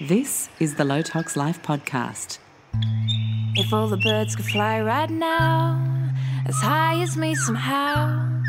This 0.00 0.48
is 0.58 0.74
the 0.74 0.84
Low 0.84 1.02
Tox 1.02 1.36
Life 1.36 1.62
podcast. 1.62 2.38
If 3.54 3.72
all 3.72 3.86
the 3.86 3.96
birds 3.98 4.34
could 4.34 4.44
fly 4.46 4.80
right 4.80 5.08
now, 5.08 6.12
as 6.46 6.56
high 6.56 7.00
as 7.00 7.16
me 7.16 7.36
somehow, 7.36 8.42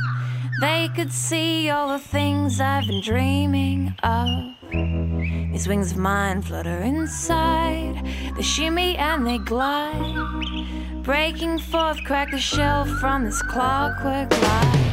they 0.59 0.89
could 0.95 1.13
see 1.13 1.69
all 1.69 1.89
the 1.89 1.99
things 1.99 2.59
I've 2.59 2.87
been 2.87 2.99
dreaming 2.99 3.93
of. 4.01 4.27
These 4.71 5.67
wings 5.67 5.91
of 5.91 5.99
mine 5.99 6.41
flutter 6.41 6.79
inside, 6.79 8.03
they 8.35 8.41
shimmy 8.41 8.97
and 8.97 9.27
they 9.27 9.37
glide, 9.37 11.03
breaking 11.03 11.59
forth, 11.59 12.03
crack 12.05 12.31
the 12.31 12.39
shell 12.39 12.85
from 12.85 13.23
this 13.23 13.39
clockwork 13.43 14.31
life. 14.31 14.84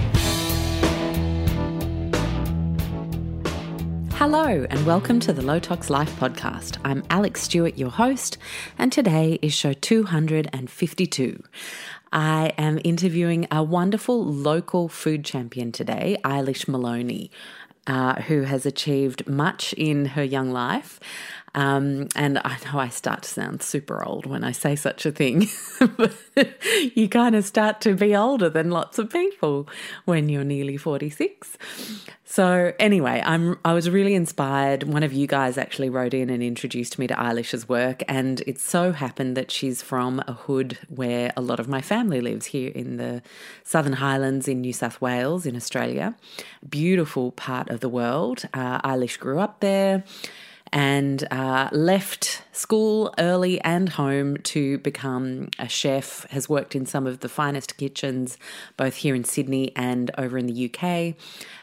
Hello, 4.24 4.64
and 4.70 4.86
welcome 4.86 5.18
to 5.18 5.32
the 5.32 5.42
Low 5.42 5.58
Tox 5.58 5.90
Life 5.90 6.14
podcast. 6.20 6.78
I'm 6.84 7.02
Alexx 7.10 7.38
Stuart, 7.38 7.76
your 7.76 7.90
host, 7.90 8.38
and 8.78 8.92
today 8.92 9.40
is 9.42 9.52
show 9.52 9.72
252. 9.72 11.42
I 12.12 12.52
am 12.56 12.78
interviewing 12.84 13.48
a 13.50 13.64
wonderful 13.64 14.24
local 14.24 14.86
food 14.86 15.24
champion 15.24 15.72
today, 15.72 16.18
Eilish 16.22 16.68
Maloney. 16.68 17.32
uh, 17.86 18.14
who 18.22 18.42
has 18.42 18.64
achieved 18.64 19.26
much 19.26 19.72
in 19.72 20.06
her 20.06 20.22
young 20.22 20.50
life. 20.50 21.00
Um, 21.54 22.08
and 22.16 22.38
I 22.38 22.56
know 22.64 22.78
I 22.78 22.88
start 22.88 23.22
to 23.22 23.28
sound 23.28 23.62
super 23.62 24.02
old 24.02 24.24
when 24.24 24.42
I 24.42 24.52
say 24.52 24.74
such 24.74 25.04
a 25.04 25.12
thing, 25.12 25.48
you 26.94 27.08
kind 27.08 27.34
of 27.34 27.44
start 27.44 27.80
to 27.82 27.94
be 27.94 28.16
older 28.16 28.48
than 28.48 28.70
lots 28.70 28.98
of 28.98 29.10
people 29.10 29.68
when 30.06 30.30
you're 30.30 30.44
nearly 30.44 30.78
46. 30.78 31.58
So 32.24 32.72
anyway, 32.78 33.22
I'm 33.26 33.58
I 33.62 33.74
was 33.74 33.90
really 33.90 34.14
inspired. 34.14 34.84
One 34.84 35.02
of 35.02 35.12
you 35.12 35.26
guys 35.26 35.58
actually 35.58 35.90
wrote 35.90 36.14
in 36.14 36.30
and 36.30 36.42
introduced 36.42 36.98
me 36.98 37.06
to 37.06 37.14
Eilish's 37.14 37.68
work, 37.68 38.02
and 38.08 38.40
it 38.46 38.58
so 38.58 38.92
happened 38.92 39.36
that 39.36 39.50
she's 39.50 39.82
from 39.82 40.24
a 40.26 40.32
hood 40.32 40.78
where 40.88 41.34
a 41.36 41.42
lot 41.42 41.60
of 41.60 41.68
my 41.68 41.82
family 41.82 42.22
lives 42.22 42.46
here 42.46 42.72
in 42.74 42.96
the 42.96 43.20
Southern 43.64 43.92
Highlands 43.92 44.48
in 44.48 44.62
New 44.62 44.72
South 44.72 44.98
Wales 45.02 45.44
in 45.44 45.54
Australia. 45.54 46.16
Beautiful 46.66 47.32
part 47.32 47.68
of 47.68 47.80
the 47.80 47.90
world. 47.90 48.44
Uh, 48.54 48.80
Eilish 48.80 49.18
grew 49.18 49.38
up 49.38 49.60
there 49.60 50.02
and 50.72 51.26
uh, 51.30 51.68
left 51.72 52.42
school 52.52 53.12
early 53.18 53.60
and 53.60 53.90
home 53.90 54.38
to 54.38 54.78
become 54.78 55.48
a 55.58 55.68
chef. 55.68 56.26
Has 56.30 56.48
worked 56.48 56.74
in 56.74 56.86
some 56.86 57.06
of 57.06 57.20
the 57.20 57.28
finest 57.28 57.76
kitchens, 57.76 58.38
both 58.76 58.96
here 58.96 59.14
in 59.14 59.24
Sydney 59.24 59.72
and 59.76 60.10
over 60.16 60.38
in 60.38 60.46
the 60.46 60.70
UK. 60.72 61.14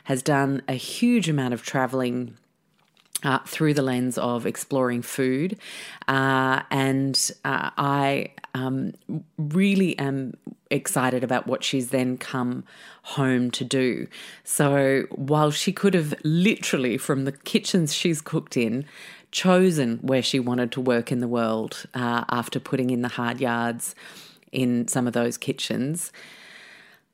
Has 0.06 0.22
done 0.22 0.62
a 0.68 0.74
huge 0.74 1.28
amount 1.28 1.54
of 1.54 1.64
traveling 1.64 2.38
uh, 3.24 3.40
through 3.46 3.74
the 3.74 3.82
lens 3.82 4.18
of 4.18 4.46
exploring 4.46 5.02
food. 5.02 5.58
Uh, 6.08 6.62
and 6.72 7.32
uh, 7.46 7.70
I 7.78 8.32
um, 8.54 8.94
really 9.38 9.98
am 10.00 10.36
excited 10.72 11.24
about 11.24 11.48
what 11.48 11.64
she's 11.64 11.90
then 11.90 12.18
come 12.18 12.64
home 13.04 13.52
to 13.52 13.64
do. 13.64 14.08
So 14.44 15.06
while 15.12 15.52
she 15.52 15.72
could 15.72 15.94
have 15.94 16.14
literally, 16.24 16.98
from 16.98 17.26
the 17.26 17.32
kitchens 17.32 17.94
she's 17.94 18.22
cooked 18.22 18.56
in, 18.56 18.86
chosen 19.32 19.98
where 20.02 20.24
she 20.24 20.40
wanted 20.40 20.72
to 20.72 20.82
work 20.82 21.12
in 21.12 21.20
the 21.20 21.28
world 21.28 21.86
uh, 21.94 22.24
after 22.30 22.60
putting 22.60 22.90
in 22.90 23.02
the 23.02 23.10
hard 23.10 23.40
yards 23.40 23.94
in 24.52 24.88
some 24.88 25.06
of 25.06 25.14
those 25.14 25.38
kitchens 25.38 26.12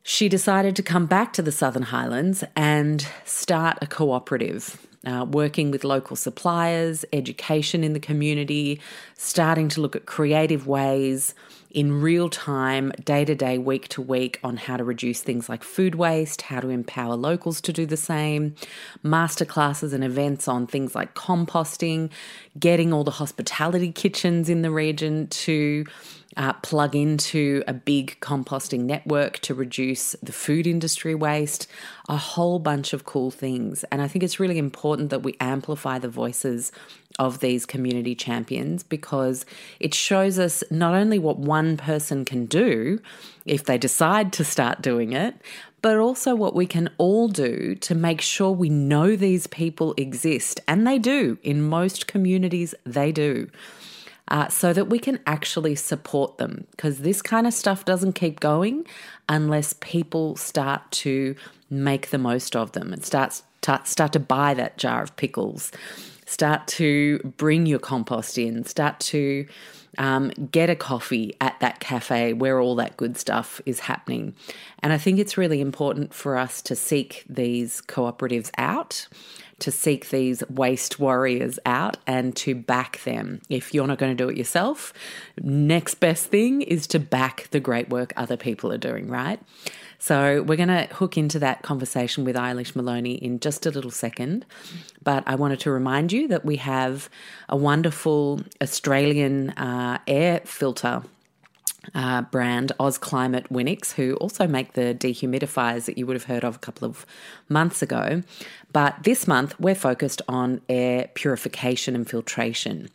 she 0.07 0.29
decided 0.29 0.75
to 0.75 0.83
come 0.83 1.07
back 1.07 1.33
to 1.33 1.41
the 1.41 1.51
Southern 1.51 1.81
Highlands 1.81 2.43
and 2.55 3.07
start 3.25 3.79
a 3.81 3.87
cooperative, 3.87 4.77
uh, 5.05 5.25
working 5.29 5.71
with 5.71 5.83
local 5.83 6.15
suppliers, 6.15 7.05
education 7.13 7.83
in 7.83 7.93
the 7.93 7.99
community, 7.99 8.79
starting 9.17 9.69
to 9.69 9.81
look 9.81 9.95
at 9.95 10.05
creative 10.05 10.67
ways 10.67 11.33
in 11.75 12.01
real 12.01 12.29
time, 12.29 12.89
day 13.03 13.25
to 13.25 13.35
day, 13.35 13.57
week 13.57 13.89
to 13.89 14.01
week, 14.01 14.39
on 14.45 14.55
how 14.55 14.77
to 14.77 14.83
reduce 14.83 15.21
things 15.21 15.49
like 15.49 15.61
food 15.61 15.93
waste, 15.95 16.43
how 16.43 16.61
to 16.61 16.69
empower 16.69 17.17
locals 17.17 17.59
to 17.59 17.73
do 17.73 17.85
the 17.85 17.97
same, 17.97 18.55
masterclasses 19.03 19.91
and 19.91 20.01
events 20.01 20.47
on 20.47 20.65
things 20.65 20.95
like 20.95 21.13
composting, 21.15 22.09
getting 22.57 22.93
all 22.93 23.03
the 23.03 23.11
hospitality 23.11 23.91
kitchens 23.91 24.47
in 24.47 24.61
the 24.61 24.71
region 24.71 25.27
to 25.27 25.85
uh, 26.37 26.53
plug 26.53 26.95
into 26.95 27.63
a 27.67 27.73
big 27.73 28.17
composting 28.19 28.81
network 28.81 29.39
to 29.39 29.53
reduce 29.53 30.13
the 30.21 30.31
food 30.31 30.67
industry 30.67 31.15
waste, 31.15 31.67
a 32.09 32.17
whole 32.17 32.59
bunch 32.59 32.93
of 32.93 33.05
cool 33.05 33.31
things. 33.31 33.83
And 33.85 34.01
I 34.01 34.07
think 34.07 34.23
it's 34.23 34.39
really 34.39 34.57
important 34.57 35.09
that 35.09 35.23
we 35.23 35.37
amplify 35.39 35.99
the 35.99 36.09
voices 36.09 36.71
of 37.17 37.39
these 37.39 37.65
community 37.65 38.13
champions 38.13 38.83
because 38.83 39.45
it 39.79 39.93
shows 39.93 40.37
us 40.37 40.63
not 40.69 40.93
only 40.93 41.17
what 41.17 41.37
one 41.37 41.77
person 41.77 42.25
can 42.25 42.45
do 42.45 42.99
if 43.45 43.63
they 43.63 43.77
decide 43.77 44.33
to 44.33 44.43
start 44.43 44.81
doing 44.81 45.13
it, 45.13 45.35
but 45.81 45.97
also 45.97 46.35
what 46.35 46.55
we 46.55 46.65
can 46.65 46.89
all 46.97 47.27
do 47.27 47.75
to 47.75 47.95
make 47.95 48.19
sure 48.19 48.51
we 48.51 48.69
know 48.69 49.15
these 49.15 49.47
people 49.47 49.93
exist. 49.97 50.59
And 50.67 50.85
they 50.85 50.97
do. 50.97 51.37
In 51.43 51.61
most 51.61 52.07
communities, 52.07 52.73
they 52.85 53.11
do 53.11 53.49
uh, 54.29 54.47
so 54.47 54.73
that 54.73 54.85
we 54.85 54.99
can 54.99 55.19
actually 55.25 55.75
support 55.75 56.37
them. 56.37 56.65
Because 56.71 56.99
this 56.99 57.21
kind 57.21 57.47
of 57.47 57.53
stuff 57.53 57.85
doesn't 57.85 58.13
keep 58.13 58.39
going 58.39 58.85
unless 59.29 59.73
people 59.79 60.35
start 60.35 60.89
to 60.91 61.35
make 61.69 62.09
the 62.09 62.17
most 62.17 62.55
of 62.55 62.71
them 62.73 62.93
and 62.93 63.03
start, 63.03 63.41
start, 63.61 63.87
start 63.87 64.13
to 64.13 64.19
buy 64.19 64.53
that 64.53 64.77
jar 64.77 65.03
of 65.03 65.15
pickles, 65.15 65.71
start 66.25 66.67
to 66.67 67.19
bring 67.37 67.65
your 67.65 67.79
compost 67.79 68.37
in, 68.37 68.63
start 68.65 68.99
to 68.99 69.45
um, 69.97 70.29
get 70.51 70.69
a 70.69 70.75
coffee 70.75 71.35
at 71.39 71.59
that 71.59 71.79
cafe 71.79 72.33
where 72.33 72.59
all 72.59 72.75
that 72.75 72.97
good 72.97 73.17
stuff 73.17 73.61
is 73.65 73.79
happening. 73.79 74.35
And 74.79 74.91
I 74.91 74.97
think 74.97 75.19
it's 75.19 75.37
really 75.37 75.61
important 75.61 76.13
for 76.13 76.37
us 76.37 76.61
to 76.63 76.75
seek 76.75 77.23
these 77.29 77.81
cooperatives 77.81 78.51
out 78.57 79.07
to 79.59 79.71
seek 79.71 80.09
these 80.09 80.43
waste 80.49 80.99
warriors 80.99 81.59
out 81.65 81.97
and 82.05 82.35
to 82.35 82.55
back 82.55 83.01
them. 83.03 83.41
If 83.49 83.73
you're 83.73 83.87
not 83.87 83.97
going 83.97 84.15
to 84.15 84.23
do 84.23 84.29
it 84.29 84.37
yourself, 84.37 84.93
next 85.41 85.95
best 85.95 86.27
thing 86.27 86.61
is 86.61 86.87
to 86.87 86.99
back 86.99 87.47
the 87.51 87.59
great 87.59 87.89
work 87.89 88.13
other 88.17 88.37
people 88.37 88.71
are 88.71 88.77
doing, 88.77 89.07
right? 89.07 89.39
So 89.97 90.43
we're 90.43 90.57
going 90.57 90.67
to 90.67 90.87
hook 90.93 91.17
into 91.17 91.39
that 91.39 91.61
conversation 91.61 92.25
with 92.25 92.35
Eilish 92.35 92.75
Maloney 92.75 93.15
in 93.15 93.39
just 93.39 93.65
a 93.65 93.71
little 93.71 93.91
second. 93.91 94.45
But 95.03 95.23
I 95.25 95.35
wanted 95.35 95.61
to 95.61 95.71
remind 95.71 96.11
you 96.11 96.27
that 96.27 96.43
we 96.45 96.57
have 96.57 97.09
a 97.47 97.55
wonderful 97.55 98.41
Australian 98.61 99.51
uh, 99.51 99.99
air 100.05 100.41
filter 100.43 101.01
uh, 101.93 102.21
brand, 102.23 102.71
Oz 102.79 102.97
Climate 102.97 103.47
Winix, 103.51 103.93
who 103.93 104.15
also 104.15 104.47
make 104.47 104.73
the 104.73 104.95
dehumidifiers 104.95 105.85
that 105.85 105.97
you 105.97 106.07
would 106.07 106.15
have 106.15 106.25
heard 106.25 106.43
of 106.43 106.55
a 106.55 106.59
couple 106.59 106.87
of 106.87 107.05
months 107.49 107.81
ago. 107.81 108.23
But 108.71 109.03
this 109.03 109.27
month, 109.27 109.59
we're 109.59 109.75
focused 109.75 110.21
on 110.27 110.61
air 110.67 111.09
purification 111.13 111.95
and 111.95 112.09
filtration. 112.09 112.89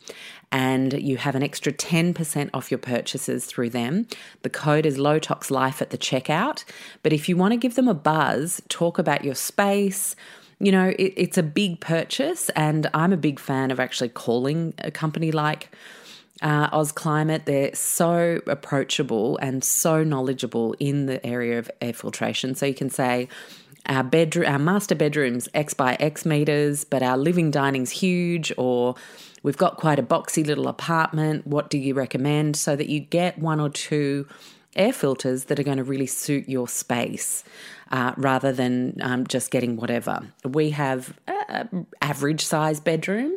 And 0.51 0.93
you 0.93 1.17
have 1.17 1.35
an 1.35 1.43
extra 1.43 1.71
10% 1.71 2.49
off 2.53 2.69
your 2.69 2.77
purchases 2.77 3.45
through 3.45 3.69
them. 3.69 4.07
The 4.41 4.49
code 4.49 4.85
is 4.85 4.97
Low 4.97 5.17
Tox 5.17 5.49
Life 5.49 5.81
at 5.81 5.91
the 5.91 5.97
checkout. 5.97 6.65
But 7.03 7.13
if 7.13 7.29
you 7.29 7.37
want 7.37 7.53
to 7.53 7.57
give 7.57 7.75
them 7.75 7.87
a 7.87 7.93
buzz, 7.93 8.61
talk 8.67 8.99
about 8.99 9.23
your 9.23 9.35
space, 9.35 10.15
you 10.61 10.71
know, 10.71 10.89
it, 10.99 11.13
it's 11.17 11.37
a 11.37 11.43
big 11.43 11.79
purchase, 11.79 12.49
and 12.49 12.87
I'm 12.93 13.11
a 13.11 13.17
big 13.17 13.39
fan 13.39 13.71
of 13.71 13.79
actually 13.79 14.09
calling 14.09 14.75
a 14.77 14.91
company 14.91 15.31
like 15.31 15.75
uh, 16.41 16.69
Oz 16.71 16.91
Climate. 16.91 17.45
They're 17.45 17.73
so 17.75 18.41
approachable 18.47 19.37
and 19.37 19.63
so 19.63 20.03
knowledgeable 20.03 20.75
in 20.79 21.05
the 21.05 21.25
area 21.25 21.59
of 21.59 21.69
air 21.81 21.93
filtration. 21.93 22.55
So 22.55 22.65
you 22.65 22.73
can 22.73 22.89
say, 22.89 23.27
our 23.87 24.03
bedroom, 24.03 24.47
our 24.47 24.59
master 24.59 24.95
bedroom's 24.95 25.49
X 25.53 25.73
by 25.73 25.95
X 25.99 26.25
meters, 26.25 26.83
but 26.83 27.01
our 27.01 27.17
living 27.17 27.49
dining's 27.49 27.89
huge, 27.89 28.53
or 28.57 28.95
we've 29.41 29.57
got 29.57 29.77
quite 29.77 29.97
a 29.97 30.03
boxy 30.03 30.45
little 30.45 30.67
apartment. 30.67 31.47
What 31.47 31.69
do 31.69 31.77
you 31.77 31.95
recommend? 31.95 32.55
So 32.55 32.75
that 32.75 32.89
you 32.89 32.99
get 32.99 33.39
one 33.39 33.59
or 33.59 33.69
two 33.69 34.27
air 34.75 34.93
filters 34.93 35.45
that 35.45 35.59
are 35.59 35.63
going 35.63 35.77
to 35.77 35.83
really 35.83 36.07
suit 36.07 36.47
your 36.47 36.67
space 36.67 37.43
uh, 37.91 38.13
rather 38.17 38.53
than 38.53 38.97
um, 39.01 39.27
just 39.27 39.51
getting 39.51 39.75
whatever. 39.75 40.21
We 40.45 40.69
have 40.69 41.13
an 41.27 41.87
average 42.01 42.45
size 42.45 42.79
bedroom 42.79 43.35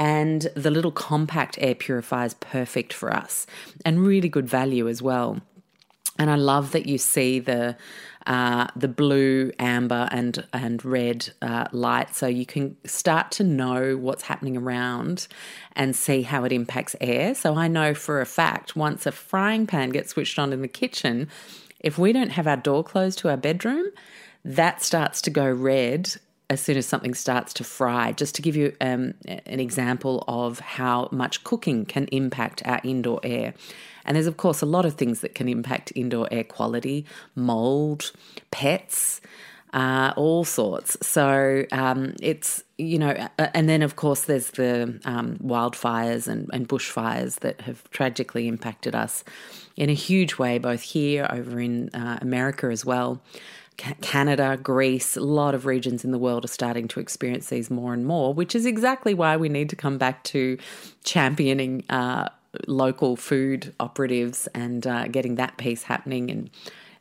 and 0.00 0.48
the 0.54 0.70
little 0.70 0.90
compact 0.90 1.58
air 1.60 1.74
purifier 1.74 2.24
is 2.24 2.34
perfect 2.34 2.94
for 2.94 3.14
us 3.14 3.46
and 3.84 4.04
really 4.04 4.30
good 4.30 4.48
value 4.48 4.88
as 4.88 5.02
well. 5.02 5.42
And 6.18 6.30
I 6.30 6.36
love 6.36 6.72
that 6.72 6.86
you 6.86 6.98
see 6.98 7.38
the 7.38 7.76
uh, 8.26 8.66
the 8.76 8.88
blue, 8.88 9.52
amber, 9.58 10.08
and 10.10 10.46
and 10.52 10.84
red 10.84 11.30
uh, 11.40 11.66
light, 11.72 12.14
so 12.14 12.26
you 12.26 12.44
can 12.44 12.76
start 12.84 13.30
to 13.32 13.44
know 13.44 13.96
what's 13.96 14.22
happening 14.22 14.56
around 14.56 15.28
and 15.72 15.96
see 15.96 16.22
how 16.22 16.44
it 16.44 16.52
impacts 16.52 16.96
air. 17.00 17.34
So 17.34 17.54
I 17.54 17.68
know 17.68 17.94
for 17.94 18.20
a 18.20 18.26
fact 18.26 18.76
once 18.76 19.06
a 19.06 19.12
frying 19.12 19.66
pan 19.66 19.90
gets 19.90 20.10
switched 20.10 20.38
on 20.38 20.52
in 20.52 20.60
the 20.60 20.68
kitchen, 20.68 21.28
if 21.78 21.98
we 21.98 22.12
don't 22.12 22.30
have 22.30 22.46
our 22.46 22.58
door 22.58 22.84
closed 22.84 23.18
to 23.20 23.30
our 23.30 23.38
bedroom, 23.38 23.86
that 24.44 24.82
starts 24.82 25.22
to 25.22 25.30
go 25.30 25.50
red 25.50 26.16
as 26.50 26.60
soon 26.60 26.76
as 26.76 26.84
something 26.84 27.14
starts 27.14 27.54
to 27.54 27.64
fry. 27.64 28.12
Just 28.12 28.34
to 28.34 28.42
give 28.42 28.56
you 28.56 28.76
um, 28.80 29.14
an 29.26 29.60
example 29.60 30.24
of 30.28 30.58
how 30.58 31.08
much 31.12 31.44
cooking 31.44 31.86
can 31.86 32.06
impact 32.06 32.62
our 32.66 32.80
indoor 32.84 33.20
air. 33.22 33.54
And 34.04 34.16
there's, 34.16 34.26
of 34.26 34.36
course, 34.36 34.60
a 34.60 34.66
lot 34.66 34.84
of 34.84 34.94
things 34.94 35.20
that 35.20 35.34
can 35.34 35.48
impact 35.48 35.92
indoor 35.94 36.28
air 36.30 36.44
quality 36.44 37.06
mold, 37.34 38.12
pets, 38.50 39.20
uh, 39.72 40.12
all 40.16 40.44
sorts. 40.44 40.96
So 41.06 41.64
um, 41.70 42.14
it's, 42.20 42.64
you 42.76 42.98
know, 42.98 43.28
and 43.38 43.68
then 43.68 43.82
of 43.82 43.94
course 43.94 44.22
there's 44.22 44.50
the 44.50 45.00
um, 45.04 45.36
wildfires 45.36 46.26
and, 46.26 46.50
and 46.52 46.68
bushfires 46.68 47.38
that 47.40 47.60
have 47.60 47.88
tragically 47.90 48.48
impacted 48.48 48.94
us 48.94 49.22
in 49.76 49.88
a 49.88 49.94
huge 49.94 50.38
way, 50.38 50.58
both 50.58 50.82
here, 50.82 51.26
over 51.30 51.60
in 51.60 51.90
uh, 51.90 52.18
America 52.20 52.66
as 52.66 52.84
well. 52.84 53.20
Canada, 54.00 54.58
Greece, 54.62 55.16
a 55.16 55.20
lot 55.20 55.54
of 55.54 55.66
regions 55.66 56.04
in 56.04 56.10
the 56.10 56.18
world 56.18 56.44
are 56.44 56.48
starting 56.48 56.88
to 56.88 57.00
experience 57.00 57.48
these 57.48 57.70
more 57.70 57.92
and 57.94 58.06
more, 58.06 58.34
which 58.34 58.54
is 58.54 58.66
exactly 58.66 59.14
why 59.14 59.36
we 59.36 59.48
need 59.48 59.70
to 59.70 59.76
come 59.76 59.98
back 59.98 60.22
to 60.24 60.58
championing 61.04 61.84
uh, 61.88 62.28
local 62.66 63.16
food 63.16 63.74
operatives 63.80 64.48
and 64.54 64.86
uh, 64.86 65.08
getting 65.08 65.36
that 65.36 65.56
piece 65.56 65.84
happening 65.84 66.30
and 66.30 66.50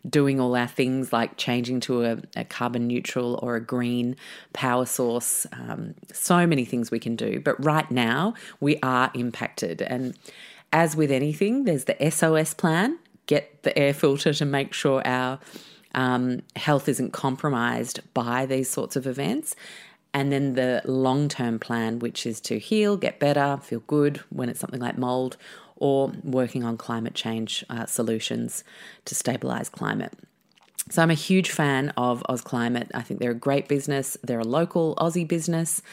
doing 0.08 0.40
all 0.40 0.56
our 0.56 0.68
things 0.68 1.12
like 1.12 1.36
changing 1.36 1.82
to 1.82 2.06
a, 2.06 2.18
a 2.38 2.46
carbon 2.46 2.88
neutral 2.88 3.38
or 3.44 3.56
a 3.58 3.62
green 3.62 4.16
power 4.54 4.86
source. 4.86 5.46
Um, 5.52 5.96
so 6.14 6.48
many 6.48 6.64
things 6.64 6.90
we 6.90 7.00
can 7.00 7.18
do. 7.18 7.42
But 7.42 7.64
right 7.64 7.90
now, 7.92 8.34
we 8.62 8.80
are 8.82 9.12
impacted. 9.14 9.82
And 9.82 10.18
as 10.72 10.96
with 10.96 11.12
anything, 11.12 11.66
there's 11.66 11.86
the 11.86 12.10
SOS 12.10 12.54
plan 12.54 12.98
get 13.26 13.62
the 13.62 13.78
air 13.78 13.94
filter 13.94 14.34
to 14.34 14.44
make 14.44 14.74
sure 14.74 15.06
our 15.06 15.40
um, 15.96 16.42
health 16.56 16.88
isn't 16.88 17.12
compromised 17.12 18.02
by 18.14 18.46
these 18.46 18.70
sorts 18.70 18.96
of 18.96 19.08
events. 19.08 19.56
And 20.14 20.32
then 20.32 20.54
the 20.54 20.82
long 20.86 21.30
term 21.30 21.60
plan, 21.60 22.00
which 22.00 22.26
is 22.26 22.42
to 22.42 22.58
heal, 22.58 22.98
get 22.98 23.20
better, 23.20 23.60
feel 23.62 23.82
good 23.82 24.18
when 24.30 24.50
it's 24.50 24.60
something 24.60 24.80
like 24.80 24.98
mold, 24.98 25.38
or 25.76 26.12
working 26.24 26.64
on 26.64 26.78
climate 26.78 27.14
change 27.14 27.64
uh, 27.70 27.86
solutions 27.86 28.64
to 29.06 29.16
stabilize 29.16 29.70
climate. 29.70 30.14
So 30.90 31.04
I'm 31.04 31.12
a 31.12 31.16
huge 31.16 31.52
fan 31.52 31.94
of 31.98 32.24
Oz 32.28 32.42
Climate. 32.42 32.90
I 32.96 33.04
think 33.04 33.20
they're 33.20 33.32
a 33.32 33.36
great 33.36 33.68
business. 33.68 34.18
They're 34.24 34.40
a 34.40 34.44
local 34.44 34.96
Aussie 34.96 35.28
business. 35.28 35.84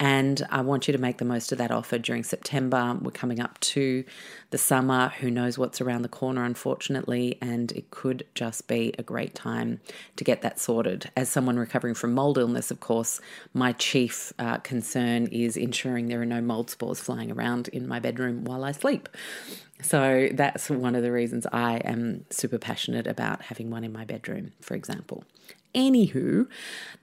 And 0.00 0.46
I 0.48 0.62
want 0.62 0.88
you 0.88 0.92
to 0.92 0.98
make 0.98 1.18
the 1.18 1.26
most 1.26 1.52
of 1.52 1.58
that 1.58 1.70
offer 1.70 1.98
during 1.98 2.24
September. 2.24 2.98
We're 3.02 3.10
coming 3.10 3.38
up 3.38 3.60
to 3.60 4.02
the 4.48 4.56
summer. 4.56 5.10
Who 5.20 5.30
knows 5.30 5.58
what's 5.58 5.82
around 5.82 6.02
the 6.02 6.08
corner, 6.08 6.42
unfortunately. 6.42 7.36
And 7.42 7.70
it 7.72 7.90
could 7.90 8.24
just 8.34 8.66
be 8.66 8.94
a 8.98 9.02
great 9.02 9.34
time 9.34 9.80
to 10.16 10.24
get 10.24 10.40
that 10.40 10.58
sorted. 10.58 11.10
As 11.18 11.28
someone 11.28 11.58
recovering 11.58 11.94
from 11.94 12.14
mold 12.14 12.38
illness, 12.38 12.70
of 12.70 12.80
course, 12.80 13.20
my 13.52 13.72
chief 13.72 14.32
uh, 14.38 14.56
concern 14.58 15.26
is 15.26 15.58
ensuring 15.58 16.08
there 16.08 16.22
are 16.22 16.26
no 16.26 16.40
mold 16.40 16.70
spores 16.70 16.98
flying 16.98 17.30
around 17.30 17.68
in 17.68 17.86
my 17.86 18.00
bedroom 18.00 18.44
while 18.44 18.64
I 18.64 18.72
sleep. 18.72 19.06
So 19.82 20.28
that's 20.32 20.70
one 20.70 20.94
of 20.94 21.02
the 21.02 21.12
reasons 21.12 21.46
I 21.52 21.76
am 21.76 22.24
super 22.30 22.58
passionate 22.58 23.06
about 23.06 23.42
having 23.42 23.70
one 23.70 23.84
in 23.84 23.92
my 23.92 24.06
bedroom, 24.06 24.52
for 24.62 24.74
example. 24.74 25.24
Anywho, 25.74 26.48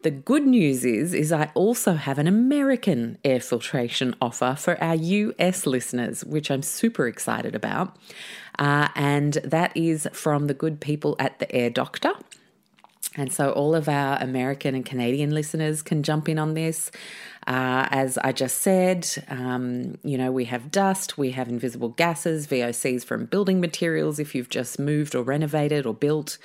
the 0.02 0.12
good 0.12 0.46
news 0.46 0.84
is 0.84 1.14
is 1.14 1.32
I 1.32 1.52
also 1.54 1.94
have 1.94 2.20
an 2.20 2.28
American 2.28 3.18
air 3.24 3.40
filtration 3.40 4.16
offer 4.22 4.56
for 4.58 4.82
our 4.84 4.96
US 4.96 5.66
listeners, 5.66 6.26
which 6.26 6.52
I'm 6.52 6.62
super 6.62 7.08
excited 7.08 7.56
about. 7.56 7.96
Uh, 8.60 8.90
and 8.96 9.34
that 9.44 9.76
is 9.76 10.08
from 10.12 10.48
the 10.48 10.54
good 10.54 10.82
people 10.82 11.16
at 11.20 11.40
the 11.40 11.50
Air 11.54 11.70
Doctor. 11.70 12.12
And 13.16 13.32
so 13.32 13.52
all 13.52 13.74
of 13.74 13.90
our 13.90 14.18
American 14.22 14.76
and 14.76 14.86
Canadian 14.86 15.32
listeners 15.32 15.82
can 15.82 16.04
jump 16.04 16.30
in 16.30 16.38
on 16.38 16.54
this. 16.54 16.92
Uh, 17.48 17.88
as 17.92 18.18
I 18.18 18.34
just 18.34 18.62
said, 18.62 19.08
um, 19.30 19.98
you 20.04 20.18
know, 20.18 20.34
we 20.34 20.46
have 20.46 20.70
dust, 20.70 21.18
we 21.18 21.32
have 21.32 21.48
invisible 21.48 21.90
gases, 21.90 22.46
VOCs 22.46 23.06
from 23.06 23.26
building 23.26 23.62
materials 23.62 24.20
if 24.20 24.36
you've 24.36 24.50
just 24.50 24.78
moved 24.78 25.16
or 25.16 25.24
renovated 25.24 25.86
or 25.86 25.94
built. 25.94 26.38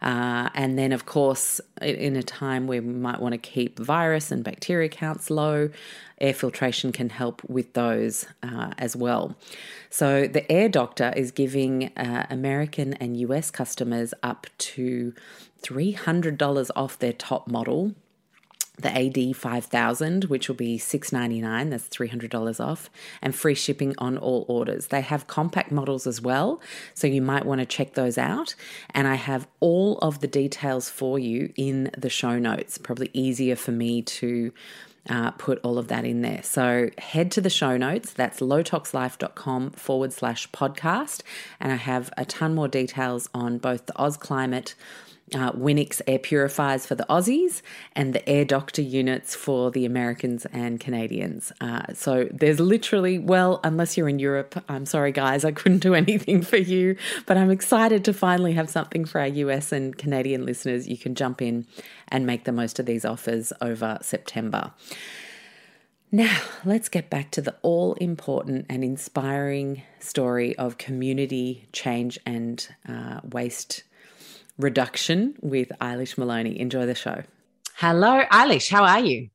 Uh, 0.00 0.48
and 0.54 0.78
then, 0.78 0.92
of 0.92 1.04
course, 1.04 1.60
in 1.82 2.16
a 2.16 2.22
time 2.22 2.66
where 2.66 2.80
we 2.80 2.94
might 2.94 3.20
want 3.20 3.32
to 3.32 3.38
keep 3.38 3.78
virus 3.78 4.30
and 4.30 4.42
bacteria 4.42 4.88
counts 4.88 5.28
low, 5.28 5.68
air 6.18 6.32
filtration 6.32 6.92
can 6.92 7.10
help 7.10 7.44
with 7.44 7.74
those 7.74 8.24
uh, 8.42 8.70
as 8.78 8.96
well. 8.96 9.36
So, 9.90 10.26
the 10.26 10.50
Air 10.50 10.70
Doctor 10.70 11.12
is 11.14 11.30
giving 11.30 11.88
uh, 11.96 12.26
American 12.30 12.94
and 12.94 13.18
US 13.18 13.50
customers 13.50 14.14
up 14.22 14.46
to 14.58 15.12
$300 15.62 16.70
off 16.74 16.98
their 16.98 17.12
top 17.12 17.48
model 17.48 17.94
the 18.80 18.96
AD 18.96 19.36
5000, 19.36 20.24
which 20.24 20.48
will 20.48 20.56
be 20.56 20.78
699, 20.78 21.70
that's 21.70 21.88
$300 21.88 22.64
off, 22.64 22.90
and 23.20 23.34
free 23.34 23.54
shipping 23.54 23.94
on 23.98 24.16
all 24.16 24.44
orders. 24.48 24.88
They 24.88 25.00
have 25.00 25.26
compact 25.26 25.72
models 25.72 26.06
as 26.06 26.20
well, 26.20 26.60
so 26.94 27.06
you 27.06 27.22
might 27.22 27.44
want 27.44 27.60
to 27.60 27.66
check 27.66 27.94
those 27.94 28.18
out. 28.18 28.54
And 28.90 29.08
I 29.08 29.16
have 29.16 29.46
all 29.60 29.98
of 29.98 30.20
the 30.20 30.28
details 30.28 30.88
for 30.88 31.18
you 31.18 31.52
in 31.56 31.90
the 31.96 32.10
show 32.10 32.38
notes. 32.38 32.78
Probably 32.78 33.10
easier 33.12 33.56
for 33.56 33.72
me 33.72 34.02
to 34.02 34.52
uh, 35.08 35.30
put 35.32 35.58
all 35.62 35.78
of 35.78 35.88
that 35.88 36.04
in 36.04 36.22
there. 36.22 36.42
So 36.42 36.90
head 36.98 37.30
to 37.32 37.40
the 37.40 37.50
show 37.50 37.76
notes. 37.76 38.12
That's 38.12 38.40
lowtoxlife.com 38.40 39.70
forward 39.72 40.12
slash 40.12 40.50
podcast. 40.50 41.22
And 41.58 41.72
I 41.72 41.76
have 41.76 42.12
a 42.16 42.24
ton 42.24 42.54
more 42.54 42.68
details 42.68 43.28
on 43.32 43.58
both 43.58 43.86
the 43.86 43.98
Oz 43.98 44.16
Climate 44.16 44.74
uh, 45.34 45.52
Winix 45.52 46.00
air 46.06 46.18
purifiers 46.18 46.86
for 46.86 46.94
the 46.94 47.06
Aussies 47.08 47.62
and 47.94 48.14
the 48.14 48.26
air 48.28 48.44
doctor 48.44 48.82
units 48.82 49.34
for 49.34 49.70
the 49.70 49.84
Americans 49.84 50.46
and 50.46 50.80
Canadians. 50.80 51.52
Uh, 51.60 51.82
so 51.94 52.28
there's 52.32 52.60
literally, 52.60 53.18
well, 53.18 53.60
unless 53.64 53.96
you're 53.96 54.08
in 54.08 54.18
Europe, 54.18 54.62
I'm 54.68 54.86
sorry, 54.86 55.12
guys, 55.12 55.44
I 55.44 55.52
couldn't 55.52 55.78
do 55.78 55.94
anything 55.94 56.42
for 56.42 56.56
you, 56.56 56.96
but 57.26 57.36
I'm 57.36 57.50
excited 57.50 58.04
to 58.06 58.12
finally 58.12 58.52
have 58.52 58.70
something 58.70 59.04
for 59.04 59.20
our 59.20 59.26
US 59.26 59.72
and 59.72 59.96
Canadian 59.96 60.44
listeners. 60.44 60.88
You 60.88 60.96
can 60.96 61.14
jump 61.14 61.42
in 61.42 61.66
and 62.08 62.26
make 62.26 62.44
the 62.44 62.52
most 62.52 62.78
of 62.78 62.86
these 62.86 63.04
offers 63.04 63.52
over 63.60 63.98
September. 64.02 64.72
Now, 66.10 66.40
let's 66.64 66.88
get 66.88 67.10
back 67.10 67.30
to 67.32 67.42
the 67.42 67.54
all 67.60 67.92
important 67.94 68.64
and 68.70 68.82
inspiring 68.82 69.82
story 70.00 70.56
of 70.56 70.78
community 70.78 71.68
change 71.72 72.18
and 72.24 72.66
uh, 72.88 73.20
waste 73.22 73.82
reduction 74.58 75.34
with 75.40 75.68
Eilish 75.80 76.18
Maloney. 76.18 76.58
Enjoy 76.58 76.86
the 76.86 76.94
show. 76.94 77.22
Hello, 77.76 78.22
Eilish. 78.32 78.70
How 78.70 78.84
are 78.84 79.00
you? 79.00 79.28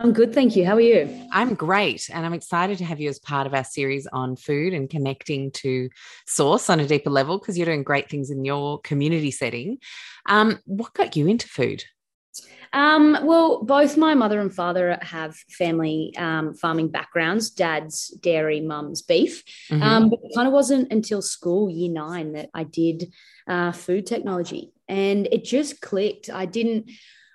I'm 0.00 0.12
good, 0.12 0.32
thank 0.32 0.54
you. 0.54 0.64
How 0.64 0.74
are 0.74 0.80
you? 0.80 1.26
I'm 1.32 1.54
great. 1.54 2.08
And 2.12 2.24
I'm 2.24 2.32
excited 2.32 2.78
to 2.78 2.84
have 2.84 3.00
you 3.00 3.08
as 3.08 3.18
part 3.18 3.48
of 3.48 3.54
our 3.54 3.64
series 3.64 4.06
on 4.06 4.36
food 4.36 4.72
and 4.72 4.88
connecting 4.88 5.50
to 5.52 5.88
source 6.24 6.70
on 6.70 6.78
a 6.78 6.86
deeper 6.86 7.10
level 7.10 7.38
because 7.38 7.58
you're 7.58 7.66
doing 7.66 7.82
great 7.82 8.08
things 8.08 8.30
in 8.30 8.44
your 8.44 8.80
community 8.82 9.32
setting. 9.32 9.78
Um, 10.26 10.60
what 10.66 10.94
got 10.94 11.16
you 11.16 11.26
into 11.26 11.48
food? 11.48 11.82
Um, 12.72 13.18
well, 13.22 13.62
both 13.62 13.96
my 13.96 14.14
mother 14.14 14.40
and 14.40 14.54
father 14.54 14.98
have 15.02 15.36
family 15.36 16.14
um, 16.16 16.54
farming 16.54 16.88
backgrounds. 16.88 17.50
Dad's 17.50 18.08
dairy, 18.08 18.60
mum's 18.60 19.02
beef. 19.02 19.42
Mm-hmm. 19.70 19.82
Um, 19.82 20.10
but 20.10 20.20
it 20.22 20.32
kind 20.34 20.46
of 20.46 20.54
wasn't 20.54 20.92
until 20.92 21.22
school, 21.22 21.70
year 21.70 21.90
nine, 21.90 22.32
that 22.32 22.50
I 22.54 22.64
did 22.64 23.12
uh, 23.46 23.72
food 23.72 24.06
technology, 24.06 24.72
and 24.88 25.28
it 25.30 25.44
just 25.44 25.80
clicked. 25.80 26.30
I 26.30 26.46
didn't. 26.46 26.90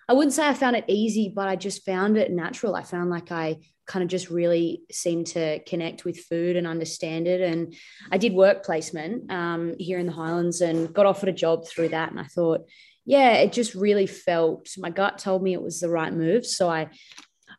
I 0.08 0.14
wouldn't 0.14 0.34
say 0.34 0.48
I 0.48 0.54
found 0.54 0.76
it 0.76 0.86
easy, 0.88 1.32
but 1.34 1.48
I 1.48 1.56
just 1.56 1.86
found 1.86 2.18
it 2.18 2.30
natural. 2.30 2.76
I 2.76 2.84
found 2.84 3.10
like 3.10 3.32
I 3.32 3.60
kind 3.86 4.04
of 4.04 4.10
just 4.10 4.30
really 4.30 4.82
seemed 4.92 5.28
to 5.28 5.60
connect 5.64 6.06
with 6.06 6.20
food 6.20 6.56
and 6.56 6.68
understand 6.68 7.28
it. 7.28 7.42
And 7.42 7.74
I 8.12 8.18
did 8.18 8.34
work 8.34 8.64
placement 8.66 9.32
um, 9.32 9.76
here 9.78 10.00
in 10.00 10.06
the 10.06 10.14
Highlands 10.14 10.62
and 10.62 10.94
got 10.94 11.06
offered 11.06 11.30
a 11.30 11.34
job 11.34 11.68
through 11.68 11.90
that. 11.90 12.12
And 12.12 12.20
I 12.20 12.26
thought, 12.26 12.66
yeah, 13.06 13.34
it 13.34 13.52
just 13.52 13.76
really 13.76 14.08
felt 14.08 14.70
my 14.78 14.90
gut 14.90 15.18
told 15.18 15.44
me 15.44 15.54
it 15.54 15.62
was 15.62 15.80
the 15.80 15.90
right 15.90 16.14
move. 16.14 16.46
So 16.46 16.70
I 16.70 16.90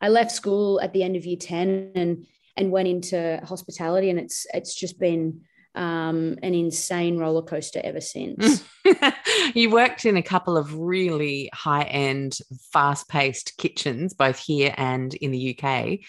I 0.01 0.09
left 0.09 0.31
school 0.31 0.81
at 0.81 0.93
the 0.93 1.03
end 1.03 1.15
of 1.15 1.25
year 1.25 1.37
10 1.39 1.91
and 1.95 2.25
and 2.57 2.71
went 2.71 2.87
into 2.87 3.39
hospitality 3.43 4.09
and 4.09 4.19
it's 4.19 4.45
it's 4.53 4.73
just 4.75 4.99
been 4.99 5.41
um, 5.75 6.37
an 6.41 6.53
insane 6.53 7.17
roller 7.17 7.41
coaster 7.41 7.81
ever 7.83 8.01
since. 8.01 8.63
you 9.53 9.69
worked 9.69 10.05
in 10.05 10.15
a 10.15 10.23
couple 10.23 10.57
of 10.57 10.73
really 10.73 11.49
high 11.53 11.83
end, 11.83 12.37
fast 12.71 13.09
paced 13.09 13.57
kitchens, 13.57 14.13
both 14.13 14.39
here 14.39 14.73
and 14.77 15.13
in 15.15 15.31
the 15.31 15.57
UK. 15.57 15.99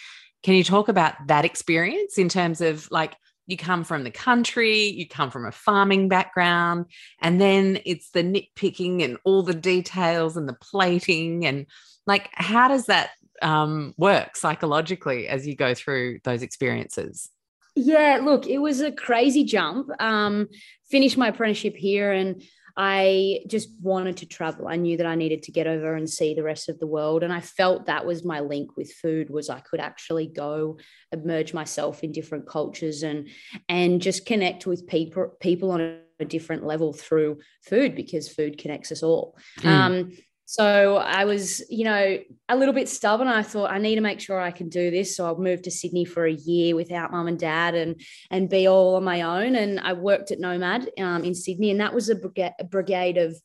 Can 0.45 0.55
you 0.55 0.63
talk 0.63 0.89
about 0.89 1.15
that 1.27 1.45
experience 1.45 2.17
in 2.17 2.29
terms 2.29 2.61
of 2.61 2.89
like 2.93 3.17
you 3.47 3.57
come 3.57 3.85
from 3.85 4.05
the 4.05 4.11
country, 4.11 4.87
you 4.87 5.09
come 5.09 5.31
from 5.31 5.47
a 5.47 5.53
farming 5.53 6.09
background, 6.09 6.87
and 7.21 7.41
then 7.41 7.79
it's 7.85 8.11
the 8.11 8.23
nitpicking 8.23 9.05
and 9.05 9.19
all 9.25 9.43
the 9.43 9.55
details 9.55 10.37
and 10.37 10.49
the 10.49 10.57
plating 10.61 11.47
and 11.47 11.67
like 12.07 12.29
how 12.33 12.69
does 12.69 12.87
that 12.87 13.11
um, 13.43 13.95
work 13.97 14.37
psychologically 14.37 15.29
as 15.29 15.47
you 15.47 15.55
go 15.55 15.75
through 15.75 16.21
those 16.25 16.43
experiences? 16.43 17.31
Yeah, 17.75 18.21
look, 18.23 18.47
it 18.47 18.59
was 18.59 18.81
a 18.81 18.91
crazy 18.91 19.45
jump. 19.45 19.91
Um, 20.01 20.49
finished 20.91 21.19
my 21.19 21.29
apprenticeship 21.29 21.77
here, 21.77 22.11
and 22.11 22.43
I 22.77 23.41
just 23.47 23.71
wanted 23.81 24.19
to 24.19 24.27
travel. 24.27 24.69
I 24.69 24.77
knew 24.77 24.99
that 24.99 25.07
I 25.07 25.15
needed 25.15 25.45
to 25.45 25.53
get 25.53 25.67
over 25.67 25.95
and 25.95 26.09
see 26.09 26.35
the 26.35 26.43
rest 26.43 26.69
of 26.69 26.79
the 26.79 26.87
world. 26.87 27.23
And 27.23 27.33
I 27.33 27.41
felt 27.41 27.87
that 27.87 28.05
was 28.05 28.25
my 28.25 28.41
link 28.41 28.77
with 28.77 28.93
food 28.93 29.31
was 29.31 29.49
I 29.49 29.61
could 29.61 29.81
actually 29.81 30.27
go 30.27 30.79
immerse 31.11 31.55
myself 31.55 32.05
in 32.05 32.13
different 32.13 32.47
cultures 32.47 33.03
and 33.03 33.29
and 33.69 34.03
just 34.03 34.27
connect 34.27 34.67
with 34.67 34.87
people 34.87 35.37
people 35.41 35.71
on 35.71 36.01
a 36.21 36.25
different 36.25 36.65
level 36.65 36.93
through 36.93 37.39
food 37.65 37.95
because 37.95 38.29
food 38.29 38.59
connects 38.59 38.93
us 38.93 39.03
all. 39.03 39.39
Mm. 39.61 39.67
Um, 39.67 40.13
so 40.49 40.97
I 40.97 41.25
was, 41.25 41.61
you 41.69 41.85
know, 41.85 42.19
a 42.49 42.57
little 42.57 42.73
bit 42.73 42.89
stubborn. 42.89 43.27
I 43.27 43.43
thought 43.43 43.73
I 43.73 43.79
need 43.79 43.97
to 43.97 44.01
make 44.01 44.21
sure 44.21 44.41
I 44.41 44.53
can 44.53 44.69
do 44.69 44.93
this. 44.93 45.17
So 45.17 45.29
I 45.29 45.37
moved 45.37 45.65
to 45.65 45.73
Sydney 45.73 46.05
for 46.05 46.25
a 46.25 46.33
year 46.33 46.77
without 46.77 47.11
mum 47.11 47.27
and 47.27 47.39
dad 47.39 47.75
and 47.75 48.01
and 48.31 48.49
be 48.49 48.69
all 48.69 48.95
on 48.95 49.03
my 49.03 49.23
own. 49.23 49.57
And 49.57 49.81
I 49.81 49.93
worked 49.95 50.31
at 50.31 50.39
Nomad 50.39 50.89
um, 50.99 51.25
in 51.25 51.35
Sydney, 51.35 51.73
and 51.73 51.81
that 51.81 51.93
was 51.93 52.09
a 52.09 52.15
brigade, 52.15 52.55
a 52.61 52.65
brigade 52.65 53.19
of 53.19 53.37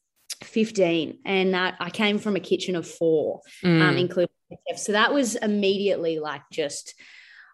15 0.43 1.19
and 1.25 1.53
that 1.53 1.75
I 1.79 1.89
came 1.89 2.17
from 2.17 2.35
a 2.35 2.39
kitchen 2.39 2.75
of 2.75 2.87
four, 2.87 3.41
um, 3.63 3.69
mm. 3.69 3.81
um, 3.81 3.97
including 3.97 4.29
so 4.75 4.91
that 4.91 5.13
was 5.13 5.35
immediately 5.35 6.19
like 6.19 6.41
just 6.51 6.93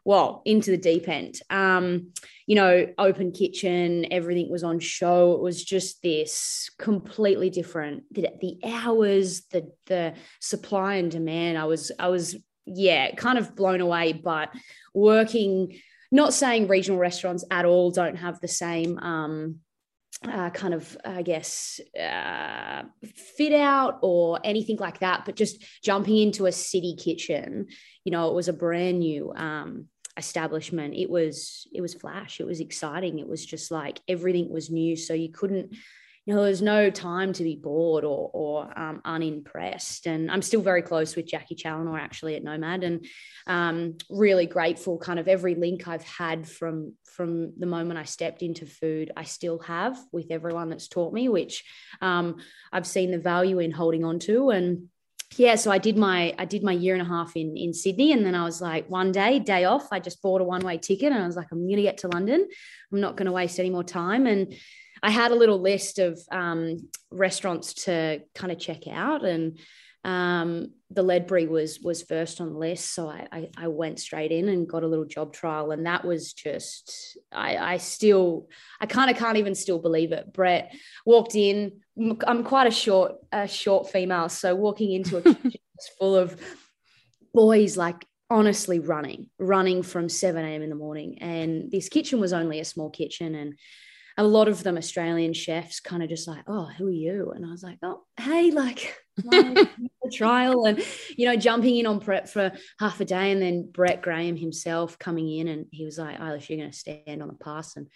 well 0.08 0.42
into 0.46 0.72
the 0.72 0.78
deep 0.78 1.08
end. 1.08 1.40
Um 1.50 2.14
you 2.48 2.56
know 2.56 2.88
open 2.98 3.32
kitchen 3.34 4.08
everything 4.12 4.50
was 4.50 4.64
on 4.64 4.80
show. 4.80 5.34
It 5.34 5.42
was 5.42 5.64
just 5.64 6.02
this 6.02 6.72
completely 6.80 7.50
different. 7.50 8.04
The, 8.12 8.30
the 8.42 8.60
hours 8.64 9.42
the 9.52 9.72
the 9.86 10.14
supply 10.40 10.96
and 10.96 11.12
demand 11.12 11.58
i 11.58 11.66
was 11.66 11.92
i 12.00 12.08
was 12.08 12.36
yeah 12.66 13.14
kind 13.16 13.38
of 13.38 13.56
blown 13.56 13.82
away 13.82 14.14
but 14.14 14.50
working 14.94 15.80
not 16.12 16.34
saying 16.34 16.68
regional 16.68 17.00
restaurants 17.00 17.44
at 17.52 17.66
all 17.66 17.92
don't 17.92 18.18
have 18.18 18.40
the 18.40 18.48
same 18.48 18.98
um 19.00 19.60
uh, 20.26 20.50
kind 20.50 20.74
of, 20.74 20.98
I 21.06 21.22
guess, 21.22 21.80
uh, 22.00 22.84
fit 23.16 23.54
out 23.54 24.00
or 24.02 24.40
anything 24.44 24.78
like 24.78 25.00
that, 25.02 25.26
but 25.26 25.36
just 25.36 25.64
jumping 25.84 26.18
into 26.18 26.48
a 26.48 26.52
city 26.52 26.96
kitchen, 26.98 27.68
you 28.04 28.12
know, 28.12 28.28
it 28.30 28.34
was 28.34 28.48
a 28.48 28.54
brand 28.54 29.00
new 29.00 29.32
um, 29.36 29.88
establishment 30.18 30.96
it 30.96 31.10
was 31.10 31.68
it 31.74 31.82
was 31.82 31.94
flash 31.94 32.40
it 32.40 32.46
was 32.46 32.60
exciting 32.60 33.20
it 33.20 33.28
was 33.28 33.46
just 33.46 33.72
like 33.72 34.00
everything 34.08 34.50
was 34.50 34.70
new. 34.70 34.96
So 34.96 35.14
you 35.14 35.30
couldn't 35.30 35.76
you 36.26 36.34
know 36.34 36.42
there 36.42 36.50
was 36.50 36.62
no 36.62 36.90
time 36.90 37.32
to 37.32 37.44
be 37.44 37.56
bored 37.56 38.04
or 38.04 38.30
or 38.34 38.78
um, 38.78 39.02
unimpressed. 39.06 40.08
And 40.08 40.30
i'm 40.30 40.42
still 40.42 40.62
very 40.62 40.82
close 40.82 41.16
with 41.16 41.28
Jacqui 41.28 41.56
Challinor 41.56 41.98
actually 41.98 42.36
at 42.36 42.44
nomad 42.44 42.84
and 42.84 43.06
um, 43.48 43.98
really 44.10 44.46
grateful 44.46 44.98
kind 44.98 45.20
of 45.20 45.28
every 45.30 45.56
link 45.56 45.88
i've 45.88 46.04
had 46.04 46.48
from 46.48 46.94
from 47.06 47.54
the 47.58 47.66
moment 47.66 47.98
i 47.98 48.04
stepped 48.04 48.44
into 48.44 48.66
food 48.66 49.12
i 49.16 49.24
still 49.24 49.60
have 49.60 49.98
with 50.12 50.28
everyone 50.30 50.70
that's 50.70 50.90
taught 50.90 51.14
me 51.14 51.30
which 51.30 51.64
um, 52.02 52.36
i've 52.74 52.86
seen 52.86 53.12
the 53.12 53.18
value 53.18 53.60
in 53.60 53.72
holding 53.72 54.04
on 54.04 54.20
to. 54.20 54.50
And 54.50 54.90
yeah, 55.36 55.56
so 55.56 55.72
I 55.72 55.78
did 55.78 55.98
my 55.98 56.34
I 56.38 56.46
did 56.46 56.64
my 56.64 56.72
year 56.72 56.94
and 56.96 57.02
a 57.02 57.10
half 57.10 57.36
in 57.36 57.58
in 57.58 57.74
Sydney, 57.74 58.12
and 58.14 58.26
then 58.26 58.36
I 58.36 58.44
was 58.44 58.62
like, 58.62 58.90
one 58.90 59.12
day, 59.12 59.40
day 59.40 59.66
off, 59.66 59.88
I 59.92 60.00
just 60.00 60.22
bought 60.22 60.42
a 60.42 60.46
one 60.46 60.62
way 60.62 60.78
ticket, 60.78 61.12
and 61.12 61.22
I 61.22 61.28
was 61.28 61.36
like, 61.36 61.52
I'm 61.52 61.68
going 61.68 61.76
to 61.76 61.82
get 61.82 62.00
to 62.00 62.08
London. 62.08 62.48
I'm 62.92 63.02
not 63.02 63.18
going 63.18 63.26
to 63.26 63.32
waste 63.32 63.60
any 63.60 63.70
more 63.70 63.84
time, 63.84 64.26
and 64.26 64.56
I 65.04 65.12
had 65.12 65.32
a 65.32 65.36
little 65.36 65.60
list 65.60 66.00
of 66.00 66.20
um, 66.32 66.90
restaurants 67.12 67.86
to 67.86 68.22
kind 68.34 68.52
of 68.52 68.60
check 68.60 68.88
out, 68.88 69.26
and 69.26 69.60
um, 70.08 70.72
the 70.90 71.04
Ledbury 71.04 71.48
was 71.48 71.82
was 71.82 72.02
first 72.02 72.40
on 72.40 72.54
the 72.54 72.58
list, 72.58 72.96
so 72.96 73.10
I, 73.10 73.28
I, 73.30 73.50
I 73.58 73.68
went 73.68 74.00
straight 74.00 74.32
in 74.32 74.48
and 74.48 74.68
got 74.68 74.84
a 74.84 74.88
little 74.88 75.06
job 75.06 75.34
trial, 75.34 75.72
and 75.72 75.86
that 75.86 76.06
was 76.06 76.32
just 76.32 77.18
I 77.30 77.58
I 77.58 77.78
still 77.78 78.48
I 78.80 78.86
kind 78.86 79.12
of 79.12 79.18
can't 79.18 79.38
even 79.38 79.54
still 79.54 79.80
believe 79.80 80.14
it. 80.14 80.32
Brett 80.32 80.74
walked 81.06 81.36
in. 81.36 81.82
I'm 82.26 82.46
quite 82.46 82.68
a 82.68 82.72
short 82.72 83.16
a 83.34 83.50
short 83.50 83.92
female, 83.92 84.30
so 84.30 84.56
walking 84.56 84.94
into 84.94 85.18
a 85.18 85.22
kitchen 85.22 85.52
full 86.00 86.16
of 86.16 86.40
boys 87.34 87.76
like 87.76 88.06
honestly 88.30 88.80
running 88.80 89.30
running 89.38 89.84
from 89.84 90.10
7 90.10 90.44
a.m 90.44 90.62
in 90.62 90.70
the 90.70 90.76
morning 90.76 91.20
and 91.22 91.72
this 91.72 91.88
kitchen 91.88 92.20
was 92.20 92.34
only 92.34 92.60
a 92.60 92.66
small 92.66 92.90
kitchen 92.90 93.36
and 93.36 93.54
a 94.18 94.24
lot 94.24 94.48
of 94.48 94.64
them 94.64 94.78
Australian 94.78 95.34
chefs 95.34 95.80
kind 95.80 96.02
of 96.02 96.10
just 96.10 96.28
like, 96.28 96.44
oh, 96.48 96.66
who 96.78 96.88
are 96.88 96.92
you? 96.92 97.32
And 97.36 97.46
I 97.46 97.52
was 97.52 97.62
like, 97.62 97.78
oh, 97.84 98.02
hey, 98.20 98.50
like 98.50 98.98
trial 100.14 100.66
and 100.66 100.82
you 101.18 101.26
know 101.26 101.36
jumping 101.36 101.76
in 101.76 101.86
on 101.86 102.00
prep 102.00 102.30
for 102.30 102.52
half 102.80 103.02
a 103.02 103.06
day 103.06 103.32
and 103.32 103.42
then 103.42 103.70
Brett 103.70 104.02
Graham 104.02 104.38
himself 104.38 104.98
coming 104.98 105.30
in 105.30 105.50
and 105.50 105.66
he 105.72 105.84
was 105.84 105.98
like, 105.98 106.18
Eilish, 106.18 106.48
you're 106.48 106.60
going 106.60 106.72
to 106.72 106.78
stand 106.78 107.22
on 107.22 107.28
the 107.28 107.34
pass 107.34 107.76
and 107.76 107.88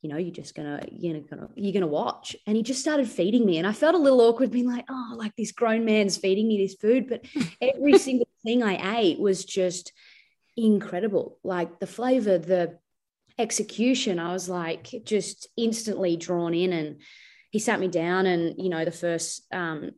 you 0.00 0.10
know 0.10 0.16
you're 0.16 0.32
just 0.32 0.56
gonna 0.56 0.80
you're 0.90 1.20
gonna 1.20 1.48
you're 1.54 1.72
gonna 1.72 1.86
watch 1.86 2.34
and 2.48 2.56
he 2.56 2.64
just 2.64 2.80
started 2.80 3.06
feeding 3.06 3.46
me 3.46 3.58
and 3.58 3.68
i 3.68 3.72
felt 3.72 3.94
a 3.94 3.98
little 3.98 4.20
awkward 4.20 4.50
being 4.50 4.68
like 4.68 4.84
oh 4.90 5.14
like 5.16 5.32
this 5.36 5.52
grown 5.52 5.84
man's 5.84 6.16
feeding 6.16 6.48
me 6.48 6.58
this 6.58 6.74
food 6.74 7.08
but 7.08 7.24
every 7.60 7.96
single 7.98 8.26
thing 8.42 8.64
i 8.64 8.98
ate 8.98 9.20
was 9.20 9.44
just 9.44 9.92
incredible 10.56 11.38
like 11.44 11.78
the 11.78 11.86
flavor 11.86 12.36
the 12.36 12.76
execution, 13.38 14.18
I 14.18 14.32
was 14.32 14.48
like 14.48 14.94
just 15.04 15.48
instantly 15.56 16.16
drawn 16.16 16.54
in. 16.54 16.72
And 16.72 17.00
he 17.50 17.58
sat 17.58 17.80
me 17.80 17.88
down, 17.88 18.26
and 18.26 18.54
you 18.58 18.70
know, 18.70 18.84
the 18.84 18.92
first 18.92 19.46
um, 19.52 19.90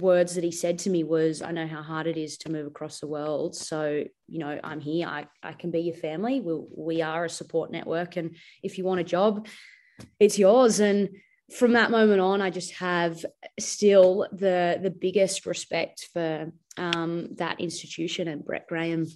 words 0.00 0.34
that 0.34 0.44
he 0.44 0.50
said 0.50 0.78
to 0.80 0.90
me 0.90 1.04
was, 1.04 1.42
"I 1.42 1.52
know 1.52 1.66
how 1.66 1.82
hard 1.82 2.06
it 2.06 2.16
is 2.16 2.36
to 2.38 2.52
move 2.52 2.66
across 2.66 3.00
the 3.00 3.06
world. 3.06 3.54
So 3.54 4.04
you 4.28 4.38
know, 4.38 4.58
I'm 4.62 4.80
here. 4.80 5.06
I 5.06 5.26
I 5.42 5.52
can 5.52 5.70
be 5.70 5.80
your 5.80 5.96
family. 5.96 6.40
We 6.40 6.54
we 6.76 7.02
are 7.02 7.24
a 7.24 7.30
support 7.30 7.70
network, 7.70 8.16
and 8.16 8.36
if 8.62 8.78
you 8.78 8.84
want 8.84 9.00
a 9.00 9.04
job, 9.04 9.46
it's 10.18 10.38
yours." 10.38 10.80
And 10.80 11.10
from 11.52 11.72
that 11.72 11.90
moment 11.90 12.20
on, 12.20 12.40
I 12.40 12.50
just 12.50 12.72
have 12.74 13.24
still 13.58 14.26
the 14.32 14.78
the 14.82 14.90
biggest 14.90 15.46
respect 15.46 16.08
for 16.12 16.52
um, 16.76 17.28
that 17.36 17.60
institution 17.60 18.28
and 18.28 18.44
Brett 18.44 18.66
Graham 18.68 19.06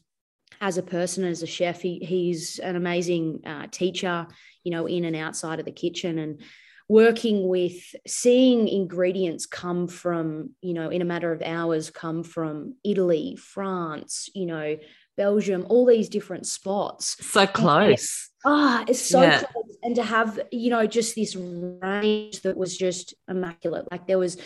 as 0.60 0.78
a 0.78 0.82
person, 0.82 1.24
as 1.24 1.42
a 1.42 1.46
chef. 1.46 1.80
He, 1.80 1.98
he's 1.98 2.58
an 2.58 2.76
amazing 2.76 3.42
uh, 3.46 3.66
teacher, 3.70 4.26
you 4.64 4.72
know, 4.72 4.86
in 4.86 5.04
and 5.04 5.16
outside 5.16 5.58
of 5.58 5.64
the 5.64 5.72
kitchen 5.72 6.18
and 6.18 6.42
working 6.88 7.46
with 7.48 7.76
seeing 8.06 8.66
ingredients 8.66 9.46
come 9.46 9.88
from, 9.88 10.50
you 10.62 10.74
know, 10.74 10.88
in 10.88 11.02
a 11.02 11.04
matter 11.04 11.32
of 11.32 11.42
hours, 11.42 11.90
come 11.90 12.22
from 12.22 12.74
Italy, 12.82 13.36
France, 13.36 14.28
you 14.34 14.46
know, 14.46 14.76
Belgium, 15.16 15.66
all 15.68 15.84
these 15.84 16.08
different 16.08 16.46
spots. 16.46 17.16
So 17.24 17.46
close. 17.46 18.30
Ah, 18.46 18.84
it's 18.88 19.00
so 19.00 19.22
yeah. 19.22 19.42
close. 19.42 19.76
And 19.82 19.96
to 19.96 20.02
have, 20.02 20.40
you 20.50 20.70
know, 20.70 20.86
just 20.86 21.14
this 21.14 21.36
range 21.36 22.40
that 22.42 22.56
was 22.56 22.76
just 22.76 23.14
immaculate. 23.28 23.86
Like 23.90 24.06
there 24.06 24.18
was 24.18 24.38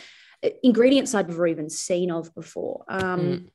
uh, 0.45 0.49
ingredients 0.63 1.15
I'd 1.15 1.29
never 1.29 1.47
even 1.47 1.71
seen 1.71 2.11
of 2.11 2.35
before. 2.35 2.85
Um, 2.89 3.21
mm 3.21 3.49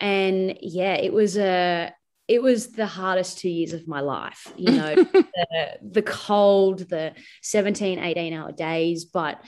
and 0.00 0.56
yeah 0.62 0.94
it 0.94 1.12
was 1.12 1.36
a 1.36 1.92
it 2.30 2.40
was 2.40 2.68
the 2.68 2.86
hardest 2.86 3.38
two 3.38 3.48
years 3.48 3.72
of 3.72 3.88
my 3.88 4.00
life 4.00 4.52
you 4.56 4.70
know 4.78 4.94
the, 4.94 5.78
the, 5.82 6.02
cold 6.02 6.78
the 6.88 7.12
17 7.42 7.98
18 7.98 8.32
hour 8.32 8.52
days 8.52 9.04
but 9.04 9.42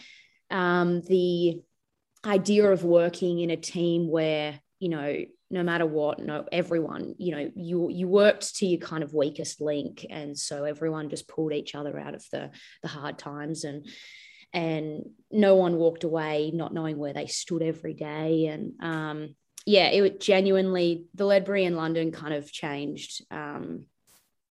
um, 0.50 1.00
the 1.02 1.60
idea 2.26 2.70
of 2.70 2.84
working 2.84 3.38
in 3.38 3.50
a 3.50 3.56
team 3.56 4.08
where 4.08 4.60
you 4.80 4.88
know 4.88 5.24
no 5.50 5.62
matter 5.62 5.86
what 5.86 6.18
no 6.18 6.44
everyone 6.50 7.14
you 7.18 7.34
know 7.34 7.50
you 7.54 7.88
you 7.88 8.08
worked 8.08 8.56
to 8.56 8.66
your 8.66 8.80
kind 8.80 9.04
of 9.04 9.14
weakest 9.14 9.60
link 9.60 10.04
and 10.10 10.36
so 10.36 10.64
everyone 10.64 11.08
just 11.08 11.28
pulled 11.28 11.52
each 11.52 11.74
other 11.74 11.98
out 11.98 12.14
of 12.14 12.24
the 12.32 12.50
the 12.82 12.88
hard 12.88 13.16
times 13.16 13.64
and 13.64 13.86
and 14.52 15.04
no 15.30 15.54
one 15.54 15.76
walked 15.76 16.04
away 16.04 16.50
not 16.52 16.74
knowing 16.74 16.98
where 16.98 17.12
they 17.12 17.26
stood 17.26 17.62
every 17.62 17.94
day 17.94 18.46
and 18.46 18.72
um, 18.82 19.34
yeah, 19.66 19.86
it 19.88 20.20
genuinely 20.20 21.04
the 21.14 21.24
Ledbury 21.24 21.64
in 21.64 21.76
London 21.76 22.12
kind 22.12 22.34
of 22.34 22.50
changed 22.50 23.24
um, 23.30 23.84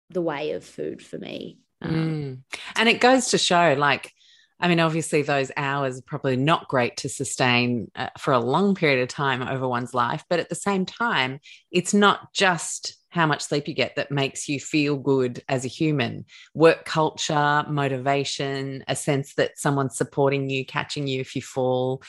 the 0.09 0.21
way 0.21 0.51
of 0.51 0.63
food 0.63 1.01
for 1.01 1.17
me. 1.17 1.59
Um, 1.81 1.93
mm. 1.93 2.57
And 2.75 2.89
it 2.89 3.01
goes 3.01 3.29
to 3.29 3.37
show, 3.37 3.75
like, 3.77 4.11
I 4.59 4.67
mean, 4.69 4.79
obviously, 4.79 5.21
those 5.21 5.51
hours 5.57 5.99
are 5.99 6.03
probably 6.03 6.37
not 6.37 6.69
great 6.69 6.97
to 6.97 7.09
sustain 7.09 7.91
uh, 7.95 8.09
for 8.17 8.33
a 8.33 8.39
long 8.39 8.73
period 8.73 9.01
of 9.03 9.09
time 9.09 9.41
over 9.41 9.67
one's 9.67 9.93
life. 9.93 10.23
But 10.29 10.39
at 10.39 10.49
the 10.49 10.55
same 10.55 10.85
time, 10.85 11.39
it's 11.71 11.93
not 11.93 12.33
just 12.33 12.95
how 13.09 13.25
much 13.25 13.43
sleep 13.43 13.67
you 13.67 13.73
get 13.73 13.95
that 13.95 14.11
makes 14.11 14.47
you 14.49 14.59
feel 14.59 14.97
good 14.97 15.43
as 15.47 15.65
a 15.65 15.69
human. 15.69 16.25
Work 16.53 16.85
culture, 16.85 17.65
motivation, 17.67 18.83
a 18.87 18.95
sense 18.95 19.35
that 19.35 19.57
someone's 19.57 19.97
supporting 19.97 20.49
you, 20.49 20.65
catching 20.65 21.07
you 21.07 21.21
if 21.21 21.35
you 21.35 21.41
fall, 21.41 22.01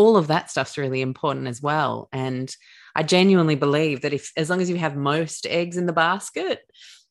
all 0.00 0.16
of 0.16 0.28
that 0.28 0.50
stuff's 0.50 0.78
really 0.78 1.02
important 1.02 1.46
as 1.46 1.60
well. 1.60 2.08
And 2.10 2.50
I 2.96 3.02
genuinely 3.02 3.54
believe 3.54 4.00
that 4.00 4.14
if, 4.14 4.32
as 4.34 4.48
long 4.48 4.62
as 4.62 4.70
you 4.70 4.76
have 4.76 4.96
most 4.96 5.46
eggs 5.46 5.76
in 5.76 5.84
the 5.84 5.92
basket, 5.92 6.60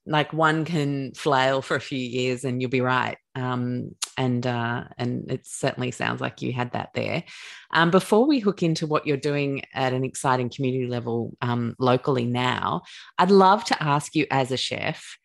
like 0.08 0.34
one 0.34 0.66
can 0.66 1.14
flail 1.14 1.62
for 1.62 1.76
a 1.76 1.82
few 1.82 2.00
years 2.00 2.44
and 2.44 2.60
you'll 2.60 2.72
be 2.72 2.82
right. 2.82 3.18
Um, 3.36 3.92
and 4.18 4.46
uh, 4.46 4.86
and 4.98 5.32
it 5.32 5.46
certainly 5.46 5.92
sounds 5.92 6.20
like 6.20 6.42
you 6.42 6.52
had 6.52 6.72
that 6.72 6.90
there. 6.96 7.24
Um, 7.72 7.92
before 7.92 8.26
we 8.26 8.40
hook 8.40 8.64
into 8.64 8.88
what 8.88 9.06
you're 9.06 9.18
doing 9.18 9.62
at 9.72 9.94
an 9.94 10.04
exciting 10.04 10.50
community 10.50 10.88
level 10.88 11.38
um, 11.44 11.76
locally 11.78 12.26
now, 12.26 12.82
I'd 13.20 13.30
love 13.30 13.64
to 13.66 13.84
ask 13.84 14.16
you 14.16 14.26
as 14.32 14.52
a 14.52 14.58
chef, 14.58 15.16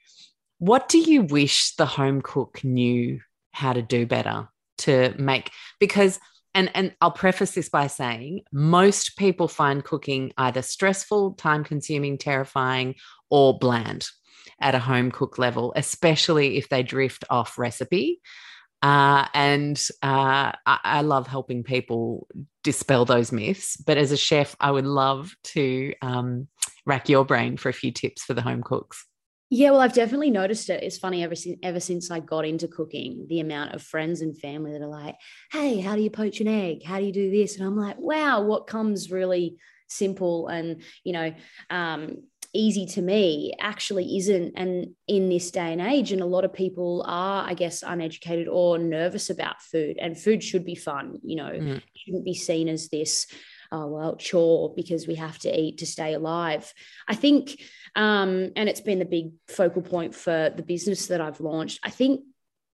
what 0.59 0.89
do 0.91 0.99
you 0.99 1.23
wish 1.23 1.75
the 1.77 1.87
home 1.87 2.21
cook 2.21 2.63
knew 2.63 3.21
how 3.53 3.73
to 3.73 3.81
do 3.81 4.05
better? 4.05 4.49
to 4.77 5.15
make 5.19 5.51
because 5.79 6.19
and 6.55 6.71
and 6.75 6.95
I'll 7.01 7.11
preface 7.11 7.53
this 7.53 7.69
by 7.69 7.89
saying 7.89 8.43
most 8.53 9.17
people 9.17 9.49
find 9.49 9.85
cooking 9.85 10.33
either 10.39 10.63
stressful, 10.63 11.33
time 11.35 11.65
consuming, 11.65 12.17
terrifying 12.19 12.95
or 13.31 13.59
bland 13.59 14.07
at 14.61 14.75
a 14.75 14.79
home 14.79 15.11
cook 15.11 15.39
level, 15.39 15.73
especially 15.77 16.57
if 16.57 16.69
they 16.69 16.83
drift 16.83 17.25
off 17.29 17.59
recipe. 17.59 18.21
Uh, 18.83 19.27
and 19.33 19.83
uh, 20.03 20.53
I, 20.67 20.79
I, 20.85 21.01
love 21.01 21.27
helping 21.27 21.63
people 21.63 22.27
dispel 22.63 23.07
those 23.07 23.33
myths. 23.33 23.79
But 23.79 23.97
as 23.97 24.13
a 24.13 24.17
chef, 24.17 24.55
I 24.61 24.71
would 24.71 24.85
love 24.85 25.35
to 25.45 25.95
um, 26.03 26.49
rack 26.85 27.09
your 27.09 27.25
brain 27.25 27.57
for 27.57 27.71
a 27.71 27.73
few 27.73 27.93
tips 27.93 28.25
for 28.25 28.35
the 28.35 28.43
home 28.43 28.63
cooks. 28.63 29.07
Yeah, 29.57 29.71
well, 29.71 29.81
I've 29.81 29.93
definitely 29.93 30.33
noticed 30.33 30.69
it. 30.69 30.83
It's 30.83 30.99
funny 30.99 31.23
ever 31.23 31.37
since 31.37 31.59
ever 31.63 31.79
since 31.79 32.11
I 32.11 32.19
got 32.19 32.45
into 32.45 32.67
cooking, 32.67 33.27
the 33.29 33.39
amount 33.39 33.73
of 33.73 33.83
friends 33.83 34.21
and 34.21 34.37
family 34.37 34.73
that 34.73 34.83
are 34.83 34.89
like, 34.89 35.15
"Hey, 35.53 35.79
how 35.79 35.95
do 35.95 36.03
you 36.03 36.11
poach 36.11 36.41
an 36.41 36.49
egg? 36.49 36.83
How 36.83 36.99
do 36.99 37.05
you 37.05 37.13
do 37.13 37.31
this?" 37.31 37.57
And 37.57 37.65
I'm 37.65 37.77
like, 37.77 37.97
"Wow, 37.97 38.43
what 38.43 38.67
comes 38.67 39.13
really 39.13 39.57
simple 39.87 40.49
and 40.49 40.83
you 41.05 41.13
know 41.13 41.33
um, 41.71 42.17
easy 42.53 42.87
to 42.87 43.03
me 43.03 43.53
actually 43.61 44.17
isn't 44.17 44.55
and 44.57 44.95
in 45.07 45.29
this 45.29 45.53
day 45.53 45.73
and 45.73 45.81
age 45.81 46.11
and 46.11 46.21
a 46.21 46.27
lot 46.27 46.45
of 46.45 46.53
people 46.53 47.05
are 47.07 47.49
i 47.49 47.53
guess 47.53 47.83
uneducated 47.83 48.47
or 48.47 48.79
nervous 48.79 49.29
about 49.29 49.61
food 49.61 49.99
and 50.01 50.19
food 50.19 50.43
should 50.43 50.65
be 50.65 50.77
fun 50.77 51.19
you 51.25 51.37
know 51.37 51.51
mm. 51.51 51.83
shouldn't 51.97 52.25
be 52.25 52.35
seen 52.35 52.69
as 52.69 52.89
this 52.89 53.27
oh 53.73 53.87
well 53.87 54.17
chore 54.17 54.73
because 54.75 55.07
we 55.07 55.15
have 55.15 55.39
to 55.39 55.61
eat 55.61 55.79
to 55.79 55.87
stay 55.87 56.15
alive 56.15 56.73
i 57.09 57.15
think 57.15 57.61
um, 57.97 58.51
and 58.57 58.69
it's 58.69 58.81
been 58.81 58.99
the 58.99 59.05
big 59.05 59.33
focal 59.49 59.83
point 59.83 60.15
for 60.15 60.51
the 60.55 60.63
business 60.63 61.07
that 61.07 61.21
i've 61.21 61.41
launched 61.41 61.81
i 61.83 61.91
think 61.91 62.21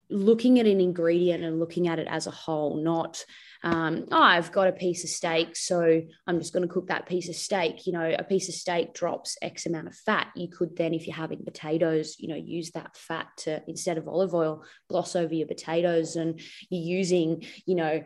looking 0.09 0.59
at 0.59 0.67
an 0.67 0.81
ingredient 0.81 1.45
and 1.45 1.61
looking 1.61 1.87
at 1.87 1.99
it 1.99 2.09
as 2.09 2.27
a 2.27 2.33
whole 2.33 2.83
not 2.83 3.25
um, 3.63 4.07
oh, 4.11 4.23
I've 4.23 4.53
got 4.53 4.69
a 4.69 4.73
piece 4.73 5.05
of 5.05 5.11
steak, 5.11 5.55
so 5.55 6.03
I'm 6.27 6.39
just 6.39 6.53
going 6.53 6.67
to 6.67 6.73
cook 6.73 6.89
that 6.89 7.07
piece 7.07 7.29
of 7.29 7.35
steak. 7.35 7.87
You 7.87 7.93
know, 7.93 8.15
a 8.19 8.25
piece 8.25 8.49
of 8.49 8.55
steak 8.55 8.95
drops 8.95 9.37
X 9.43 9.67
amount 9.67 9.89
of 9.89 9.95
fat. 9.95 10.29
You 10.35 10.49
could 10.49 10.77
then, 10.77 10.95
if 10.95 11.07
you're 11.07 11.17
having 11.17 11.45
potatoes, 11.45 12.17
you 12.19 12.29
know, 12.29 12.37
use 12.37 12.71
that 12.73 12.97
fat 12.97 13.27
to 13.39 13.63
instead 13.67 13.99
of 13.99 14.09
olive 14.09 14.35
oil, 14.35 14.65
gloss 14.89 15.15
over 15.15 15.35
your 15.35 15.47
potatoes, 15.47 16.17
and 16.17 16.41
you're 16.71 16.99
using, 16.99 17.45
you 17.67 17.75
know, 17.75 18.03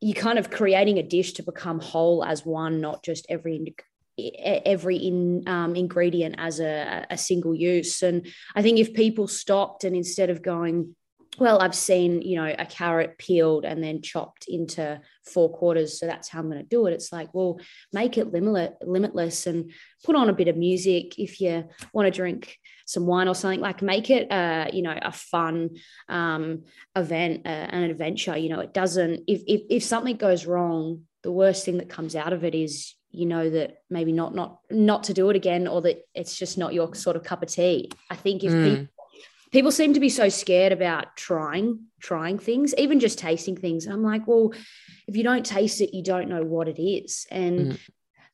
you're 0.00 0.14
kind 0.14 0.38
of 0.38 0.50
creating 0.50 0.98
a 0.98 1.02
dish 1.02 1.32
to 1.34 1.42
become 1.42 1.80
whole 1.80 2.24
as 2.24 2.44
one, 2.44 2.80
not 2.80 3.02
just 3.02 3.26
every 3.28 3.74
every 4.16 4.96
in, 4.96 5.42
um, 5.48 5.74
ingredient 5.74 6.36
as 6.38 6.60
a, 6.60 7.04
a 7.10 7.18
single 7.18 7.54
use. 7.54 8.02
And 8.02 8.26
I 8.54 8.62
think 8.62 8.78
if 8.78 8.94
people 8.94 9.26
stopped 9.26 9.82
and 9.82 9.96
instead 9.96 10.30
of 10.30 10.40
going, 10.40 10.94
well, 11.38 11.60
I've 11.60 11.74
seen, 11.74 12.22
you 12.22 12.36
know, 12.36 12.54
a 12.58 12.66
carrot 12.66 13.18
peeled 13.18 13.64
and 13.64 13.82
then 13.82 14.02
chopped 14.02 14.46
into 14.48 15.00
four 15.24 15.52
quarters. 15.52 15.98
So 15.98 16.06
that's 16.06 16.28
how 16.28 16.40
I'm 16.40 16.50
going 16.50 16.62
to 16.62 16.68
do 16.68 16.86
it. 16.86 16.92
It's 16.92 17.12
like, 17.12 17.34
well, 17.34 17.58
make 17.92 18.18
it 18.18 18.32
limitless 18.32 19.46
and 19.46 19.72
put 20.04 20.16
on 20.16 20.28
a 20.28 20.34
bit 20.34 20.48
of 20.48 20.56
music. 20.56 21.18
If 21.18 21.40
you 21.40 21.64
want 21.92 22.06
to 22.06 22.10
drink 22.16 22.58
some 22.86 23.06
wine 23.06 23.28
or 23.28 23.34
something, 23.34 23.60
like 23.60 23.82
make 23.82 24.10
it, 24.10 24.30
uh, 24.30 24.68
you 24.72 24.82
know, 24.82 24.96
a 25.00 25.12
fun 25.12 25.70
um, 26.08 26.64
event, 26.94 27.42
uh, 27.46 27.48
an 27.48 27.84
adventure. 27.84 28.36
You 28.36 28.50
know, 28.50 28.60
it 28.60 28.72
doesn't, 28.72 29.22
if, 29.26 29.42
if, 29.46 29.62
if 29.70 29.84
something 29.84 30.16
goes 30.16 30.46
wrong, 30.46 31.02
the 31.22 31.32
worst 31.32 31.64
thing 31.64 31.78
that 31.78 31.88
comes 31.88 32.14
out 32.14 32.32
of 32.32 32.44
it 32.44 32.54
is 32.54 32.94
you 33.10 33.26
know 33.26 33.48
that 33.48 33.78
maybe 33.88 34.12
not 34.12 34.34
not 34.34 34.58
not 34.70 35.04
to 35.04 35.14
do 35.14 35.30
it 35.30 35.36
again 35.36 35.68
or 35.68 35.80
that 35.80 36.04
it's 36.14 36.36
just 36.36 36.58
not 36.58 36.74
your 36.74 36.94
sort 36.96 37.14
of 37.14 37.22
cup 37.22 37.42
of 37.44 37.48
tea 37.48 37.88
i 38.10 38.16
think 38.16 38.42
if 38.42 38.52
mm. 38.52 38.64
people 38.64 38.93
people 39.52 39.70
seem 39.70 39.94
to 39.94 40.00
be 40.00 40.08
so 40.08 40.28
scared 40.28 40.72
about 40.72 41.16
trying 41.16 41.80
trying 42.00 42.38
things 42.38 42.74
even 42.76 43.00
just 43.00 43.18
tasting 43.18 43.56
things 43.56 43.86
i'm 43.86 44.02
like 44.02 44.26
well 44.26 44.52
if 45.06 45.16
you 45.16 45.22
don't 45.22 45.46
taste 45.46 45.80
it 45.80 45.94
you 45.94 46.02
don't 46.02 46.28
know 46.28 46.42
what 46.42 46.68
it 46.68 46.80
is 46.82 47.26
and 47.30 47.72
mm. 47.72 47.80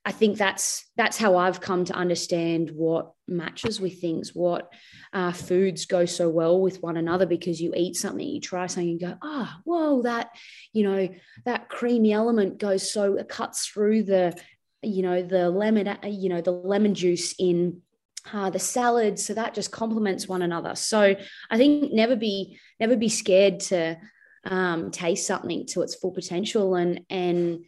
i 0.04 0.12
think 0.12 0.36
that's 0.36 0.84
that's 0.96 1.16
how 1.16 1.36
i've 1.36 1.60
come 1.60 1.84
to 1.84 1.92
understand 1.92 2.70
what 2.70 3.12
matches 3.28 3.80
with 3.80 4.00
things 4.00 4.34
what 4.34 4.72
uh, 5.12 5.32
foods 5.32 5.86
go 5.86 6.04
so 6.04 6.28
well 6.28 6.60
with 6.60 6.82
one 6.82 6.96
another 6.96 7.26
because 7.26 7.60
you 7.60 7.72
eat 7.76 7.96
something 7.96 8.26
you 8.26 8.40
try 8.40 8.66
something 8.66 8.88
you 8.88 8.98
go 8.98 9.16
ah 9.22 9.56
oh, 9.56 9.60
whoa 9.64 10.02
that 10.02 10.30
you 10.72 10.82
know 10.82 11.08
that 11.44 11.68
creamy 11.68 12.12
element 12.12 12.58
goes 12.58 12.92
so 12.92 13.14
it 13.14 13.28
cuts 13.28 13.66
through 13.66 14.02
the 14.02 14.36
you 14.82 15.02
know 15.02 15.22
the 15.22 15.50
lemon 15.50 15.98
you 16.04 16.28
know 16.28 16.40
the 16.40 16.50
lemon 16.50 16.94
juice 16.94 17.34
in 17.38 17.82
uh, 18.32 18.50
the 18.50 18.58
salad 18.58 19.18
so 19.18 19.34
that 19.34 19.54
just 19.54 19.70
complements 19.70 20.28
one 20.28 20.42
another 20.42 20.74
so 20.74 21.14
i 21.50 21.56
think 21.56 21.92
never 21.92 22.16
be 22.16 22.58
never 22.78 22.96
be 22.96 23.08
scared 23.08 23.60
to 23.60 23.96
um, 24.44 24.90
taste 24.90 25.26
something 25.26 25.66
to 25.66 25.82
its 25.82 25.94
full 25.94 26.12
potential 26.12 26.74
and 26.74 27.00
and 27.10 27.64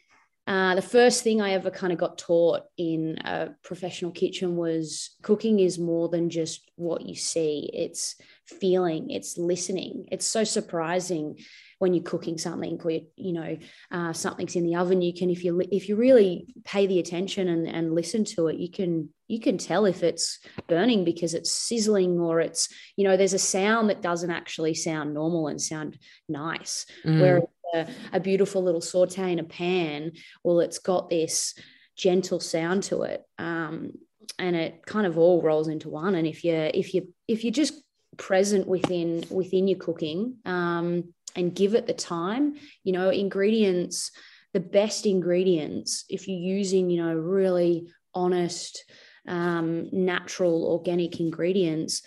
uh, 0.46 0.74
the 0.74 0.82
first 0.82 1.22
thing 1.22 1.40
I 1.40 1.52
ever 1.52 1.70
kind 1.70 1.92
of 1.92 2.00
got 2.00 2.18
taught 2.18 2.62
in 2.76 3.16
a 3.24 3.50
professional 3.62 4.10
kitchen 4.10 4.56
was 4.56 5.16
cooking 5.22 5.60
is 5.60 5.78
more 5.78 6.08
than 6.08 6.30
just 6.30 6.68
what 6.74 7.02
you 7.02 7.14
see. 7.14 7.70
It's 7.72 8.16
feeling, 8.46 9.10
it's 9.10 9.38
listening. 9.38 10.08
It's 10.10 10.26
so 10.26 10.42
surprising 10.42 11.38
when 11.82 11.94
you're 11.94 12.04
cooking 12.04 12.38
something 12.38 12.80
or 12.84 12.92
you, 12.92 13.06
you 13.16 13.32
know 13.32 13.58
uh, 13.90 14.12
something's 14.12 14.54
in 14.54 14.62
the 14.62 14.76
oven 14.76 15.02
you 15.02 15.12
can 15.12 15.28
if 15.28 15.42
you 15.42 15.60
if 15.72 15.88
you 15.88 15.96
really 15.96 16.54
pay 16.62 16.86
the 16.86 17.00
attention 17.00 17.48
and, 17.48 17.66
and 17.66 17.92
listen 17.92 18.24
to 18.24 18.46
it 18.46 18.56
you 18.56 18.70
can 18.70 19.08
you 19.26 19.40
can 19.40 19.58
tell 19.58 19.84
if 19.84 20.04
it's 20.04 20.38
burning 20.68 21.02
because 21.04 21.34
it's 21.34 21.50
sizzling 21.50 22.20
or 22.20 22.38
it's 22.38 22.68
you 22.94 23.02
know 23.02 23.16
there's 23.16 23.32
a 23.32 23.38
sound 23.38 23.90
that 23.90 24.00
doesn't 24.00 24.30
actually 24.30 24.74
sound 24.74 25.12
normal 25.12 25.48
and 25.48 25.60
sound 25.60 25.98
nice 26.28 26.86
mm. 27.04 27.20
whereas 27.20 27.42
a, 27.74 27.88
a 28.12 28.20
beautiful 28.20 28.62
little 28.62 28.80
saute 28.80 29.32
in 29.32 29.40
a 29.40 29.44
pan 29.44 30.12
well 30.44 30.60
it's 30.60 30.78
got 30.78 31.10
this 31.10 31.52
gentle 31.96 32.38
sound 32.38 32.84
to 32.84 33.02
it 33.02 33.24
um, 33.40 33.90
and 34.38 34.54
it 34.54 34.86
kind 34.86 35.04
of 35.04 35.18
all 35.18 35.42
rolls 35.42 35.66
into 35.66 35.88
one 35.88 36.14
and 36.14 36.28
if 36.28 36.44
you 36.44 36.54
if 36.54 36.94
you 36.94 37.12
if 37.26 37.42
you're 37.42 37.52
just 37.52 37.74
present 38.18 38.68
within 38.68 39.24
within 39.30 39.66
your 39.66 39.78
cooking 39.80 40.36
um, 40.44 41.12
and 41.34 41.54
give 41.54 41.74
it 41.74 41.86
the 41.86 41.94
time. 41.94 42.54
You 42.84 42.92
know, 42.92 43.10
ingredients, 43.10 44.10
the 44.52 44.60
best 44.60 45.06
ingredients, 45.06 46.04
if 46.08 46.28
you're 46.28 46.38
using, 46.38 46.90
you 46.90 47.02
know, 47.02 47.14
really 47.14 47.92
honest, 48.14 48.84
um, 49.26 49.88
natural, 49.92 50.66
organic 50.66 51.20
ingredients, 51.20 52.02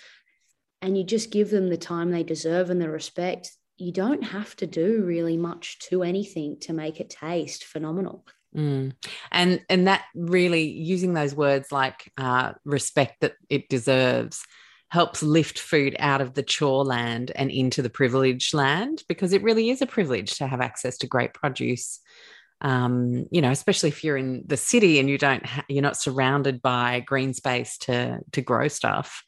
and 0.82 0.98
you 0.98 1.04
just 1.04 1.32
give 1.32 1.50
them 1.50 1.70
the 1.70 1.78
time 1.78 2.12
they 2.12 2.24
deserve 2.24 2.70
and 2.70 2.82
the 2.82 2.90
respect, 2.90 3.52
you 3.78 3.92
don't 3.92 4.24
have 4.24 4.56
to 4.58 4.68
do 4.68 5.04
really 5.04 5.38
much 5.38 5.80
to 5.80 6.04
anything 6.04 6.58
to 6.62 6.74
make 6.74 7.00
it 7.00 7.10
taste 7.10 7.66
phenomenal. 7.66 8.26
Mm. 8.56 8.94
And 9.32 9.62
and 9.70 9.88
that 9.88 10.06
really 10.16 10.64
using 10.64 11.14
those 11.14 11.36
words 11.36 11.72
like 11.72 12.12
uh, 12.18 12.54
respect 12.64 13.22
that 13.22 13.34
it 13.50 13.68
deserves 13.68 14.44
helps 14.90 15.24
lift 15.24 15.60
food 15.60 15.96
out 16.00 16.22
of 16.22 16.34
the 16.34 16.44
chore 16.44 16.84
land 16.84 17.32
and 17.36 17.50
into 17.50 17.82
the 17.82 17.90
privileged 17.90 18.54
land 18.54 19.04
because 19.08 19.34
it 19.34 19.44
really 19.44 19.70
is 19.70 19.82
a 19.82 19.88
privilege 19.88 20.38
to 20.38 20.48
have 20.48 20.62
access 20.62 20.98
to 21.00 21.08
great 21.08 21.34
produce. 21.34 22.00
Um, 22.62 23.26
you 23.32 23.42
know 23.42 23.52
especially 23.52 23.90
if 23.90 24.04
you're 24.04 24.16
in 24.16 24.44
the 24.48 24.56
city 24.56 25.00
and 25.00 25.10
you 25.10 25.18
don't 25.18 25.46
ha- 25.46 25.66
you're 25.68 25.82
not 25.82 25.98
surrounded 25.98 26.62
by 26.62 27.02
green 27.02 27.34
space 27.34 27.78
to 27.80 28.20
to 28.32 28.42
grow 28.42 28.70
stuff. 28.70 29.24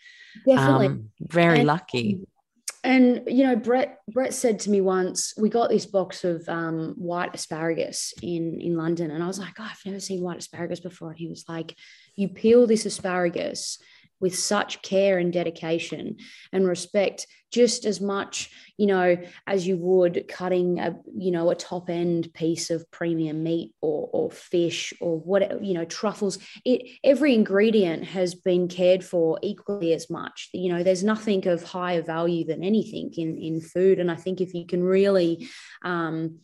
Definitely. 0.45 0.87
Um, 0.87 1.09
very 1.19 1.59
and, 1.59 1.67
lucky. 1.67 2.21
and 2.85 3.23
you 3.27 3.45
know 3.45 3.57
brett 3.57 3.99
brett 4.07 4.33
said 4.33 4.59
to 4.61 4.69
me 4.69 4.79
once 4.79 5.33
we 5.37 5.49
got 5.49 5.69
this 5.69 5.85
box 5.85 6.23
of 6.23 6.47
um, 6.47 6.93
white 6.97 7.35
asparagus 7.35 8.13
in 8.21 8.61
in 8.61 8.77
london. 8.77 9.11
And 9.11 9.21
i 9.21 9.27
was 9.27 9.39
like 9.39 9.59
oh, 9.59 9.67
i've 9.69 9.85
never 9.85 9.99
seen 9.99 10.21
white 10.21 10.37
asparagus 10.37 10.79
before. 10.79 11.09
And 11.09 11.19
he 11.19 11.27
was 11.27 11.43
like 11.49 11.75
you 12.15 12.29
peel 12.29 12.65
this 12.65 12.85
asparagus 12.85 13.77
with 14.19 14.37
such 14.37 14.81
care 14.81 15.17
and 15.17 15.31
dedication 15.31 16.17
and 16.51 16.67
respect 16.67 17.27
just 17.49 17.85
as 17.85 18.01
much 18.01 18.49
you 18.75 18.85
know 18.85 19.17
as 19.45 19.65
you 19.65 19.77
would 19.77 20.27
cutting 20.27 20.79
a 20.79 20.97
you 21.15 21.31
know 21.31 21.49
a 21.49 21.55
top 21.55 21.89
end 21.89 22.33
piece 22.33 22.69
of 22.69 22.89
premium 22.91 23.43
meat 23.43 23.73
or, 23.81 24.09
or 24.11 24.31
fish 24.31 24.93
or 24.99 25.19
what 25.19 25.63
you 25.63 25.73
know 25.73 25.85
truffles. 25.85 26.39
It 26.65 26.99
every 27.03 27.33
ingredient 27.33 28.03
has 28.05 28.35
been 28.35 28.67
cared 28.67 29.03
for 29.03 29.39
equally 29.41 29.93
as 29.93 30.09
much. 30.09 30.49
You 30.53 30.73
know 30.73 30.83
there's 30.83 31.03
nothing 31.03 31.47
of 31.47 31.63
higher 31.63 32.01
value 32.01 32.45
than 32.45 32.63
anything 32.63 33.13
in 33.15 33.37
in 33.37 33.61
food. 33.61 33.99
And 33.99 34.11
i 34.11 34.15
think 34.15 34.41
if 34.41 34.53
you 34.53 34.65
can 34.65 34.83
really 34.83 35.47
um, 35.83 36.39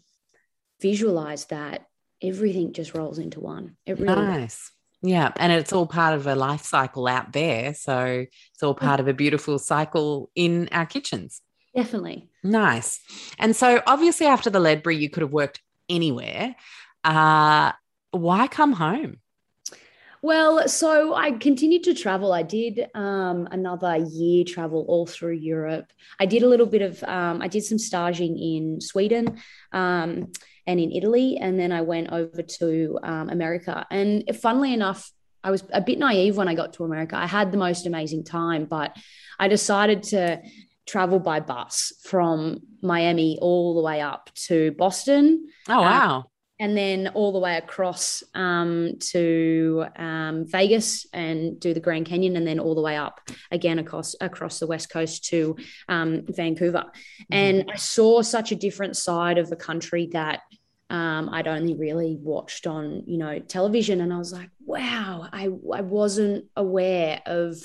visualize 0.81 1.45
that 1.45 1.85
everything 2.21 2.73
just 2.73 2.93
rolls 2.93 3.19
into 3.19 3.39
one. 3.39 3.75
It 3.85 3.99
really 3.99 4.15
nice 4.15 4.71
yeah, 5.03 5.33
and 5.35 5.51
it's 5.51 5.73
all 5.73 5.85
part 5.85 6.15
of 6.15 6.25
a 6.27 6.33
life 6.33 6.63
cycle 6.63 7.07
out 7.07 7.33
there. 7.33 7.73
So 7.73 8.25
it's 8.53 8.63
all 8.63 8.73
part 8.73 9.01
of 9.01 9.07
a 9.09 9.13
beautiful 9.13 9.59
cycle 9.59 10.31
in 10.33 10.69
our 10.71 10.85
kitchens. 10.85 11.41
Definitely. 11.75 12.29
Nice. 12.41 13.01
And 13.37 13.53
so 13.53 13.81
obviously 13.85 14.27
after 14.27 14.49
the 14.49 14.61
Ledbury, 14.61 14.95
you 14.95 15.09
could 15.09 15.21
have 15.21 15.33
worked 15.33 15.61
anywhere. 15.89 16.55
Uh, 17.03 17.73
why 18.11 18.47
come 18.47 18.71
home? 18.71 19.17
Well, 20.21 20.69
so 20.69 21.13
I 21.13 21.31
continued 21.31 21.83
to 21.83 21.93
travel. 21.93 22.31
I 22.31 22.43
did 22.43 22.87
um, 22.95 23.49
another 23.51 23.97
year 23.97 24.45
travel 24.45 24.85
all 24.87 25.05
through 25.05 25.33
Europe. 25.33 25.91
I 26.17 26.27
did 26.27 26.43
a 26.43 26.47
little 26.47 26.65
bit 26.65 26.81
of, 26.81 27.03
um, 27.03 27.41
I 27.41 27.49
did 27.49 27.65
some 27.65 27.77
staging 27.77 28.39
in 28.39 28.79
Sweden 28.79 29.39
um, 29.73 30.31
and 30.65 30.79
in 30.79 30.91
Italy, 30.91 31.37
and 31.37 31.59
then 31.59 31.71
I 31.71 31.81
went 31.81 32.11
over 32.11 32.41
to 32.41 32.99
um, 33.03 33.29
America. 33.29 33.85
And 33.91 34.23
funnily 34.41 34.73
enough, 34.73 35.11
I 35.43 35.51
was 35.51 35.63
a 35.73 35.81
bit 35.81 35.99
naive 35.99 36.37
when 36.37 36.47
I 36.47 36.55
got 36.55 36.73
to 36.73 36.85
America. 36.85 37.17
I 37.17 37.27
had 37.27 37.51
the 37.51 37.57
most 37.57 37.85
amazing 37.85 38.23
time, 38.23 38.65
but 38.65 38.95
I 39.39 39.47
decided 39.47 40.03
to 40.03 40.41
travel 40.85 41.19
by 41.19 41.39
bus 41.39 41.93
from 42.03 42.59
Miami 42.81 43.37
all 43.41 43.75
the 43.75 43.81
way 43.81 44.01
up 44.01 44.29
to 44.47 44.71
Boston. 44.71 45.47
Oh, 45.67 45.81
wow 45.81 46.25
and 46.59 46.77
then 46.77 47.09
all 47.09 47.31
the 47.31 47.39
way 47.39 47.57
across 47.57 48.23
um, 48.35 48.93
to 48.99 49.85
um, 49.95 50.45
Vegas 50.45 51.05
and 51.11 51.59
do 51.59 51.73
the 51.73 51.79
Grand 51.79 52.05
Canyon, 52.05 52.35
and 52.35 52.45
then 52.45 52.59
all 52.59 52.75
the 52.75 52.81
way 52.81 52.95
up 52.95 53.21
again 53.51 53.79
across 53.79 54.15
across 54.21 54.59
the 54.59 54.67
west 54.67 54.89
coast 54.89 55.25
to 55.25 55.55
um, 55.89 56.23
Vancouver. 56.27 56.85
Mm-hmm. 56.85 57.33
And 57.33 57.71
I 57.71 57.75
saw 57.75 58.21
such 58.21 58.51
a 58.51 58.55
different 58.55 58.95
side 58.95 59.37
of 59.37 59.49
the 59.49 59.55
country 59.55 60.09
that 60.13 60.41
um, 60.89 61.29
I'd 61.29 61.47
only 61.47 61.75
really 61.75 62.17
watched 62.21 62.67
on 62.67 63.03
you 63.07 63.17
know 63.17 63.39
television, 63.39 63.99
and 64.01 64.13
I 64.13 64.17
was 64.17 64.31
like, 64.31 64.49
wow, 64.63 65.27
I 65.33 65.45
I 65.73 65.81
wasn't 65.81 66.45
aware 66.55 67.21
of 67.25 67.57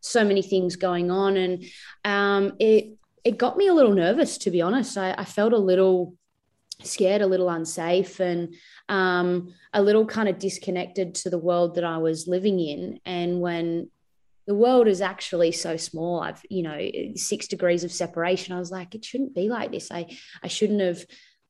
so 0.00 0.22
many 0.22 0.42
things 0.42 0.76
going 0.76 1.10
on, 1.10 1.38
and 1.38 1.64
um, 2.04 2.56
it 2.60 2.98
it 3.24 3.38
got 3.38 3.56
me 3.56 3.68
a 3.68 3.74
little 3.74 3.94
nervous 3.94 4.36
to 4.38 4.50
be 4.50 4.60
honest. 4.60 4.98
I, 4.98 5.14
I 5.16 5.24
felt 5.24 5.54
a 5.54 5.58
little 5.58 6.14
scared, 6.82 7.22
a 7.22 7.26
little 7.26 7.48
unsafe, 7.48 8.20
and 8.20 8.54
um, 8.88 9.54
a 9.72 9.82
little 9.82 10.06
kind 10.06 10.28
of 10.28 10.38
disconnected 10.38 11.14
to 11.16 11.30
the 11.30 11.38
world 11.38 11.76
that 11.76 11.84
I 11.84 11.98
was 11.98 12.28
living 12.28 12.60
in. 12.60 13.00
And 13.04 13.40
when 13.40 13.90
the 14.46 14.54
world 14.54 14.88
is 14.88 15.00
actually 15.00 15.52
so 15.52 15.76
small, 15.76 16.20
I've, 16.20 16.42
you 16.50 16.62
know, 16.62 16.78
six 17.14 17.48
degrees 17.48 17.84
of 17.84 17.92
separation, 17.92 18.54
I 18.54 18.58
was 18.58 18.70
like, 18.70 18.94
it 18.94 19.04
shouldn't 19.04 19.34
be 19.34 19.48
like 19.48 19.72
this. 19.72 19.90
I, 19.90 20.16
I 20.42 20.48
shouldn't 20.48 20.80
have 20.80 21.04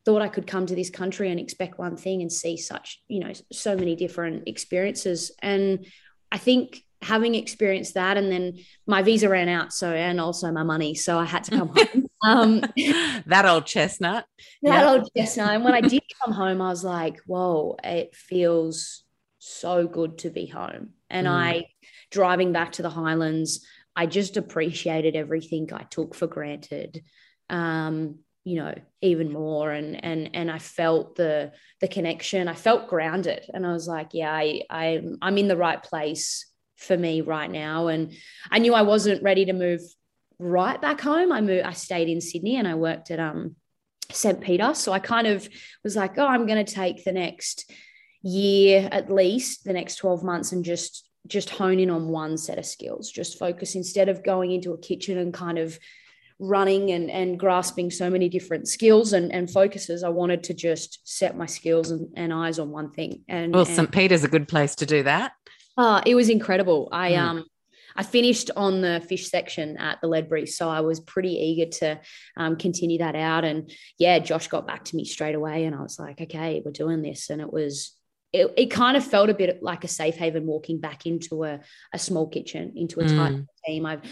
thought 0.04 0.22
I 0.22 0.28
could 0.28 0.46
come 0.46 0.66
to 0.66 0.74
this 0.74 0.90
country 0.90 1.30
and 1.30 1.40
expect 1.40 1.78
one 1.78 1.96
thing 1.96 2.20
and 2.20 2.30
see 2.30 2.56
such, 2.56 3.02
you 3.08 3.20
know, 3.20 3.32
so 3.52 3.74
many 3.74 3.96
different 3.96 4.46
experiences. 4.46 5.32
And 5.40 5.86
I 6.30 6.38
think 6.38 6.82
having 7.04 7.34
experienced 7.34 7.94
that 7.94 8.16
and 8.16 8.32
then 8.32 8.58
my 8.86 9.02
visa 9.02 9.28
ran 9.28 9.48
out 9.48 9.72
so 9.72 9.92
and 9.92 10.20
also 10.20 10.50
my 10.50 10.62
money 10.62 10.94
so 10.94 11.18
i 11.18 11.24
had 11.24 11.44
to 11.44 11.50
come 11.50 11.68
home. 11.68 12.06
Um, 12.26 12.62
that 13.26 13.44
old 13.44 13.66
chestnut. 13.66 14.24
That 14.62 14.80
yeah. 14.80 14.90
old 14.90 15.10
chestnut. 15.14 15.50
And 15.50 15.62
when 15.62 15.74
i 15.74 15.82
did 15.82 16.02
come 16.24 16.32
home 16.32 16.62
i 16.62 16.70
was 16.70 16.82
like 16.82 17.20
whoa 17.26 17.76
it 17.84 18.14
feels 18.14 19.04
so 19.38 19.86
good 19.86 20.16
to 20.18 20.30
be 20.30 20.46
home. 20.46 20.94
And 21.10 21.26
mm. 21.26 21.32
i 21.32 21.66
driving 22.10 22.52
back 22.52 22.72
to 22.72 22.82
the 22.82 22.88
highlands 22.88 23.66
i 23.94 24.06
just 24.06 24.38
appreciated 24.38 25.16
everything 25.16 25.68
i 25.74 25.82
took 25.82 26.14
for 26.14 26.26
granted 26.26 27.02
um, 27.50 28.20
you 28.44 28.56
know 28.56 28.74
even 29.02 29.30
more. 29.30 29.70
And 29.70 30.02
and 30.02 30.30
and 30.32 30.50
i 30.50 30.58
felt 30.58 31.16
the 31.16 31.52
the 31.82 31.88
connection. 31.88 32.48
I 32.48 32.54
felt 32.54 32.88
grounded. 32.88 33.44
And 33.52 33.66
i 33.66 33.72
was 33.72 33.86
like 33.86 34.10
yeah 34.12 34.32
i 34.32 34.62
i 34.70 35.02
i'm 35.20 35.36
in 35.36 35.48
the 35.48 35.56
right 35.56 35.82
place 35.82 36.46
for 36.84 36.96
me 36.96 37.20
right 37.20 37.50
now. 37.50 37.88
And 37.88 38.12
I 38.50 38.58
knew 38.58 38.74
I 38.74 38.82
wasn't 38.82 39.22
ready 39.22 39.46
to 39.46 39.52
move 39.52 39.80
right 40.38 40.80
back 40.80 41.00
home. 41.00 41.32
I 41.32 41.40
moved, 41.40 41.64
I 41.64 41.72
stayed 41.72 42.08
in 42.08 42.20
Sydney 42.20 42.56
and 42.56 42.68
I 42.68 42.74
worked 42.74 43.10
at 43.10 43.20
um 43.20 43.56
St. 44.10 44.40
Peter. 44.40 44.74
So 44.74 44.92
I 44.92 44.98
kind 44.98 45.26
of 45.26 45.48
was 45.82 45.96
like, 45.96 46.18
oh, 46.18 46.26
I'm 46.26 46.46
going 46.46 46.64
to 46.64 46.72
take 46.72 47.04
the 47.04 47.12
next 47.12 47.70
year 48.22 48.88
at 48.90 49.10
least, 49.10 49.64
the 49.64 49.72
next 49.72 49.96
12 49.96 50.22
months, 50.22 50.52
and 50.52 50.64
just 50.64 51.08
just 51.26 51.48
hone 51.48 51.80
in 51.80 51.88
on 51.88 52.08
one 52.08 52.36
set 52.36 52.58
of 52.58 52.66
skills. 52.66 53.10
Just 53.10 53.38
focus 53.38 53.74
instead 53.74 54.10
of 54.10 54.22
going 54.22 54.52
into 54.52 54.72
a 54.72 54.78
kitchen 54.78 55.16
and 55.16 55.32
kind 55.32 55.58
of 55.58 55.78
running 56.38 56.90
and, 56.90 57.10
and 57.10 57.38
grasping 57.38 57.90
so 57.90 58.10
many 58.10 58.28
different 58.28 58.68
skills 58.68 59.12
and, 59.12 59.32
and 59.32 59.50
focuses. 59.50 60.02
I 60.02 60.08
wanted 60.10 60.42
to 60.44 60.54
just 60.54 61.00
set 61.04 61.36
my 61.36 61.46
skills 61.46 61.90
and, 61.90 62.08
and 62.16 62.32
eyes 62.32 62.58
on 62.58 62.70
one 62.70 62.90
thing. 62.90 63.22
And 63.28 63.54
well, 63.54 63.64
St. 63.64 63.90
Peter's 63.90 64.24
a 64.24 64.28
good 64.28 64.48
place 64.48 64.74
to 64.76 64.86
do 64.86 65.04
that. 65.04 65.32
Oh, 65.76 66.00
it 66.04 66.14
was 66.14 66.28
incredible. 66.28 66.88
I 66.92 67.12
mm. 67.12 67.18
um 67.18 67.44
I 67.96 68.02
finished 68.02 68.50
on 68.56 68.80
the 68.80 69.04
fish 69.08 69.30
section 69.30 69.76
at 69.76 70.00
the 70.00 70.08
Ledbury, 70.08 70.46
so 70.46 70.68
I 70.68 70.80
was 70.80 70.98
pretty 71.00 71.34
eager 71.34 71.70
to 71.78 72.00
um, 72.36 72.56
continue 72.56 72.98
that 72.98 73.14
out. 73.14 73.44
And 73.44 73.70
yeah, 73.98 74.18
Josh 74.18 74.48
got 74.48 74.66
back 74.66 74.84
to 74.86 74.96
me 74.96 75.04
straight 75.04 75.36
away, 75.36 75.64
and 75.64 75.76
I 75.76 75.80
was 75.80 75.98
like, 75.98 76.20
okay, 76.20 76.60
we're 76.64 76.72
doing 76.72 77.02
this. 77.02 77.30
And 77.30 77.40
it 77.40 77.52
was 77.52 77.96
it, 78.32 78.52
it 78.56 78.66
kind 78.66 78.96
of 78.96 79.04
felt 79.04 79.30
a 79.30 79.34
bit 79.34 79.62
like 79.62 79.84
a 79.84 79.88
safe 79.88 80.16
haven 80.16 80.44
walking 80.44 80.80
back 80.80 81.06
into 81.06 81.44
a, 81.44 81.60
a 81.92 81.98
small 81.98 82.28
kitchen, 82.28 82.72
into 82.74 82.98
a 82.98 83.04
tight 83.04 83.32
mm. 83.32 83.46
team. 83.64 83.86
I've 83.86 84.02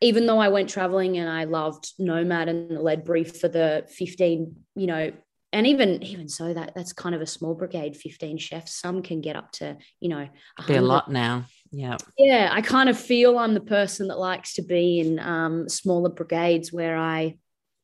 even 0.00 0.26
though 0.26 0.38
I 0.38 0.48
went 0.48 0.68
traveling 0.68 1.16
and 1.18 1.28
I 1.28 1.44
loved 1.44 1.92
Nomad 1.98 2.48
and 2.48 2.70
the 2.70 2.80
Ledbury 2.80 3.24
for 3.24 3.48
the 3.48 3.86
15, 3.88 4.54
you 4.74 4.86
know, 4.86 5.10
and 5.56 5.66
even 5.66 6.02
even 6.02 6.28
so 6.28 6.52
that 6.52 6.72
that's 6.74 6.92
kind 6.92 7.14
of 7.14 7.22
a 7.22 7.26
small 7.26 7.54
brigade 7.54 7.96
15 7.96 8.36
chefs. 8.36 8.74
Some 8.74 9.02
can 9.02 9.22
get 9.22 9.36
up 9.36 9.50
to 9.52 9.78
you 10.00 10.10
know 10.10 10.28
be 10.66 10.74
a 10.74 10.82
lot 10.82 11.10
now. 11.10 11.46
Yeah. 11.72 11.96
Yeah 12.18 12.50
i 12.52 12.60
kind 12.60 12.88
of 12.88 12.98
feel 12.98 13.38
i'm 13.38 13.54
the 13.54 13.60
person 13.60 14.08
that 14.08 14.18
likes 14.18 14.54
to 14.54 14.62
be 14.62 15.00
in 15.00 15.18
um, 15.18 15.68
smaller 15.68 16.10
brigades 16.10 16.72
where 16.72 16.96
i 16.96 17.36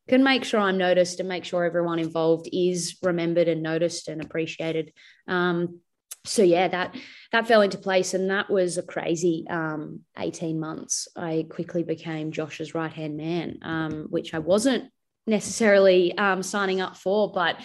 can 0.08 0.22
make 0.22 0.44
sure 0.44 0.60
i'm 0.60 0.76
noticed 0.76 1.18
and 1.18 1.28
make 1.28 1.44
sure 1.44 1.64
everyone 1.64 1.98
involved 1.98 2.48
is 2.52 2.96
remembered 3.02 3.48
and 3.48 3.62
noticed 3.62 4.08
and 4.08 4.22
appreciated. 4.22 4.92
Um, 5.26 5.80
so 6.24 6.42
yeah 6.42 6.68
that 6.68 6.94
that 7.32 7.48
fell 7.48 7.62
into 7.62 7.78
place 7.78 8.12
and 8.12 8.30
that 8.30 8.50
was 8.50 8.76
a 8.76 8.82
crazy 8.82 9.46
um, 9.48 10.00
18 10.18 10.60
months. 10.60 11.08
I 11.16 11.46
quickly 11.48 11.84
became 11.84 12.32
josh's 12.32 12.74
right 12.74 12.92
hand 12.92 13.16
man 13.16 13.58
um, 13.62 14.06
which 14.10 14.34
i 14.34 14.38
wasn't 14.38 14.90
necessarily 15.26 16.16
um, 16.16 16.42
signing 16.42 16.80
up 16.80 16.96
for, 16.96 17.32
but 17.32 17.56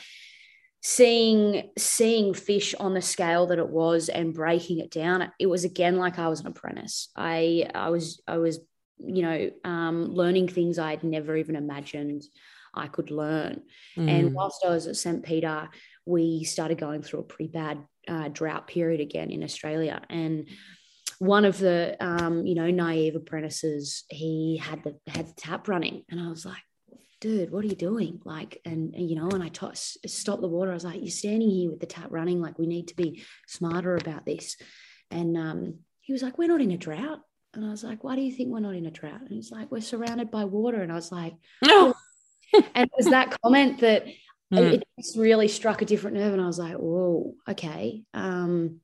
seeing 0.82 1.70
seeing 1.78 2.34
fish 2.34 2.76
on 2.76 2.94
the 2.94 3.02
scale 3.02 3.48
that 3.48 3.60
it 3.60 3.70
was 3.70 4.10
and 4.10 4.34
breaking 4.34 4.80
it 4.80 4.92
down, 4.92 5.32
it 5.40 5.48
was 5.48 5.64
again 5.64 5.98
like 5.98 6.20
I 6.20 6.28
was 6.28 6.42
an 6.42 6.48
apprentice. 6.48 7.10
I 7.16 7.70
I 7.74 7.90
was 7.90 8.22
I 8.28 8.38
was 8.38 8.60
you 9.00 9.22
know 9.22 9.52
um, 9.64 10.06
learning 10.06 10.48
things 10.48 10.80
I'd 10.80 11.04
never 11.04 11.36
even 11.36 11.56
imagined 11.56 12.24
I 12.74 12.88
could 12.88 13.12
learn. 13.12 13.64
Mm. 13.98 14.10
And 14.10 14.34
whilst 14.34 14.64
I 14.66 14.70
was 14.70 14.88
at 14.88 14.96
St. 14.96 15.24
Peter, 15.24 15.70
we 16.06 16.44
started 16.44 16.78
going 16.78 17.02
through 17.02 17.22
a 17.22 17.24
pretty 17.24 17.52
bad 17.52 17.80
uh, 18.08 18.30
drought 18.30 18.68
period 18.68 19.02
again 19.02 19.32
in 19.32 19.44
Australia 19.44 20.02
and 20.10 20.48
one 21.20 21.46
of 21.46 21.58
the 21.58 21.98
um, 22.00 22.46
you 22.46 22.56
know 22.56 22.70
naive 22.70 23.16
apprentices 23.16 24.04
he 24.10 24.58
had 24.58 24.84
the 24.84 24.96
had 25.08 25.28
the 25.28 25.34
tap 25.34 25.68
running 25.68 26.04
and 26.10 26.20
i 26.20 26.30
was 26.30 26.46
like 26.46 26.62
dude, 27.20 27.52
what 27.52 27.64
are 27.64 27.68
you 27.68 27.76
doing? 27.76 28.22
Like, 28.24 28.62
and, 28.66 28.94
and 28.94 29.10
you 29.10 29.16
know, 29.16 29.30
and 29.30 29.44
I 29.44 29.50
t- 29.50 29.68
stopped 29.74 30.42
the 30.42 30.48
water. 30.48 30.72
I 30.72 30.76
was 30.76 30.84
like, 30.84 31.00
you're 31.02 31.10
standing 31.10 31.50
here 31.50 31.70
with 31.70 31.80
the 31.80 31.86
tap 31.86 32.08
running. 32.10 32.42
Like, 32.42 32.60
we 32.60 32.68
need 32.68 32.90
to 32.90 32.96
be 32.96 33.24
smarter 33.48 33.96
about 33.96 34.26
this. 34.26 34.58
And 35.10 35.38
um, 35.38 35.80
he 36.02 36.14
was 36.14 36.22
like, 36.22 36.38
we're 36.38 36.48
not 36.48 36.62
in 36.62 36.72
a 36.72 36.78
drought. 36.78 37.20
And 37.54 37.66
I 37.66 37.70
was 37.70 37.84
like, 37.84 38.04
why 38.04 38.16
do 38.16 38.22
you 38.22 38.32
think 38.32 38.50
we're 38.50 38.60
not 38.60 38.76
in 38.76 38.86
a 38.86 38.92
drought? 38.92 39.22
And 39.22 39.32
he's 39.32 39.52
like, 39.52 39.72
we're 39.72 39.82
surrounded 39.82 40.30
by 40.30 40.46
water. 40.46 40.82
And 40.82 40.92
I 40.92 40.96
was 40.96 41.12
like, 41.12 41.34
no. 41.64 41.94
and 42.54 42.86
it 42.86 42.92
was 42.96 43.08
that 43.08 43.36
comment 43.42 43.80
that 43.80 44.06
mm. 44.54 44.74
it 44.74 44.84
just 45.00 45.18
really 45.18 45.48
struck 45.48 45.82
a 45.82 45.86
different 45.86 46.18
nerve. 46.18 46.34
And 46.34 46.42
I 46.42 46.48
was 46.48 46.60
like, 46.60 46.76
whoa, 46.76 47.34
okay. 47.50 48.04
Um, 48.14 48.82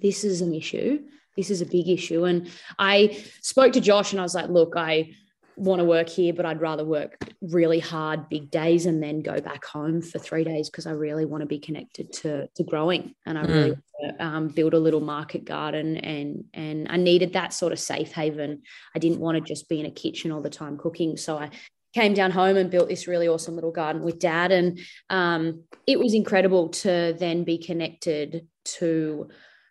this 0.00 0.24
is 0.24 0.40
an 0.40 0.54
issue. 0.54 1.00
This 1.36 1.50
is 1.50 1.60
a 1.60 1.66
big 1.66 1.88
issue. 1.88 2.24
And 2.24 2.50
I 2.78 3.22
spoke 3.42 3.74
to 3.74 3.80
Josh 3.80 4.12
and 4.12 4.20
I 4.20 4.24
was 4.24 4.34
like, 4.34 4.48
look, 4.48 4.74
I, 4.76 5.12
want 5.60 5.80
to 5.80 5.84
work 5.84 6.08
here, 6.08 6.32
but 6.32 6.46
I'd 6.46 6.60
rather 6.60 6.84
work 6.84 7.22
really 7.42 7.80
hard 7.80 8.28
big 8.28 8.50
days 8.50 8.86
and 8.86 9.02
then 9.02 9.20
go 9.20 9.40
back 9.40 9.64
home 9.64 10.00
for 10.00 10.18
three 10.18 10.42
days 10.42 10.70
because 10.70 10.86
I 10.86 10.92
really 10.92 11.26
want 11.26 11.42
to 11.42 11.46
be 11.46 11.58
connected 11.58 12.12
to 12.14 12.48
to 12.48 12.64
growing 12.64 13.14
and 13.26 13.38
I 13.38 13.42
really 13.42 13.70
mm. 13.72 13.82
want 13.98 14.18
to 14.18 14.24
um, 14.24 14.48
build 14.48 14.72
a 14.72 14.78
little 14.78 15.00
market 15.00 15.44
garden 15.44 15.98
and 15.98 16.44
and 16.54 16.88
I 16.88 16.96
needed 16.96 17.34
that 17.34 17.52
sort 17.52 17.72
of 17.72 17.78
safe 17.78 18.12
haven. 18.12 18.62
I 18.94 18.98
didn't 18.98 19.20
want 19.20 19.36
to 19.36 19.40
just 19.42 19.68
be 19.68 19.80
in 19.80 19.86
a 19.86 19.90
kitchen 19.90 20.32
all 20.32 20.40
the 20.40 20.50
time 20.50 20.78
cooking, 20.78 21.16
so 21.16 21.36
I 21.36 21.50
came 21.94 22.14
down 22.14 22.30
home 22.30 22.56
and 22.56 22.70
built 22.70 22.88
this 22.88 23.06
really 23.06 23.28
awesome 23.28 23.54
little 23.54 23.72
garden 23.72 24.02
with 24.02 24.18
dad 24.18 24.52
and 24.52 24.78
um, 25.10 25.64
it 25.86 25.98
was 25.98 26.14
incredible 26.14 26.68
to 26.68 27.16
then 27.18 27.42
be 27.44 27.58
connected 27.58 28.46
to 28.64 29.28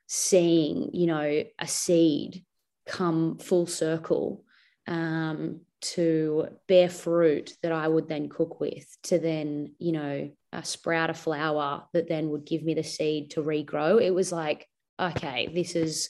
seeing 0.08 0.90
you 0.94 1.08
know 1.08 1.44
a 1.58 1.68
seed 1.68 2.44
come 2.86 3.38
full 3.38 3.66
circle 3.66 4.44
um, 4.88 5.62
to 5.82 6.48
bear 6.68 6.90
fruit 6.90 7.54
that 7.64 7.72
I 7.72 7.88
would 7.88 8.08
then 8.08 8.30
cook 8.30 8.60
with, 8.60 8.86
to 9.04 9.20
then, 9.20 9.74
you 9.80 9.92
know, 9.92 10.32
uh, 10.52 10.62
sprout 10.62 11.10
a 11.10 11.14
flower 11.14 11.84
that 11.94 12.10
then 12.10 12.30
would 12.30 12.46
give 12.46 12.64
me 12.64 12.74
the 12.74 12.84
seed 12.84 13.32
to 13.32 13.44
regrow. 13.44 14.02
It 14.02 14.12
was 14.12 14.32
like, 14.32 14.68
okay, 15.00 15.50
this 15.54 15.76
is 15.76 16.10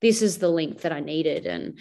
this 0.00 0.22
is 0.22 0.38
the 0.38 0.48
link 0.48 0.80
that 0.80 0.92
I 0.92 1.00
needed. 1.00 1.46
And 1.46 1.78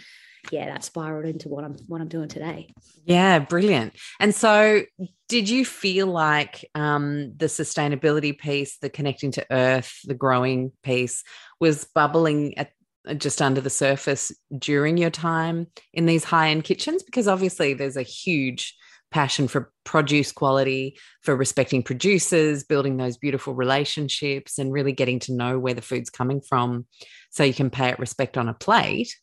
yeah, 0.52 0.68
that 0.68 0.84
spiraled 0.84 1.26
into 1.26 1.50
what 1.50 1.64
I'm 1.64 1.76
what 1.88 2.02
I'm 2.02 2.08
doing 2.08 2.30
today. 2.30 2.74
Yeah, 3.06 3.40
brilliant. 3.40 3.94
And 4.20 4.34
so, 4.34 4.84
did 5.28 5.50
you 5.50 5.66
feel 5.66 6.08
like 6.08 6.70
um, 6.76 7.34
the 7.36 7.46
sustainability 7.46 8.38
piece, 8.38 8.78
the 8.78 8.90
connecting 8.90 9.32
to 9.32 9.46
earth, 9.52 10.00
the 10.06 10.14
growing 10.14 10.72
piece, 10.84 11.24
was 11.60 11.86
bubbling 11.94 12.58
at 12.58 12.72
just 13.18 13.42
under 13.42 13.62
the 13.62 13.70
surface 13.70 14.32
during 14.58 14.98
your 14.98 15.10
time 15.10 15.68
in 15.94 16.06
these 16.06 16.24
high 16.24 16.50
end 16.50 16.64
kitchens? 16.64 17.04
Because 17.04 17.28
obviously, 17.28 17.74
there's 17.74 17.98
a 17.98 18.02
huge 18.04 18.76
passion 19.12 19.48
for 19.48 19.72
produce 19.84 20.32
quality, 20.32 20.98
for 21.22 21.36
respecting 21.36 21.84
producers, 21.84 22.64
building 22.64 22.98
those 22.98 23.18
beautiful 23.18 23.54
relationships, 23.54 24.60
and 24.60 24.72
really 24.72 24.92
getting 24.92 25.20
to 25.20 25.34
know 25.34 25.58
where 25.60 25.74
the 25.74 25.82
food's 25.82 26.10
coming 26.10 26.42
from 26.42 26.86
so 27.32 27.44
you 27.44 27.54
can 27.54 27.70
pay 27.70 27.90
it 27.90 28.00
respect 28.00 28.38
on 28.38 28.50
a 28.50 28.54
plate. 28.54 29.16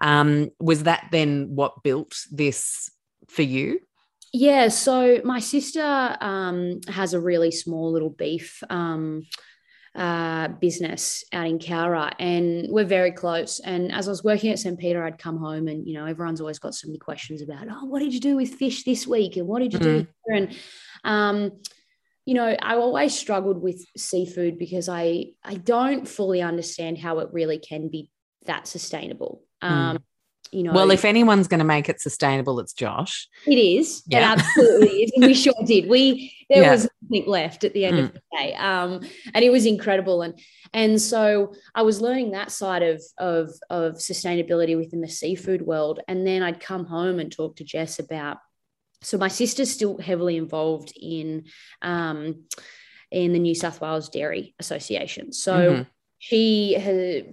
Um, 0.00 0.48
was 0.58 0.84
that 0.84 1.08
then 1.10 1.50
what 1.54 1.82
built 1.82 2.14
this 2.30 2.90
for 3.28 3.42
you? 3.42 3.80
Yeah. 4.32 4.68
So 4.68 5.20
my 5.24 5.40
sister 5.40 6.16
um, 6.20 6.80
has 6.88 7.14
a 7.14 7.20
really 7.20 7.50
small 7.50 7.92
little 7.92 8.10
beef 8.10 8.62
um, 8.70 9.26
uh, 9.94 10.48
business 10.48 11.24
out 11.32 11.46
in 11.46 11.58
Cowra, 11.58 12.12
and 12.18 12.66
we're 12.70 12.84
very 12.84 13.12
close. 13.12 13.60
And 13.60 13.92
as 13.92 14.06
I 14.06 14.10
was 14.12 14.22
working 14.22 14.50
at 14.50 14.58
St. 14.58 14.78
Peter, 14.78 15.02
I'd 15.02 15.18
come 15.18 15.38
home, 15.38 15.68
and 15.68 15.86
you 15.86 15.94
know, 15.94 16.06
everyone's 16.06 16.40
always 16.40 16.58
got 16.58 16.74
so 16.74 16.86
many 16.86 16.98
questions 16.98 17.42
about, 17.42 17.66
oh, 17.70 17.84
what 17.86 18.00
did 18.00 18.14
you 18.14 18.20
do 18.20 18.36
with 18.36 18.54
fish 18.54 18.84
this 18.84 19.06
week, 19.06 19.36
and 19.36 19.46
what 19.46 19.60
did 19.60 19.72
you 19.72 19.78
mm-hmm. 19.80 19.98
do? 19.98 20.06
And 20.34 20.56
um, 21.04 21.52
you 22.24 22.34
know, 22.34 22.56
I 22.62 22.76
always 22.76 23.18
struggled 23.18 23.60
with 23.60 23.84
seafood 23.96 24.58
because 24.58 24.88
I 24.88 25.32
I 25.42 25.54
don't 25.54 26.06
fully 26.06 26.42
understand 26.42 26.98
how 26.98 27.18
it 27.18 27.28
really 27.32 27.58
can 27.58 27.88
be 27.88 28.10
that 28.46 28.68
sustainable. 28.68 29.42
Mm. 29.62 29.98
You 30.52 30.64
know, 30.64 30.72
well, 30.72 30.90
if 30.90 31.04
anyone's 31.04 31.46
going 31.46 31.60
to 31.60 31.64
make 31.64 31.88
it 31.88 32.00
sustainable, 32.00 32.58
it's 32.58 32.72
Josh. 32.72 33.28
It 33.46 33.54
is. 33.56 34.02
Yeah. 34.06 34.18
It 34.18 34.38
absolutely 34.38 35.02
is. 35.04 35.12
And 35.14 35.26
we 35.26 35.34
sure 35.34 35.54
did. 35.64 35.88
We 35.88 36.34
there 36.48 36.62
yeah. 36.62 36.72
was 36.72 36.88
nothing 37.02 37.28
left 37.28 37.62
at 37.62 37.72
the 37.72 37.84
end 37.84 37.98
mm. 37.98 38.04
of 38.04 38.12
the 38.14 38.22
day. 38.36 38.54
Um, 38.54 39.00
and 39.32 39.44
it 39.44 39.50
was 39.50 39.64
incredible. 39.64 40.22
And 40.22 40.38
and 40.72 41.00
so 41.00 41.54
I 41.74 41.82
was 41.82 42.00
learning 42.00 42.32
that 42.32 42.50
side 42.50 42.82
of 42.82 43.02
of 43.18 43.50
of 43.70 43.94
sustainability 43.94 44.76
within 44.76 45.00
the 45.00 45.08
seafood 45.08 45.62
world. 45.62 46.00
And 46.08 46.26
then 46.26 46.42
I'd 46.42 46.58
come 46.58 46.84
home 46.84 47.20
and 47.20 47.30
talk 47.30 47.56
to 47.56 47.64
Jess 47.64 48.00
about 48.00 48.38
so 49.02 49.16
my 49.18 49.28
sister's 49.28 49.70
still 49.70 49.98
heavily 49.98 50.36
involved 50.36 50.92
in 51.00 51.44
um, 51.80 52.44
in 53.12 53.32
the 53.32 53.38
New 53.38 53.54
South 53.54 53.80
Wales 53.80 54.08
Dairy 54.08 54.54
Association. 54.58 55.32
So 55.32 55.54
mm-hmm 55.54 55.82
she 56.22 56.76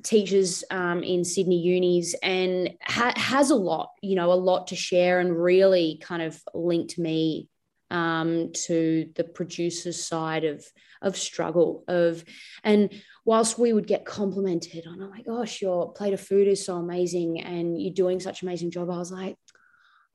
teaches 0.02 0.64
um, 0.72 1.04
in 1.04 1.26
Sydney 1.26 1.60
unis 1.60 2.16
and 2.24 2.70
ha- 2.82 3.12
has 3.18 3.50
a 3.50 3.56
lot, 3.56 3.92
you 4.02 4.16
know, 4.16 4.32
a 4.32 4.34
lot 4.34 4.68
to 4.68 4.78
share 4.78 5.20
and 5.20 5.38
really 5.38 6.00
kind 6.02 6.22
of 6.22 6.42
linked 6.54 6.98
me 6.98 7.50
um, 7.92 8.54
to 8.66 9.10
the 9.16 9.26
producer's 9.26 10.06
side 10.06 10.46
of 10.46 10.66
of 11.02 11.16
struggle 11.16 11.84
of 11.88 12.24
and 12.64 12.90
whilst 13.24 13.60
we 13.60 13.72
would 13.72 13.86
get 13.86 14.04
complimented 14.04 14.88
on 14.88 15.00
oh 15.00 15.08
my 15.08 15.22
gosh 15.22 15.62
your 15.62 15.94
plate 15.94 16.12
of 16.12 16.20
food 16.20 16.48
is 16.48 16.66
so 16.66 16.76
amazing 16.78 17.40
and 17.40 17.80
you're 17.80 17.94
doing 17.94 18.20
such 18.20 18.42
an 18.42 18.48
amazing 18.48 18.72
job 18.72 18.90
i 18.90 18.98
was 18.98 19.12
like 19.12 19.36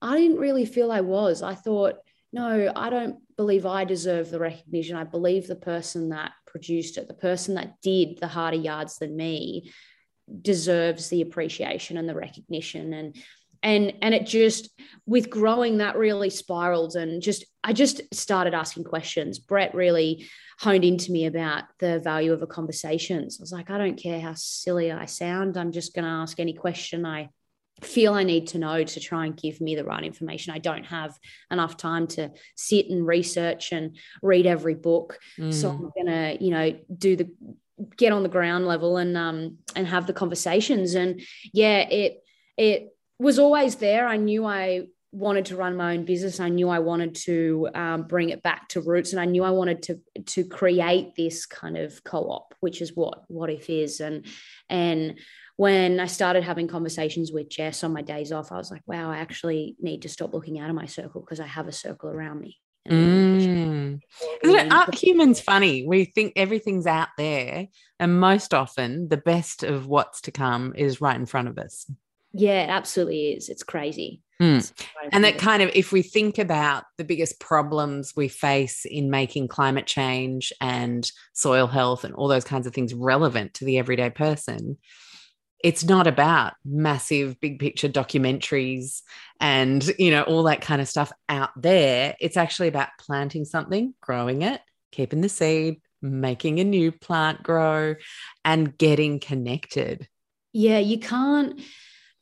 i 0.03 0.19
didn't 0.19 0.39
really 0.39 0.65
feel 0.65 0.91
i 0.91 1.01
was. 1.01 1.41
I 1.41 1.55
thought 1.55 1.95
no 2.33 2.73
i 2.75 2.91
don't 2.91 3.19
believe 3.37 3.65
i 3.65 3.85
deserve 3.85 4.29
the 4.29 4.41
recognition. 4.41 4.97
I 4.97 5.05
believe 5.05 5.47
the 5.47 5.55
person 5.55 6.09
that 6.09 6.33
produced 6.53 6.99
it, 6.99 7.09
the 7.09 7.15
person 7.15 7.57
that 7.57 7.81
did 7.83 8.19
the 8.21 8.29
harder 8.29 8.57
yards 8.57 8.99
than 8.99 9.17
me 9.17 9.73
deserves 10.41 11.09
the 11.09 11.23
appreciation 11.23 11.97
and 11.97 12.09
the 12.09 12.15
recognition. 12.15 12.93
And 12.93 13.17
and 13.65 13.95
and 14.03 14.15
it 14.15 14.27
just 14.27 14.71
with 15.07 15.31
growing 15.31 15.79
that 15.79 15.97
really 15.97 16.31
spiraled 16.31 16.97
and 16.97 17.23
just 17.23 17.45
i 17.63 17.73
just 17.73 18.03
started 18.15 18.55
asking 18.55 18.85
questions. 18.85 19.39
Brett 19.39 19.75
really 19.75 20.27
honed 20.59 20.85
into 20.85 21.11
me 21.11 21.27
about 21.27 21.65
the 21.79 22.01
value 22.01 22.33
of 22.33 22.43
a 22.43 22.47
conversation. 22.47 23.31
So 23.31 23.41
i 23.41 23.43
was 23.43 23.53
like 23.53 23.71
i 23.71 23.79
don't 23.79 24.01
care 24.01 24.21
how 24.21 24.35
silly 24.35 24.93
i 24.93 25.07
sound. 25.07 25.57
I'm 25.57 25.73
just 25.73 25.95
going 25.95 26.05
to 26.05 26.11
ask 26.11 26.39
any 26.39 26.53
question 26.53 27.07
i 27.07 27.31
feel 27.83 28.15
I 28.15 28.23
need 28.23 28.49
to 28.49 28.59
know 28.59 28.85
to 28.85 29.01
try 29.01 29.27
and 29.27 29.37
give 29.37 29.61
me 29.61 29.75
the 29.75 29.85
right 29.85 30.05
information. 30.05 30.55
I 30.55 30.59
don't 30.59 30.85
have 30.85 31.19
enough 31.51 31.77
time 31.77 32.07
to 32.09 32.31
sit 32.57 32.87
and 32.89 33.07
research 33.07 33.73
and 33.73 33.97
read 34.23 34.47
every 34.47 34.75
book. 34.75 35.19
Mm. 35.39 35.53
So 35.53 35.71
I'm 35.71 35.91
gonna, 35.97 36.37
you 36.41 36.51
know, 36.51 36.79
do 36.97 37.17
the 37.17 37.31
get 37.97 38.13
on 38.13 38.23
the 38.23 38.29
ground 38.29 38.67
level 38.67 38.97
and 38.97 39.17
um 39.17 39.59
and 39.75 39.87
have 39.87 40.07
the 40.07 40.13
conversations. 40.13 40.95
And 40.95 41.21
yeah, 41.53 41.81
it 41.89 42.23
it 42.57 42.89
was 43.19 43.39
always 43.39 43.77
there. 43.77 44.07
I 44.07 44.17
knew 44.17 44.45
I 44.45 44.87
wanted 45.13 45.45
to 45.45 45.57
run 45.57 45.77
my 45.77 45.95
own 45.95 46.05
business. 46.05 46.41
I 46.41 46.49
knew 46.49 46.71
I 46.71 46.79
wanted 46.79 47.15
to 47.17 47.69
um, 47.75 48.05
bring 48.05 48.31
it 48.31 48.43
back 48.43 48.69
to 48.71 48.81
roots, 48.81 49.13
and 49.13 49.21
I 49.21 49.27
knew 49.27 49.45
I 49.45 49.51
wanted 49.51 49.83
to 49.85 50.01
to 50.27 50.45
create 50.45 51.15
this 51.15 51.47
kind 51.47 51.77
of 51.77 52.03
co-op, 52.03 52.55
which 52.61 52.81
is 52.81 52.97
what 52.97 53.25
what 53.29 53.51
if 53.51 53.69
is, 53.69 54.01
and 54.01 54.27
and 54.69 55.19
when 55.57 56.01
I 56.01 56.07
started 56.07 56.45
having 56.45 56.69
conversations 56.69 57.33
with 57.33 57.49
Jess 57.49 57.85
on 57.85 57.93
my 57.93 58.03
days 58.03 58.33
off, 58.33 58.53
I 58.53 58.57
was 58.57 58.71
like, 58.71 58.83
wow, 58.87 59.11
I 59.11 59.19
actually 59.19 59.77
need 59.81 60.03
to 60.03 60.09
stop 60.09 60.33
looking 60.33 60.59
out 60.59 60.71
of 60.71 60.77
my 60.77 60.87
circle 60.87 61.21
because 61.21 61.41
I 61.41 61.47
have 61.47 61.69
a 61.69 61.73
circle 61.73 62.11
around 62.11 62.41
me. 62.41 62.59
Mm. 62.89 64.01
Aren't 64.45 64.95
humans 64.95 65.41
funny? 65.41 65.87
We 65.87 66.05
think 66.05 66.33
everything's 66.35 66.87
out 66.87 67.09
there, 67.17 67.69
and 68.01 68.21
most 68.21 68.53
often 68.55 69.09
the 69.09 69.17
best 69.17 69.63
of 69.63 69.87
what's 69.87 70.23
to 70.23 70.33
come 70.33 70.75
is 70.77 71.01
right 71.01 71.15
in 71.15 71.27
front 71.27 71.49
of 71.49 71.59
us. 71.59 71.89
Yeah, 72.33 72.65
it 72.65 72.71
absolutely 72.71 73.33
is. 73.33 73.49
It's 73.49 73.63
crazy. 73.63 74.23
Mm. 74.41 74.73
And 75.13 75.23
that 75.23 75.39
kind 75.39 75.63
of, 75.63 75.71
if 75.75 75.93
we 75.93 76.03
think 76.03 76.39
about 76.39 76.85
the 76.97 77.05
biggest 77.05 77.39
problems 77.39 78.15
we 78.17 78.27
face 78.27 78.85
in 78.85 79.11
making 79.11 79.47
climate 79.47 79.87
change 79.87 80.53
and 80.61 81.09
soil 81.35 81.69
health 81.69 82.03
and 82.03 82.15
all 82.15 82.27
those 82.27 82.43
kinds 82.43 82.67
of 82.67 82.75
things 82.75 82.95
relevant 82.95 83.55
to 83.55 83.65
the 83.65 83.79
everyday 83.79 84.11
person, 84.11 84.79
it's 85.63 85.85
not 85.85 86.07
about 86.07 86.55
massive 86.65 87.39
big 87.41 87.59
picture 87.59 87.89
documentaries 87.89 89.03
and 89.41 89.93
you 89.99 90.11
know 90.11 90.23
all 90.23 90.45
that 90.45 90.61
kind 90.61 90.81
of 90.81 90.89
stuff 90.89 91.13
out 91.29 91.51
there. 91.57 92.17
It's 92.21 92.37
actually 92.37 92.69
about 92.69 92.89
planting 92.99 93.45
something 93.45 93.95
growing 94.01 94.43
it 94.43 94.61
keeping 94.91 95.23
the 95.23 95.29
seed 95.29 95.81
making 96.03 96.61
a 96.61 96.65
new 96.65 96.93
plant 96.93 97.43
grow 97.43 97.95
and 98.45 98.77
getting 98.77 99.21
connected. 99.21 100.09
Yeah 100.53 100.79
you 100.79 100.99
can't 100.99 101.61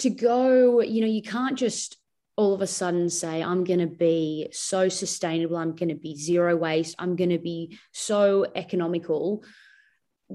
to 0.00 0.10
go 0.10 0.80
you 0.80 1.00
know 1.00 1.06
you 1.06 1.22
can't 1.22 1.58
just 1.58 1.96
all 2.36 2.54
of 2.54 2.62
a 2.62 2.66
sudden 2.66 3.10
say 3.10 3.42
i'm 3.42 3.64
going 3.64 3.80
to 3.80 3.86
be 3.86 4.48
so 4.52 4.88
sustainable. 4.88 5.56
I'm 5.56 5.74
going 5.74 5.90
to 5.90 5.94
be 5.94 6.16
zero 6.16 6.56
waste. 6.56 6.94
I'm 6.98 7.16
going 7.16 7.30
to 7.30 7.38
be 7.38 7.78
so 7.92 8.46
economical 8.54 9.44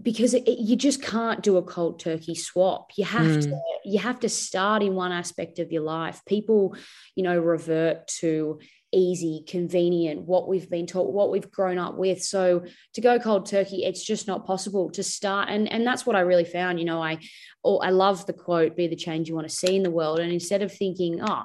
because 0.02 0.34
it, 0.34 0.48
it, 0.48 0.60
you 0.60 0.76
just 0.76 1.02
can't 1.02 1.42
do 1.42 1.58
a 1.58 1.64
cold 1.64 2.00
turkey 2.00 2.36
swap. 2.36 2.92
You 2.98 3.06
have 3.06 3.26
mm. 3.26 3.44
to 3.44 3.62
you 3.86 4.00
have 4.00 4.20
to 4.22 4.30
start 4.30 4.84
in 4.84 4.96
one 4.96 5.12
aspect 5.12 5.60
of 5.60 5.72
your 5.72 5.84
life. 5.84 6.22
People 6.26 6.76
you 7.16 7.24
know 7.24 7.40
revert 7.40 8.08
to 8.20 8.60
easy 8.92 9.44
convenient 9.48 10.22
what 10.22 10.48
we've 10.48 10.70
been 10.70 10.86
taught 10.86 11.14
what 11.14 11.32
we've 11.32 11.52
grown 11.52 11.78
up 11.78 11.96
with. 11.96 12.22
So 12.24 12.66
to 12.94 13.02
go 13.02 13.20
cold 13.20 13.46
turkey 13.46 13.84
it's 13.86 14.04
just 14.04 14.28
not 14.28 14.46
possible 14.46 14.90
to 14.92 15.04
start. 15.04 15.50
And 15.50 15.72
and 15.72 15.86
that's 15.86 16.06
what 16.06 16.16
i 16.16 16.22
really 16.22 16.46
found 16.46 16.80
you 16.80 16.86
know 16.86 17.02
i 17.02 17.20
oh, 17.64 17.78
i 17.78 17.90
love 17.90 18.26
the 18.26 18.34
quote 18.34 18.76
be 18.76 18.88
the 18.88 18.96
change 18.96 19.30
you 19.30 19.36
want 19.36 19.48
to 19.48 19.56
see 19.56 19.76
in 19.76 19.84
the 19.84 19.92
world. 19.92 20.20
And 20.20 20.32
instead 20.32 20.62
of 20.62 20.72
thinking 20.72 21.20
oh 21.22 21.44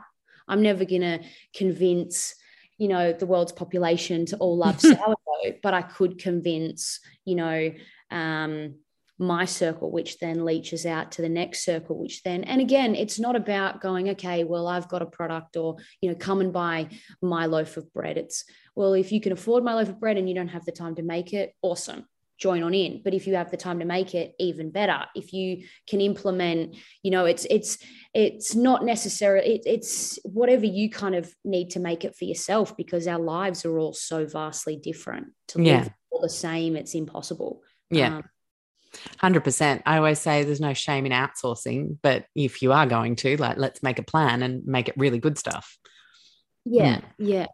i'm 0.48 0.62
never 0.62 0.84
going 0.84 1.02
to 1.02 1.20
convince 1.54 2.34
you 2.78 2.88
know 2.88 3.12
the 3.12 3.26
world's 3.26 3.52
population 3.52 4.26
to 4.26 4.36
all 4.38 4.56
love 4.56 4.80
sourdough 4.80 5.58
but 5.62 5.74
i 5.74 5.82
could 5.82 6.18
convince 6.18 7.00
you 7.24 7.36
know 7.36 7.70
um, 8.10 8.74
my 9.20 9.44
circle, 9.44 9.90
which 9.90 10.18
then 10.18 10.46
leaches 10.46 10.86
out 10.86 11.12
to 11.12 11.22
the 11.22 11.28
next 11.28 11.62
circle, 11.62 11.98
which 11.98 12.22
then, 12.22 12.42
and 12.44 12.60
again, 12.60 12.94
it's 12.94 13.20
not 13.20 13.36
about 13.36 13.82
going, 13.82 14.08
okay, 14.08 14.44
well, 14.44 14.66
I've 14.66 14.88
got 14.88 15.02
a 15.02 15.06
product 15.06 15.58
or, 15.58 15.76
you 16.00 16.08
know, 16.08 16.16
come 16.16 16.40
and 16.40 16.52
buy 16.52 16.88
my 17.20 17.44
loaf 17.44 17.76
of 17.76 17.92
bread. 17.92 18.16
It's, 18.16 18.44
well, 18.74 18.94
if 18.94 19.12
you 19.12 19.20
can 19.20 19.32
afford 19.32 19.62
my 19.62 19.74
loaf 19.74 19.90
of 19.90 20.00
bread 20.00 20.16
and 20.16 20.26
you 20.26 20.34
don't 20.34 20.48
have 20.48 20.64
the 20.64 20.72
time 20.72 20.94
to 20.94 21.02
make 21.02 21.34
it, 21.34 21.54
awesome. 21.60 22.06
Join 22.38 22.62
on 22.62 22.72
in. 22.72 23.02
But 23.04 23.12
if 23.12 23.26
you 23.26 23.34
have 23.34 23.50
the 23.50 23.58
time 23.58 23.80
to 23.80 23.84
make 23.84 24.14
it, 24.14 24.32
even 24.38 24.70
better. 24.70 25.04
If 25.14 25.34
you 25.34 25.66
can 25.86 26.00
implement, 26.00 26.76
you 27.02 27.10
know, 27.10 27.26
it's 27.26 27.46
it's 27.50 27.76
it's 28.14 28.54
not 28.54 28.82
necessarily 28.82 29.56
it, 29.56 29.62
it's 29.66 30.18
whatever 30.24 30.64
you 30.64 30.88
kind 30.88 31.14
of 31.14 31.30
need 31.44 31.68
to 31.72 31.80
make 31.80 32.06
it 32.06 32.16
for 32.16 32.24
yourself 32.24 32.74
because 32.78 33.06
our 33.06 33.18
lives 33.18 33.66
are 33.66 33.78
all 33.78 33.92
so 33.92 34.24
vastly 34.24 34.76
different. 34.76 35.26
To 35.48 35.58
live 35.58 35.66
yeah. 35.66 35.88
all 36.10 36.22
the 36.22 36.30
same, 36.30 36.76
it's 36.76 36.94
impossible. 36.94 37.60
Yeah. 37.90 38.16
Um, 38.16 38.24
100%. 39.22 39.82
I 39.86 39.96
always 39.96 40.18
say 40.18 40.42
there's 40.42 40.60
no 40.60 40.74
shame 40.74 41.06
in 41.06 41.12
outsourcing, 41.12 41.98
but 42.02 42.26
if 42.34 42.60
you 42.60 42.72
are 42.72 42.86
going 42.86 43.16
to, 43.16 43.36
like, 43.36 43.56
let's 43.56 43.82
make 43.82 43.98
a 43.98 44.04
plan 44.04 44.42
and 44.42 44.66
make 44.66 44.88
it 44.88 44.94
really 44.96 45.18
good 45.18 45.38
stuff. 45.38 45.78
Yeah. 46.64 46.96
Mm. 46.96 47.04
Yeah. 47.18 47.46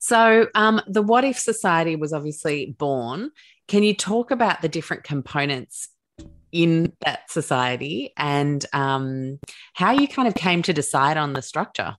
So, 0.00 0.48
um, 0.54 0.80
the 0.86 1.02
What 1.02 1.24
If 1.24 1.38
Society 1.38 1.96
was 1.96 2.12
obviously 2.12 2.74
born. 2.78 3.30
Can 3.68 3.82
you 3.82 3.94
talk 3.94 4.30
about 4.30 4.62
the 4.62 4.68
different 4.68 5.04
components 5.04 5.88
in 6.52 6.92
that 7.00 7.30
society 7.30 8.12
and 8.16 8.64
um, 8.72 9.38
how 9.74 9.92
you 9.92 10.08
kind 10.08 10.28
of 10.28 10.34
came 10.34 10.62
to 10.62 10.72
decide 10.72 11.16
on 11.16 11.32
the 11.32 11.42
structure. 11.42 11.96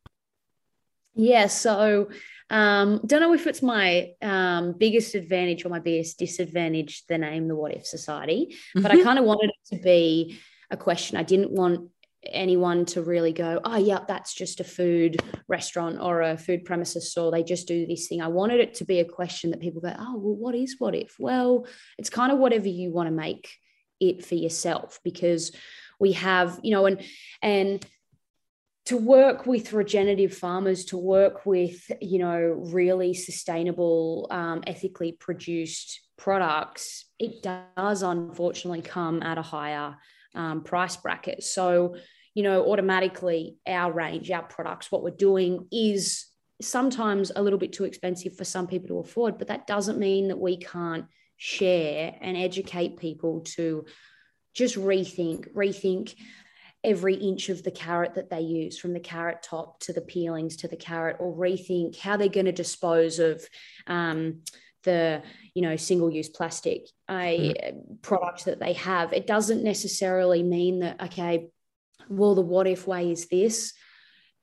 Yeah, 1.15 1.47
so 1.47 2.09
um, 2.49 3.01
don't 3.05 3.21
know 3.21 3.33
if 3.33 3.47
it's 3.47 3.61
my 3.61 4.11
um, 4.21 4.73
biggest 4.77 5.15
advantage 5.15 5.65
or 5.65 5.69
my 5.69 5.79
biggest 5.79 6.17
disadvantage, 6.17 7.05
the 7.07 7.17
name 7.17 7.47
the 7.47 7.55
What 7.55 7.73
If 7.73 7.85
Society, 7.85 8.55
but 8.73 8.83
mm-hmm. 8.83 8.99
I 8.99 9.03
kind 9.03 9.19
of 9.19 9.25
wanted 9.25 9.49
it 9.51 9.75
to 9.75 9.81
be 9.81 10.39
a 10.71 10.77
question. 10.77 11.17
I 11.17 11.23
didn't 11.23 11.51
want 11.51 11.89
anyone 12.23 12.85
to 12.85 13.01
really 13.01 13.31
go, 13.31 13.61
oh, 13.63 13.77
yeah, 13.77 13.99
that's 14.07 14.33
just 14.33 14.59
a 14.59 14.63
food 14.63 15.21
restaurant 15.47 15.99
or 16.01 16.21
a 16.21 16.37
food 16.37 16.65
premises 16.65 17.11
store. 17.11 17.31
They 17.31 17.43
just 17.43 17.67
do 17.67 17.85
this 17.85 18.07
thing. 18.07 18.21
I 18.21 18.27
wanted 18.27 18.59
it 18.59 18.73
to 18.75 18.85
be 18.85 18.99
a 18.99 19.05
question 19.05 19.51
that 19.51 19.61
people 19.61 19.81
go, 19.81 19.93
oh, 19.97 20.17
well, 20.17 20.35
what 20.35 20.55
is 20.55 20.75
what 20.79 20.95
if? 20.95 21.15
Well, 21.19 21.65
it's 21.97 22.09
kind 22.09 22.31
of 22.31 22.39
whatever 22.39 22.67
you 22.67 22.91
want 22.91 23.07
to 23.07 23.11
make 23.11 23.49
it 23.99 24.25
for 24.25 24.35
yourself 24.35 24.99
because 25.03 25.51
we 25.99 26.13
have, 26.13 26.59
you 26.63 26.71
know, 26.71 26.85
and, 26.85 27.01
and, 27.41 27.85
to 28.89 28.97
work 28.97 29.45
with 29.45 29.71
regenerative 29.71 30.35
farmers, 30.35 30.85
to 30.85 30.97
work 30.97 31.45
with, 31.45 31.91
you 32.01 32.17
know, 32.17 32.39
really 32.71 33.13
sustainable, 33.13 34.25
um, 34.31 34.63
ethically 34.65 35.11
produced 35.11 36.01
products, 36.17 37.05
it 37.19 37.43
does 37.43 38.01
unfortunately 38.01 38.81
come 38.81 39.21
at 39.21 39.37
a 39.37 39.43
higher 39.43 39.95
um, 40.33 40.63
price 40.63 40.97
bracket. 40.97 41.43
So, 41.43 41.97
you 42.33 42.41
know, 42.41 42.65
automatically 42.65 43.57
our 43.67 43.91
range, 43.91 44.31
our 44.31 44.41
products, 44.41 44.91
what 44.91 45.03
we're 45.03 45.11
doing 45.11 45.67
is 45.71 46.25
sometimes 46.59 47.31
a 47.35 47.43
little 47.43 47.59
bit 47.59 47.73
too 47.73 47.83
expensive 47.83 48.35
for 48.35 48.43
some 48.43 48.65
people 48.65 48.87
to 48.87 49.07
afford, 49.07 49.37
but 49.37 49.49
that 49.49 49.67
doesn't 49.67 49.99
mean 49.99 50.29
that 50.29 50.39
we 50.39 50.57
can't 50.57 51.05
share 51.37 52.15
and 52.21 52.35
educate 52.35 52.97
people 52.97 53.41
to 53.41 53.85
just 54.55 54.77
rethink, 54.77 55.53
rethink 55.53 56.15
every 56.83 57.15
inch 57.15 57.49
of 57.49 57.63
the 57.63 57.71
carrot 57.71 58.15
that 58.15 58.29
they 58.29 58.41
use 58.41 58.77
from 58.77 58.93
the 58.93 58.99
carrot 58.99 59.43
top 59.43 59.79
to 59.81 59.93
the 59.93 60.01
peelings 60.01 60.57
to 60.57 60.67
the 60.67 60.77
carrot 60.77 61.17
or 61.19 61.35
rethink 61.35 61.97
how 61.97 62.15
they're 62.15 62.29
going 62.29 62.45
to 62.45 62.51
dispose 62.51 63.19
of 63.19 63.43
um, 63.87 64.41
the 64.83 65.21
you 65.53 65.61
know 65.61 65.75
single 65.75 66.09
use 66.09 66.29
plastic 66.29 66.87
a 67.09 67.53
mm. 67.53 68.01
product 68.01 68.45
that 68.45 68.59
they 68.59 68.73
have. 68.73 69.13
It 69.13 69.27
doesn't 69.27 69.63
necessarily 69.63 70.41
mean 70.43 70.79
that 70.79 71.01
okay 71.03 71.47
well 72.07 72.35
the 72.35 72.41
what 72.41 72.67
if 72.67 72.87
way 72.87 73.11
is 73.11 73.27
this. 73.27 73.73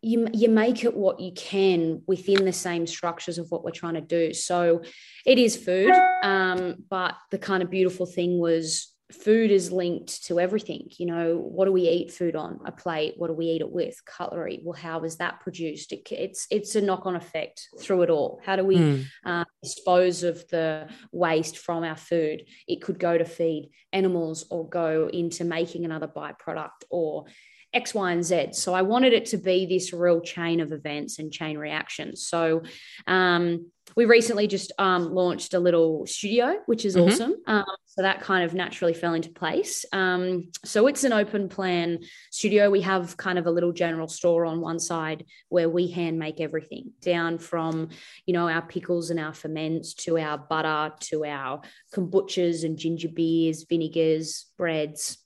You, 0.03 0.29
you 0.33 0.51
make 0.51 0.85
it 0.85 0.94
what 0.94 1.18
you 1.18 1.33
can 1.33 2.03
within 2.07 2.44
the 2.44 2.53
same 2.53 2.87
structures 2.87 3.38
of 3.38 3.51
what 3.51 3.64
we're 3.64 3.70
trying 3.70 3.94
to 3.94 4.01
do. 4.03 4.35
So 4.35 4.83
it 5.25 5.38
is 5.38 5.57
food 5.57 5.90
um, 6.22 6.85
but 6.88 7.16
the 7.31 7.38
kind 7.38 7.62
of 7.62 7.70
beautiful 7.70 8.07
thing 8.07 8.38
was 8.38 8.94
food 9.12 9.53
is 9.53 9.71
linked 9.71 10.25
to 10.25 10.40
everything 10.40 10.88
you 10.99 11.07
know 11.07 11.37
what 11.37 11.66
do 11.66 11.73
we 11.73 11.88
eat 11.88 12.12
food 12.12 12.35
on 12.35 12.59
a 12.66 12.73
plate 12.73 13.14
what 13.16 13.29
do 13.29 13.35
we 13.35 13.47
eat 13.47 13.61
it 13.61 13.71
with 13.71 14.05
cutlery 14.05 14.61
well 14.64 14.77
how 14.77 15.05
is 15.05 15.16
that 15.16 15.38
produced 15.40 15.92
it, 15.92 16.01
it's 16.11 16.47
it's 16.51 16.75
a 16.75 16.81
knock-on 16.81 17.14
effect 17.14 17.69
through 17.79 18.03
it 18.03 18.11
all 18.11 18.40
how 18.45 18.57
do 18.57 18.64
we 18.64 18.77
mm. 18.77 19.05
uh, 19.25 19.45
dispose 19.62 20.25
of 20.25 20.47
the 20.49 20.88
waste 21.12 21.59
from 21.59 21.85
our 21.85 21.97
food 21.97 22.42
it 22.66 22.83
could 22.83 22.99
go 22.99 23.16
to 23.16 23.25
feed 23.25 23.71
animals 23.92 24.47
or 24.51 24.69
go 24.69 25.09
into 25.12 25.45
making 25.45 25.85
another 25.85 26.09
byproduct 26.09 26.83
or 26.90 27.27
X, 27.73 27.92
Y, 27.92 28.12
and 28.12 28.25
Z. 28.25 28.49
So 28.53 28.73
I 28.73 28.83
wanted 28.83 29.12
it 29.12 29.27
to 29.27 29.37
be 29.37 29.66
this 29.66 29.92
real 29.92 30.23
chain 30.23 30.61
of 30.61 30.73
events 30.73 31.19
and 31.19 31.31
chain 31.31 31.59
reactions. 31.59 32.27
So 32.27 32.62
um, 33.07 33.71
we 33.96 34.04
recently 34.04 34.46
just 34.46 34.72
um, 34.78 35.14
launched 35.14 35.54
a 35.54 35.59
little 35.59 36.06
studio, 36.06 36.59
which 36.66 36.85
is 36.85 36.96
mm-hmm. 36.96 37.09
awesome. 37.09 37.35
Um, 37.46 37.64
so 37.87 38.02
that 38.02 38.20
kind 38.20 38.44
of 38.44 38.52
naturally 38.52 38.92
fell 38.92 39.14
into 39.14 39.30
place. 39.30 39.87
Um, 39.90 40.50
so 40.64 40.87
it's 40.87 41.04
an 41.04 41.14
open 41.14 41.48
plan 41.48 42.00
studio. 42.30 42.68
We 42.70 42.82
have 42.82 43.16
kind 43.16 43.38
of 43.38 43.46
a 43.46 43.50
little 43.50 43.72
general 43.72 44.06
store 44.06 44.44
on 44.44 44.61
one 44.61 44.78
side 44.78 45.24
where 45.48 45.70
we 45.70 45.87
hand 45.87 46.18
make 46.18 46.42
everything 46.42 46.92
down 47.00 47.38
from, 47.38 47.88
you 48.26 48.35
know, 48.35 48.50
our 48.50 48.61
pickles 48.61 49.09
and 49.09 49.18
our 49.18 49.32
ferments 49.32 49.94
to 49.94 50.18
our 50.18 50.37
butter 50.37 50.94
to 51.00 51.24
our 51.24 51.62
kombuchas 51.94 52.64
and 52.64 52.78
ginger 52.78 53.09
beers, 53.09 53.64
vinegars, 53.66 54.44
breads, 54.59 55.16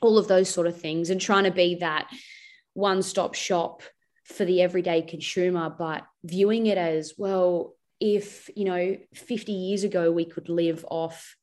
all 0.00 0.16
of 0.16 0.28
those 0.28 0.48
sort 0.48 0.68
of 0.68 0.80
things, 0.80 1.10
and 1.10 1.20
trying 1.20 1.44
to 1.44 1.50
be 1.50 1.74
that 1.76 2.08
one 2.74 3.02
stop 3.02 3.34
shop 3.34 3.82
for 4.24 4.44
the 4.44 4.62
everyday 4.62 5.02
consumer, 5.02 5.74
but 5.76 6.04
viewing 6.22 6.66
it 6.66 6.78
as 6.78 7.14
well. 7.18 7.74
If 8.04 8.50
you 8.56 8.64
know, 8.64 8.96
50 9.14 9.52
years 9.52 9.84
ago, 9.84 10.10
we 10.10 10.24
could 10.24 10.48
live 10.48 10.84
off 10.90 11.36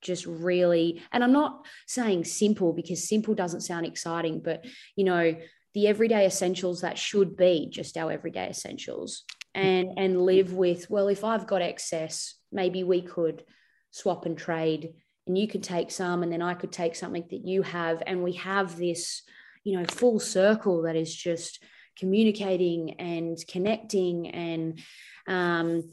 just 0.00 0.26
really, 0.26 1.02
and 1.12 1.22
I'm 1.22 1.32
not 1.32 1.66
saying 1.86 2.24
simple 2.24 2.72
because 2.72 3.08
simple 3.08 3.34
doesn't 3.34 3.62
sound 3.62 3.84
exciting, 3.84 4.40
but 4.40 4.64
you 4.96 5.04
know, 5.04 5.36
the 5.74 5.86
everyday 5.86 6.24
essentials 6.26 6.80
that 6.80 6.98
should 6.98 7.36
be 7.36 7.68
just 7.70 7.96
our 7.96 8.10
everyday 8.10 8.48
essentials 8.48 9.24
and 9.54 9.98
and 9.98 10.20
live 10.20 10.52
with 10.52 10.90
well 10.90 11.08
if 11.08 11.24
i've 11.24 11.46
got 11.46 11.62
excess 11.62 12.34
maybe 12.52 12.84
we 12.84 13.00
could 13.00 13.42
swap 13.90 14.26
and 14.26 14.36
trade 14.36 14.92
and 15.28 15.36
you 15.36 15.46
could 15.46 15.62
take 15.62 15.90
some 15.90 16.22
and 16.22 16.32
then 16.32 16.42
I 16.42 16.54
could 16.54 16.72
take 16.72 16.96
something 16.96 17.24
that 17.30 17.46
you 17.46 17.62
have. 17.62 18.02
And 18.06 18.24
we 18.24 18.32
have 18.32 18.76
this 18.76 19.22
you 19.64 19.78
know 19.78 19.84
full 19.84 20.18
circle 20.18 20.82
that 20.82 20.96
is 20.96 21.14
just 21.14 21.62
communicating 21.98 22.94
and 23.00 23.38
connecting 23.48 24.28
and 24.28 24.80
um, 25.26 25.90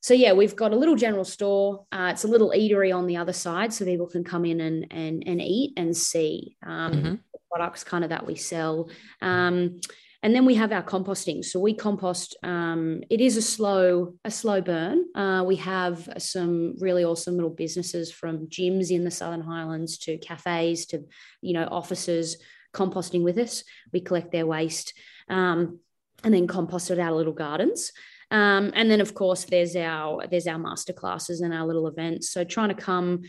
so 0.00 0.14
yeah 0.14 0.32
we've 0.32 0.56
got 0.56 0.72
a 0.72 0.76
little 0.76 0.96
general 0.96 1.24
store. 1.24 1.86
Uh, 1.92 2.10
it's 2.12 2.24
a 2.24 2.28
little 2.28 2.50
eatery 2.50 2.94
on 2.96 3.06
the 3.06 3.16
other 3.16 3.32
side 3.32 3.72
so 3.72 3.84
people 3.84 4.06
can 4.06 4.24
come 4.24 4.44
in 4.44 4.60
and 4.60 4.86
and, 4.90 5.24
and 5.26 5.40
eat 5.40 5.72
and 5.76 5.96
see 5.96 6.56
um, 6.64 6.92
mm-hmm. 6.92 7.14
products 7.50 7.84
kind 7.84 8.04
of 8.04 8.10
that 8.10 8.26
we 8.26 8.34
sell. 8.34 8.88
Um, 9.20 9.80
and 10.22 10.34
then 10.34 10.44
we 10.44 10.54
have 10.56 10.72
our 10.72 10.82
composting. 10.82 11.44
So 11.44 11.60
we 11.60 11.74
compost 11.74 12.36
um, 12.42 13.02
it 13.10 13.20
is 13.20 13.36
a 13.36 13.42
slow 13.42 14.14
a 14.24 14.30
slow 14.30 14.60
burn. 14.60 15.04
Uh, 15.14 15.44
we 15.46 15.56
have 15.56 16.08
some 16.18 16.74
really 16.80 17.04
awesome 17.04 17.36
little 17.36 17.50
businesses 17.50 18.10
from 18.10 18.48
gyms 18.48 18.90
in 18.90 19.04
the 19.04 19.10
southern 19.10 19.42
highlands 19.42 19.98
to 19.98 20.18
cafes 20.18 20.86
to 20.86 21.04
you 21.42 21.52
know 21.52 21.68
offices 21.70 22.38
composting 22.74 23.22
with 23.22 23.38
us. 23.38 23.62
We 23.92 24.00
collect 24.00 24.32
their 24.32 24.46
waste 24.46 24.94
um, 25.28 25.80
and 26.24 26.32
then 26.32 26.46
compost 26.46 26.90
it 26.90 26.98
out 26.98 27.12
of 27.12 27.16
little 27.18 27.32
gardens. 27.32 27.92
Um, 28.30 28.72
and 28.74 28.90
then 28.90 29.00
of 29.00 29.14
course 29.14 29.44
there's 29.44 29.76
our 29.76 30.26
there's 30.26 30.48
our 30.48 30.58
master 30.58 30.92
classes 30.92 31.40
and 31.40 31.54
our 31.54 31.66
little 31.66 31.86
events. 31.86 32.30
So 32.30 32.44
trying 32.44 32.70
to 32.70 32.74
come 32.74 33.22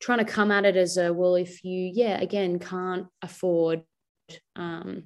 trying 0.00 0.18
to 0.18 0.24
come 0.24 0.50
at 0.50 0.64
it 0.64 0.76
as 0.76 0.96
a 0.96 1.12
well 1.12 1.36
if 1.36 1.62
you 1.62 1.90
yeah 1.94 2.20
again 2.20 2.58
can't 2.58 3.06
afford 3.22 3.82
um, 4.56 5.04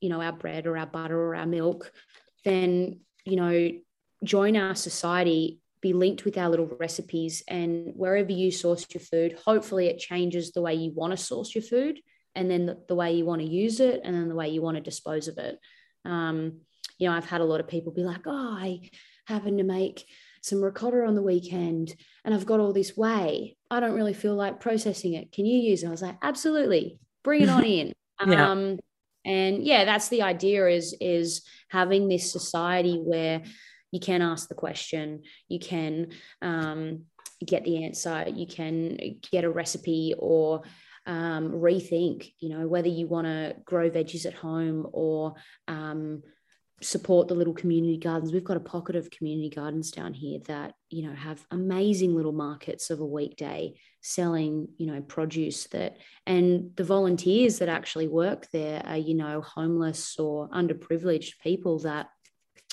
you 0.00 0.08
know 0.08 0.20
our 0.20 0.32
bread 0.32 0.66
or 0.66 0.76
our 0.76 0.86
butter 0.86 1.18
or 1.18 1.36
our 1.36 1.46
milk 1.46 1.92
then 2.44 3.00
you 3.24 3.36
know 3.36 3.70
join 4.24 4.56
our 4.56 4.74
society 4.74 5.60
be 5.80 5.92
linked 5.92 6.24
with 6.24 6.38
our 6.38 6.48
little 6.48 6.66
recipes 6.78 7.42
and 7.48 7.92
wherever 7.94 8.32
you 8.32 8.50
source 8.50 8.86
your 8.94 9.00
food 9.00 9.38
hopefully 9.44 9.86
it 9.86 9.98
changes 9.98 10.52
the 10.52 10.62
way 10.62 10.74
you 10.74 10.92
want 10.92 11.12
to 11.12 11.16
source 11.16 11.54
your 11.54 11.62
food 11.62 12.00
and 12.34 12.50
then 12.50 12.66
the, 12.66 12.78
the 12.88 12.94
way 12.94 13.12
you 13.12 13.24
want 13.24 13.40
to 13.40 13.48
use 13.48 13.80
it 13.80 14.00
and 14.04 14.14
then 14.14 14.28
the 14.28 14.34
way 14.34 14.48
you 14.48 14.62
want 14.62 14.76
to 14.76 14.82
dispose 14.82 15.28
of 15.28 15.38
it. 15.38 15.58
Um, 16.04 16.60
you 17.02 17.08
know 17.08 17.16
i've 17.16 17.28
had 17.28 17.40
a 17.40 17.44
lot 17.44 17.60
of 17.60 17.68
people 17.68 17.92
be 17.92 18.04
like 18.04 18.22
oh 18.26 18.56
i 18.58 18.80
happen 19.26 19.58
to 19.58 19.64
make 19.64 20.04
some 20.40 20.62
ricotta 20.62 21.04
on 21.04 21.14
the 21.14 21.22
weekend 21.22 21.94
and 22.24 22.34
i've 22.34 22.46
got 22.46 22.60
all 22.60 22.72
this 22.72 22.96
whey. 22.96 23.56
I 23.70 23.80
don't 23.80 23.94
really 23.94 24.14
feel 24.14 24.34
like 24.34 24.60
processing 24.60 25.14
it. 25.14 25.32
Can 25.32 25.46
you 25.46 25.58
use 25.58 25.82
it? 25.82 25.88
I 25.88 25.90
was 25.90 26.02
like 26.02 26.16
absolutely. 26.22 26.98
Bring 27.24 27.42
it 27.42 27.48
on 27.48 27.64
in. 27.78 27.92
Yeah. 28.26 28.50
um, 28.50 28.78
and 29.24 29.64
yeah 29.64 29.84
that's 29.84 30.08
the 30.08 30.22
idea 30.22 30.66
is 30.68 30.96
is 31.00 31.42
having 31.68 32.08
this 32.08 32.30
society 32.30 32.98
where 32.98 33.42
you 33.90 34.00
can 34.00 34.22
ask 34.22 34.48
the 34.48 34.54
question 34.54 35.22
you 35.48 35.58
can 35.58 36.08
um, 36.40 37.04
get 37.44 37.64
the 37.64 37.84
answer 37.84 38.26
you 38.32 38.46
can 38.46 38.96
get 39.32 39.44
a 39.44 39.50
recipe 39.50 40.14
or 40.18 40.62
um, 41.06 41.50
rethink 41.50 42.32
you 42.38 42.48
know 42.48 42.66
whether 42.68 42.88
you 42.88 43.06
want 43.06 43.26
to 43.26 43.54
grow 43.64 43.90
veggies 43.90 44.26
at 44.26 44.34
home 44.34 44.86
or 44.92 45.34
um, 45.68 46.22
support 46.82 47.28
the 47.28 47.34
little 47.34 47.54
community 47.54 47.96
gardens. 47.96 48.32
We've 48.32 48.44
got 48.44 48.56
a 48.56 48.60
pocket 48.60 48.96
of 48.96 49.10
community 49.10 49.50
gardens 49.50 49.90
down 49.90 50.12
here 50.14 50.40
that, 50.46 50.74
you 50.90 51.06
know, 51.06 51.14
have 51.14 51.44
amazing 51.50 52.14
little 52.14 52.32
markets 52.32 52.90
of 52.90 53.00
a 53.00 53.06
weekday 53.06 53.74
selling, 54.00 54.68
you 54.78 54.86
know, 54.86 55.00
produce 55.00 55.66
that, 55.68 55.96
and 56.26 56.72
the 56.76 56.84
volunteers 56.84 57.58
that 57.58 57.68
actually 57.68 58.08
work 58.08 58.48
there 58.52 58.82
are, 58.84 58.96
you 58.96 59.14
know, 59.14 59.40
homeless 59.40 60.18
or 60.18 60.48
underprivileged 60.50 61.38
people 61.40 61.78
that 61.80 62.08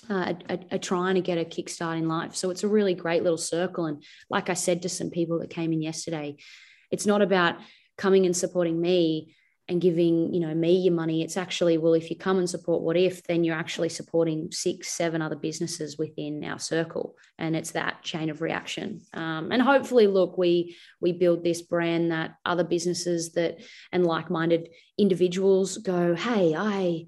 uh, 0.10 0.34
are, 0.50 0.60
are, 0.72 0.78
trying 0.78 1.16
to 1.16 1.22
get 1.22 1.38
a 1.38 1.44
kickstart 1.44 1.98
in 1.98 2.08
life. 2.08 2.36
So 2.36 2.50
it's 2.50 2.64
a 2.64 2.70
really 2.70 2.94
great 2.94 3.22
little 3.22 3.38
circle. 3.38 3.86
And 3.86 4.02
like 4.30 4.50
I 4.50 4.54
said 4.54 4.82
to 4.84 4.90
some 4.90 5.10
people 5.10 5.40
that 5.40 5.50
came 5.50 5.74
in 5.74 5.82
yesterday, 5.82 6.38
it's 6.90 7.06
not 7.06 7.22
about 7.22 7.58
coming 8.00 8.26
and 8.26 8.36
supporting 8.36 8.80
me 8.80 9.36
and 9.68 9.80
giving 9.80 10.34
you 10.34 10.40
know 10.40 10.56
me 10.56 10.78
your 10.78 10.94
money. 10.94 11.22
It's 11.22 11.38
actually 11.38 11.78
well 11.78 11.94
if 11.94 12.10
you 12.10 12.16
come 12.16 12.40
and 12.40 12.50
support 12.50 12.82
what 12.82 12.98
if 12.98 13.24
then 13.24 13.44
you're 13.44 13.56
actually 13.64 13.90
supporting 13.90 14.52
six 14.52 14.92
seven 14.92 15.22
other 15.22 15.36
businesses 15.36 15.98
within 15.98 16.44
our 16.44 16.58
circle. 16.58 17.16
And 17.38 17.56
it's 17.56 17.72
that 17.72 18.02
chain 18.02 18.32
of 18.32 18.42
reaction. 18.42 19.02
Um, 19.14 19.52
and 19.52 19.62
hopefully 19.62 20.08
look 20.08 20.38
we 20.38 20.76
we 21.00 21.12
build 21.12 21.44
this 21.44 21.62
brand 21.62 22.12
that 22.12 22.36
other 22.46 22.64
businesses 22.64 23.34
that 23.34 23.60
and 23.92 24.06
like-minded 24.06 24.70
individuals 24.98 25.78
go 25.78 26.16
hey 26.16 26.56
i 26.56 27.06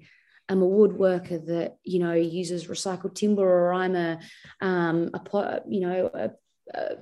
am 0.48 0.62
a 0.62 0.66
woodworker 0.66 1.44
that 1.46 1.76
you 1.84 1.98
know 1.98 2.14
uses 2.14 2.68
recycled 2.68 3.14
timber 3.14 3.42
or 3.42 3.74
i'm 3.74 3.94
a 3.94 4.18
um 4.60 5.10
a 5.12 5.60
you 5.68 5.80
know 5.80 6.10
a, 6.14 6.30
a 6.74 6.96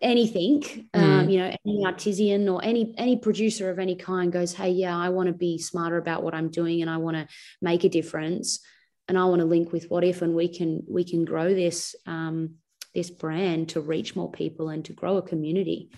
anything 0.00 0.88
um, 0.94 1.02
mm. 1.02 1.20
um, 1.20 1.28
you 1.28 1.38
know 1.38 1.54
any 1.66 1.84
artisan 1.84 2.48
or 2.48 2.64
any 2.64 2.94
any 2.96 3.16
producer 3.16 3.70
of 3.70 3.78
any 3.78 3.94
kind 3.94 4.32
goes 4.32 4.54
hey 4.54 4.70
yeah 4.70 4.96
i 4.96 5.08
want 5.08 5.26
to 5.26 5.32
be 5.32 5.58
smarter 5.58 5.98
about 5.98 6.22
what 6.22 6.34
i'm 6.34 6.48
doing 6.48 6.80
and 6.80 6.90
i 6.90 6.96
want 6.96 7.16
to 7.16 7.26
make 7.60 7.84
a 7.84 7.88
difference 7.88 8.60
and 9.08 9.18
i 9.18 9.24
want 9.24 9.40
to 9.40 9.46
link 9.46 9.72
with 9.72 9.90
what 9.90 10.04
if 10.04 10.22
and 10.22 10.34
we 10.34 10.48
can 10.48 10.82
we 10.88 11.04
can 11.04 11.24
grow 11.24 11.54
this 11.54 11.94
um, 12.06 12.54
this 12.94 13.10
brand 13.10 13.68
to 13.68 13.80
reach 13.80 14.16
more 14.16 14.30
people 14.30 14.68
and 14.68 14.84
to 14.84 14.92
grow 14.92 15.16
a 15.18 15.22
community 15.22 15.90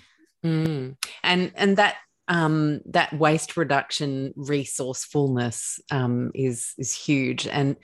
mm. 0.45 0.97
and 1.23 1.53
and 1.55 1.77
that 1.77 1.97
um, 2.29 2.81
that 2.87 3.13
waste 3.13 3.57
reduction 3.57 4.33
resourcefulness 4.37 5.81
um, 5.91 6.31
is 6.35 6.75
is 6.79 6.95
huge 6.95 7.47
and 7.47 7.77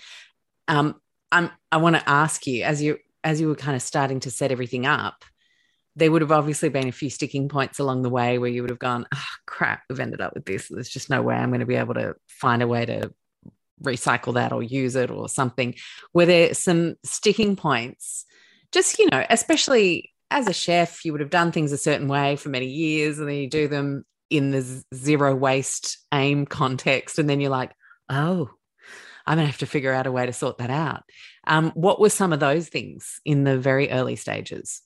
um, 0.69 0.97
I'm, 1.33 1.51
I 1.73 1.79
want 1.79 1.97
to 1.97 2.09
ask 2.09 2.47
you 2.47 2.65
as 2.65 2.83
you 2.83 2.99
as 3.25 3.41
you 3.41 3.49
were 3.49 3.57
kind 3.57 3.77
of 3.77 3.83
starting 3.83 4.21
to 4.21 4.31
set 4.31 4.53
everything 4.53 4.87
up 4.87 5.25
there 5.99 6.13
would 6.13 6.23
have 6.23 6.33
obviously 6.33 6.69
been 6.69 6.89
a 6.89 6.93
few 6.93 7.11
sticking 7.11 7.49
points 7.49 7.79
along 7.79 8.03
the 8.03 8.11
way 8.11 8.39
where 8.39 8.51
you 8.51 8.63
would 8.63 8.71
have 8.71 8.79
gone, 8.79 9.07
oh, 9.13 9.25
crap, 9.47 9.83
we've 9.89 10.01
ended 10.01 10.21
up 10.21 10.35
with 10.35 10.45
this. 10.45 10.69
There's 10.69 10.89
just 10.89 11.11
no 11.11 11.23
way 11.23 11.35
I'm 11.35 11.51
going 11.51 11.61
to 11.61 11.67
be 11.67 11.75
able 11.75 11.95
to 11.95 12.15
find 12.29 12.63
a 12.63 12.69
way 12.69 12.87
to 12.87 13.13
recycle 13.83 14.35
that 14.35 14.53
or 14.53 14.63
use 14.63 14.97
it 14.97 15.11
or 15.11 15.29
something. 15.29 15.75
Were 16.15 16.27
there 16.27 16.55
some 16.55 16.95
sticking 17.05 17.57
points? 17.57 18.25
Just, 18.73 18.99
you 18.99 19.09
know, 19.11 19.25
especially 19.29 20.13
as 20.31 20.47
a 20.47 20.53
chef, 20.53 21.05
you 21.05 21.13
would 21.13 21.21
have 21.21 21.31
done 21.31 21.53
things 21.53 21.73
a 21.73 21.79
certain 21.79 22.09
way 22.09 22.37
for 22.37 22.49
many 22.49 22.67
years 22.67 23.19
and 23.19 23.29
then 23.29 23.37
you 23.37 23.49
do 23.49 23.67
them 23.67 24.05
in 24.31 24.51
the 24.51 24.85
zero 24.95 25.35
waste 25.35 25.99
aim 26.13 26.47
context. 26.47 27.19
And 27.19 27.29
then 27.29 27.41
you're 27.41 27.51
like, 27.51 27.73
oh, 28.09 28.51
I'm 29.27 29.37
going 29.37 29.47
to 29.47 29.51
have 29.51 29.59
to 29.59 29.67
figure 29.67 29.93
out 29.93 30.07
a 30.07 30.13
way 30.13 30.27
to 30.27 30.33
sort 30.33 30.59
that 30.59 30.71
out. 30.71 31.03
Um, 31.47 31.71
what 31.73 32.01
were 32.01 32.11
some 32.11 32.33
of 32.33 32.41
those 32.41 32.69
things 32.69 33.21
in 33.25 33.45
the 33.45 33.59
very 33.59 33.91
early 33.91 34.17
stages? 34.17 34.83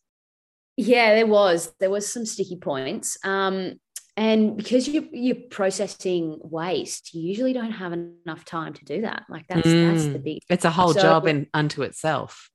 Yeah, 0.82 1.14
there 1.14 1.26
was. 1.26 1.72
There 1.80 1.90
was 1.90 2.12
some 2.12 2.26
sticky 2.26 2.56
points. 2.56 3.16
Um, 3.24 3.74
and 4.16 4.56
because 4.56 4.86
you 4.88 5.08
you're 5.12 5.36
processing 5.50 6.38
waste, 6.42 7.14
you 7.14 7.22
usually 7.22 7.52
don't 7.52 7.72
have 7.72 7.92
enough 7.92 8.44
time 8.44 8.74
to 8.74 8.84
do 8.84 9.02
that. 9.02 9.24
Like 9.28 9.46
that's 9.48 9.66
mm, 9.66 9.90
that's 9.90 10.06
the 10.06 10.18
mm. 10.18 10.24
big. 10.24 10.38
It's 10.50 10.66
a 10.66 10.70
whole 10.70 10.92
so, 10.92 11.00
job 11.00 11.26
in 11.26 11.46
unto 11.54 11.82
itself. 11.82 12.50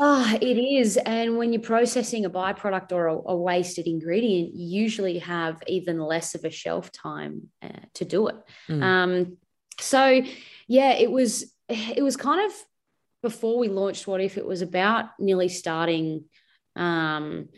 Ah, 0.00 0.32
oh, 0.32 0.38
it 0.40 0.58
is. 0.58 0.96
And 0.96 1.36
when 1.36 1.52
you're 1.52 1.60
processing 1.60 2.24
a 2.24 2.30
byproduct 2.30 2.92
or 2.92 3.08
a, 3.08 3.14
a, 3.14 3.36
wasted 3.36 3.86
ingredient, 3.86 4.54
you 4.54 4.80
usually 4.80 5.18
have 5.18 5.62
even 5.66 6.00
less 6.00 6.34
of 6.34 6.44
a 6.44 6.50
shelf 6.50 6.90
time 6.90 7.48
uh, 7.62 7.68
to 7.94 8.06
do 8.06 8.28
it. 8.28 8.36
Mm. 8.70 8.82
Um, 8.82 9.36
so 9.80 10.22
yeah, 10.66 10.92
it 10.92 11.10
was 11.10 11.52
it 11.68 12.02
was 12.02 12.16
kind 12.16 12.50
of 12.50 12.56
before 13.22 13.58
we 13.58 13.68
launched 13.68 14.06
What 14.06 14.22
If 14.22 14.38
it 14.38 14.46
was 14.46 14.62
about 14.62 15.10
nearly 15.18 15.48
starting 15.48 16.24
um, 16.74 17.48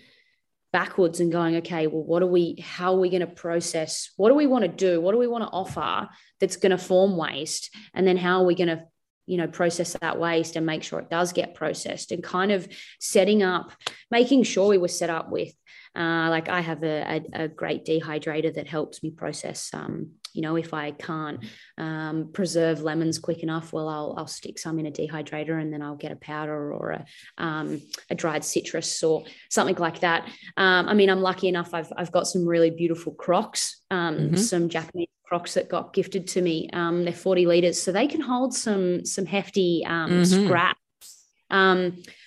backwards 0.74 1.20
and 1.20 1.30
going, 1.30 1.54
okay, 1.54 1.86
well, 1.86 2.02
what 2.02 2.20
are 2.20 2.26
we, 2.26 2.56
how 2.60 2.94
are 2.94 2.98
we 2.98 3.08
going 3.08 3.20
to 3.20 3.28
process? 3.28 4.10
What 4.16 4.30
do 4.30 4.34
we 4.34 4.48
want 4.48 4.62
to 4.62 4.68
do? 4.68 5.00
What 5.00 5.12
do 5.12 5.18
we 5.18 5.28
want 5.28 5.44
to 5.44 5.50
offer 5.50 6.08
that's 6.40 6.56
going 6.56 6.72
to 6.72 6.78
form 6.78 7.16
waste? 7.16 7.72
And 7.94 8.04
then 8.04 8.16
how 8.16 8.40
are 8.40 8.44
we 8.44 8.56
going 8.56 8.66
to, 8.66 8.82
you 9.26 9.36
know, 9.36 9.46
process 9.46 9.96
that 10.00 10.18
waste 10.18 10.56
and 10.56 10.66
make 10.66 10.82
sure 10.82 10.98
it 10.98 11.08
does 11.08 11.32
get 11.32 11.54
processed 11.54 12.10
and 12.10 12.24
kind 12.24 12.50
of 12.50 12.66
setting 12.98 13.44
up, 13.44 13.70
making 14.10 14.42
sure 14.42 14.66
we 14.66 14.78
were 14.78 14.88
set 14.88 15.10
up 15.10 15.30
with, 15.30 15.54
uh, 15.96 16.28
like 16.30 16.48
I 16.48 16.60
have 16.60 16.82
a, 16.82 17.22
a, 17.34 17.44
a 17.44 17.48
great 17.48 17.84
dehydrator 17.84 18.54
that 18.54 18.66
helps 18.66 19.02
me 19.02 19.10
process 19.10 19.70
um, 19.72 20.10
you 20.34 20.42
know, 20.42 20.56
if 20.56 20.74
I 20.74 20.90
can't 20.90 21.40
um, 21.78 22.30
preserve 22.32 22.82
lemons 22.82 23.18
quick 23.18 23.42
enough, 23.42 23.72
well, 23.72 23.88
I'll, 23.88 24.14
I'll 24.18 24.26
stick 24.26 24.58
some 24.58 24.80
in 24.80 24.86
a 24.86 24.90
dehydrator 24.90 25.60
and 25.60 25.72
then 25.72 25.80
I'll 25.80 25.94
get 25.94 26.12
a 26.12 26.16
powder 26.16 26.72
or 26.72 26.90
a, 26.90 27.04
um, 27.38 27.80
a 28.10 28.16
dried 28.16 28.44
citrus 28.44 29.02
or 29.02 29.24
something 29.48 29.76
like 29.76 30.00
that. 30.00 30.28
Um, 30.56 30.88
I 30.88 30.94
mean, 30.94 31.08
I'm 31.08 31.20
lucky 31.20 31.46
enough, 31.46 31.72
I've, 31.72 31.92
I've 31.96 32.12
got 32.12 32.26
some 32.26 32.46
really 32.46 32.70
beautiful 32.70 33.14
crocks, 33.14 33.80
um, 33.92 34.16
mm-hmm. 34.16 34.36
some 34.36 34.68
Japanese 34.68 35.08
crocks 35.24 35.54
that 35.54 35.68
got 35.68 35.94
gifted 35.94 36.26
to 36.28 36.42
me. 36.42 36.68
Um, 36.72 37.04
they're 37.04 37.12
40 37.12 37.46
liters, 37.46 37.80
so 37.80 37.92
they 37.92 38.08
can 38.08 38.20
hold 38.20 38.54
some, 38.54 39.04
some 39.06 39.26
hefty 39.26 39.84
um, 39.86 40.10
mm-hmm. 40.10 40.46
scraps 40.46 41.28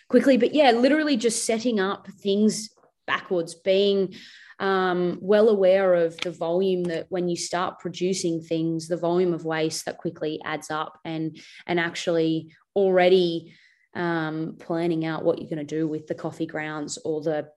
quickly. 0.07 0.37
But 0.37 0.53
yeah, 0.53 0.71
literally 0.71 1.17
just 1.17 1.45
setting 1.45 1.81
up 1.81 2.07
things 2.21 2.69
backwards, 3.07 3.55
being 3.55 4.13
um, 4.59 5.17
well 5.21 5.49
aware 5.49 5.95
of 5.95 6.17
the 6.17 6.31
volume 6.31 6.83
that 6.85 7.07
when 7.09 7.29
you 7.29 7.35
start 7.35 7.79
producing 7.79 8.41
things, 8.41 8.87
the 8.87 8.97
volume 8.97 9.33
of 9.33 9.45
waste 9.45 9.85
that 9.85 9.97
quickly 9.97 10.39
adds 10.45 10.69
up, 10.69 10.99
and 11.03 11.39
and 11.65 11.79
actually 11.79 12.53
already 12.75 13.53
um, 13.95 14.57
planning 14.59 15.05
out 15.05 15.23
what 15.23 15.39
you're 15.39 15.49
going 15.49 15.65
to 15.65 15.75
do 15.75 15.87
with 15.87 16.05
the 16.07 16.15
coffee 16.15 16.45
grounds 16.45 16.99
or 17.03 17.21
the 17.21 17.47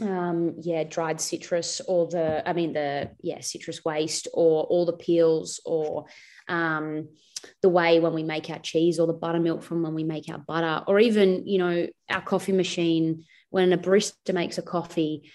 um, 0.00 0.54
yeah, 0.62 0.84
dried 0.84 1.20
citrus 1.20 1.80
or 1.86 2.06
the, 2.06 2.48
I 2.48 2.52
mean, 2.52 2.72
the, 2.72 3.10
yeah, 3.20 3.40
citrus 3.40 3.84
waste 3.84 4.28
or 4.32 4.64
all 4.64 4.86
the 4.86 4.94
peels 4.94 5.60
or 5.66 6.06
um, 6.48 7.08
the 7.62 7.68
way 7.68 8.00
when 8.00 8.14
we 8.14 8.22
make 8.22 8.48
our 8.50 8.58
cheese 8.58 8.98
or 8.98 9.06
the 9.06 9.12
buttermilk 9.12 9.62
from 9.62 9.82
when 9.82 9.94
we 9.94 10.04
make 10.04 10.28
our 10.30 10.38
butter 10.38 10.84
or 10.86 10.98
even, 11.00 11.46
you 11.46 11.58
know, 11.58 11.86
our 12.08 12.22
coffee 12.22 12.52
machine, 12.52 13.24
when 13.50 13.72
a 13.72 13.78
barista 13.78 14.32
makes 14.32 14.58
a 14.58 14.62
coffee, 14.62 15.30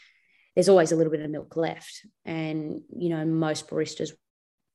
there's 0.56 0.70
always 0.70 0.92
a 0.92 0.96
little 0.96 1.12
bit 1.12 1.22
of 1.22 1.30
milk 1.30 1.56
left. 1.56 2.06
And, 2.26 2.82
you 2.98 3.10
know, 3.10 3.26
most 3.26 3.70
baristas 3.70 4.12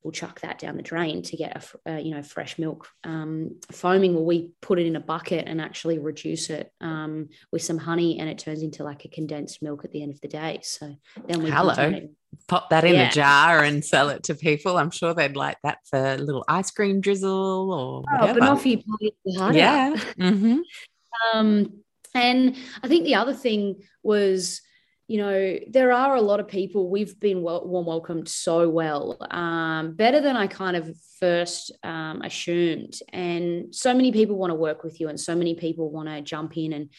will 0.03 0.13
chuck 0.13 0.41
that 0.41 0.59
down 0.59 0.77
the 0.77 0.83
drain 0.83 1.23
to 1.23 1.37
get 1.37 1.65
a, 1.87 1.93
uh, 1.93 1.99
you 1.99 2.15
know 2.15 2.23
fresh 2.23 2.59
milk. 2.59 2.89
Um, 3.05 3.57
foaming 3.71 4.15
well 4.15 4.25
we 4.25 4.53
put 4.63 4.79
it 4.79 4.87
in 4.87 4.97
a 4.97 5.01
bucket 5.01 5.47
and 5.47 5.61
actually 5.61 5.99
reduce 5.99 6.51
it 6.51 6.73
um, 6.81 7.29
with 7.53 7.63
some 7.63 7.79
honey 7.79 8.19
and 8.19 8.29
it 8.29 8.39
turns 8.39 8.63
into 8.63 8.83
like 8.83 9.05
a 9.05 9.09
condensed 9.09 9.63
milk 9.63 9.85
at 9.85 9.93
the 9.93 10.03
end 10.03 10.15
of 10.15 10.21
the 10.21 10.29
day. 10.29 10.61
So 10.63 10.95
then 11.27 11.43
we 11.43 11.51
hello. 11.51 12.09
pop 12.49 12.71
that 12.71 12.85
in 12.85 12.95
yeah. 12.95 13.09
a 13.09 13.13
jar 13.13 13.63
and 13.63 13.85
sell 13.85 14.09
it 14.09 14.25
to 14.25 14.35
people. 14.35 14.79
I'm 14.79 14.91
sure 14.91 15.13
they'd 15.13 15.37
like 15.37 15.59
that 15.65 15.79
for 15.85 16.15
a 16.15 16.17
little 16.17 16.45
ice 16.49 16.71
cream 16.71 17.01
drizzle 17.01 17.73
or 17.73 18.05
oh, 18.21 18.35
banoffee 18.35 18.83
yeah. 19.53 19.95
Mm-hmm. 20.19 20.59
um, 21.35 21.83
and 22.15 22.57
i 22.83 22.89
think 22.89 23.05
the 23.05 23.15
other 23.15 23.35
thing 23.35 23.77
was 24.03 24.61
you 25.11 25.19
know, 25.19 25.59
there 25.67 25.91
are 25.91 26.15
a 26.15 26.21
lot 26.21 26.39
of 26.39 26.47
people 26.47 26.89
we've 26.89 27.19
been 27.19 27.43
warm 27.43 27.85
welcomed 27.85 28.29
so 28.29 28.69
well, 28.69 29.17
um, 29.33 29.95
better 29.95 30.21
than 30.21 30.37
I 30.37 30.47
kind 30.47 30.77
of 30.77 30.89
first 31.19 31.73
um, 31.83 32.23
assumed. 32.23 32.95
And 33.13 33.75
so 33.75 33.93
many 33.93 34.13
people 34.13 34.37
want 34.37 34.53
to 34.53 34.55
work 34.55 34.85
with 34.85 35.01
you, 35.01 35.09
and 35.09 35.19
so 35.19 35.35
many 35.35 35.57
people 35.57 35.91
want 35.91 36.09
to 36.09 36.23
jump 36.23 36.57
in 36.57 36.73
and 36.73 36.91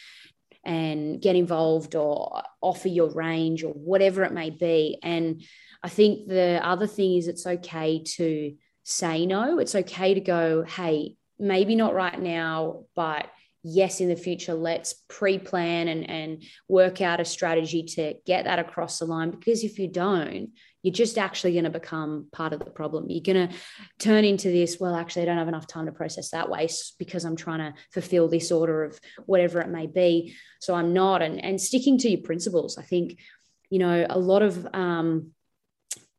and 0.65 1.21
get 1.21 1.37
involved 1.37 1.95
or 1.95 2.43
offer 2.59 2.89
your 2.89 3.09
range 3.13 3.63
or 3.63 3.71
whatever 3.71 4.25
it 4.25 4.33
may 4.33 4.49
be. 4.49 4.99
And 5.01 5.41
I 5.81 5.87
think 5.87 6.27
the 6.27 6.59
other 6.61 6.87
thing 6.87 7.15
is 7.15 7.29
it's 7.29 7.47
okay 7.47 8.03
to 8.17 8.53
say 8.83 9.25
no. 9.25 9.57
It's 9.59 9.73
okay 9.73 10.15
to 10.15 10.19
go, 10.19 10.63
hey, 10.63 11.15
maybe 11.39 11.75
not 11.75 11.95
right 11.95 12.21
now, 12.21 12.83
but 12.93 13.27
yes 13.63 14.01
in 14.01 14.09
the 14.09 14.15
future 14.15 14.53
let's 14.53 14.95
pre-plan 15.07 15.87
and, 15.87 16.09
and 16.09 16.43
work 16.67 17.01
out 17.01 17.19
a 17.19 17.25
strategy 17.25 17.83
to 17.83 18.15
get 18.25 18.45
that 18.45 18.59
across 18.59 18.99
the 18.99 19.05
line 19.05 19.31
because 19.31 19.63
if 19.63 19.77
you 19.77 19.87
don't 19.87 20.51
you're 20.83 20.93
just 20.93 21.17
actually 21.17 21.53
going 21.53 21.65
to 21.65 21.69
become 21.69 22.27
part 22.31 22.53
of 22.53 22.59
the 22.59 22.71
problem. 22.71 23.05
You're 23.09 23.21
going 23.21 23.49
to 23.49 23.55
turn 23.99 24.25
into 24.25 24.49
this 24.49 24.77
well 24.79 24.95
actually 24.95 25.23
i 25.23 25.25
don't 25.25 25.37
have 25.37 25.47
enough 25.47 25.67
time 25.67 25.85
to 25.85 25.91
process 25.91 26.31
that 26.31 26.49
waste 26.49 26.95
because 26.97 27.23
i'm 27.23 27.35
trying 27.35 27.59
to 27.59 27.73
fulfill 27.91 28.27
this 28.27 28.51
order 28.51 28.83
of 28.83 28.99
whatever 29.25 29.61
it 29.61 29.69
may 29.69 29.87
be. 29.87 30.35
So 30.59 30.73
i'm 30.73 30.93
not. 30.93 31.21
And, 31.21 31.43
and 31.43 31.61
sticking 31.61 31.97
to 31.99 32.09
your 32.09 32.21
principles 32.21 32.77
i 32.77 32.83
think 32.83 33.19
you 33.69 33.79
know 33.79 34.05
a 34.09 34.19
lot 34.19 34.41
of 34.41 34.67
um, 34.73 35.31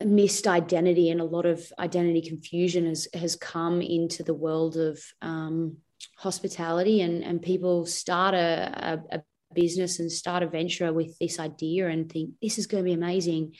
missed 0.04 0.46
identity 0.46 1.10
and 1.10 1.20
a 1.20 1.24
lot 1.24 1.46
of 1.46 1.72
identity 1.78 2.22
confusion 2.22 2.86
has 2.86 3.08
has 3.14 3.36
come 3.36 3.82
into 3.82 4.22
the 4.22 4.34
world 4.34 4.76
of 4.76 5.00
um, 5.20 5.76
hospitality 6.16 7.00
and, 7.00 7.22
and 7.22 7.42
people 7.42 7.86
start 7.86 8.34
a, 8.34 9.00
a, 9.10 9.16
a 9.18 9.22
business 9.54 9.98
and 10.00 10.10
start 10.10 10.42
a 10.42 10.46
venture 10.46 10.92
with 10.92 11.18
this 11.18 11.38
idea 11.38 11.88
and 11.88 12.10
think 12.10 12.30
this 12.40 12.58
is 12.58 12.66
going 12.66 12.84
to 12.84 12.88
be 12.88 12.94
amazing. 12.94 13.54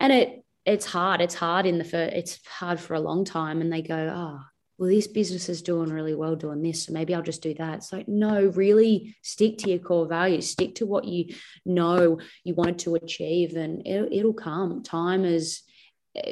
And 0.00 0.12
it 0.12 0.44
it's 0.64 0.86
hard. 0.86 1.20
It's 1.20 1.34
hard 1.34 1.66
in 1.66 1.78
the 1.78 1.84
first 1.84 2.14
it's 2.14 2.46
hard 2.46 2.78
for 2.78 2.94
a 2.94 3.00
long 3.00 3.24
time 3.24 3.60
and 3.60 3.72
they 3.72 3.82
go 3.82 4.12
oh 4.14 4.40
well 4.78 4.88
this 4.88 5.06
business 5.06 5.48
is 5.48 5.62
doing 5.62 5.90
really 5.90 6.14
well 6.14 6.36
doing 6.36 6.62
this 6.62 6.84
so 6.84 6.92
maybe 6.92 7.14
i'll 7.14 7.22
just 7.22 7.42
do 7.42 7.54
that. 7.54 7.74
It's 7.78 7.92
like 7.92 8.08
no 8.08 8.46
really 8.46 9.16
stick 9.22 9.58
to 9.58 9.70
your 9.70 9.80
core 9.80 10.06
values. 10.06 10.50
Stick 10.50 10.76
to 10.76 10.86
what 10.86 11.04
you 11.04 11.34
know 11.64 12.18
you 12.44 12.54
wanted 12.54 12.80
to 12.80 12.94
achieve 12.94 13.56
and 13.56 13.86
it, 13.86 14.12
it'll 14.12 14.34
come. 14.34 14.82
Time 14.82 15.24
is 15.24 15.62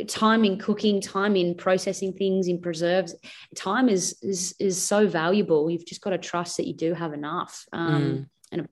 time 0.06 0.44
in 0.44 0.58
cooking, 0.58 1.00
time 1.00 1.36
in 1.36 1.54
processing 1.54 2.12
things, 2.12 2.48
in 2.48 2.60
preserves. 2.60 3.14
Time 3.56 3.88
is 3.88 4.18
is 4.22 4.54
is 4.58 4.80
so 4.80 5.06
valuable. 5.06 5.70
You've 5.70 5.86
just 5.86 6.00
got 6.00 6.10
to 6.10 6.18
trust 6.18 6.56
that 6.56 6.66
you 6.66 6.74
do 6.74 6.94
have 6.94 7.12
enough. 7.12 7.64
Um, 7.72 8.02
mm. 8.02 8.26
And 8.52 8.68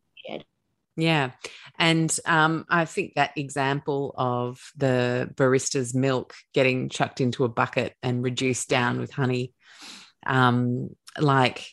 yeah. 0.99 1.31
And 1.79 2.15
um, 2.27 2.67
I 2.69 2.85
think 2.85 3.15
that 3.15 3.39
example 3.39 4.13
of 4.19 4.61
the 4.77 5.31
barista's 5.35 5.95
milk 5.95 6.35
getting 6.53 6.89
chucked 6.89 7.21
into 7.21 7.45
a 7.45 7.49
bucket 7.49 7.95
and 8.03 8.23
reduced 8.23 8.69
down 8.69 8.99
with 8.99 9.13
honey, 9.13 9.55
um, 10.27 10.91
like 11.17 11.71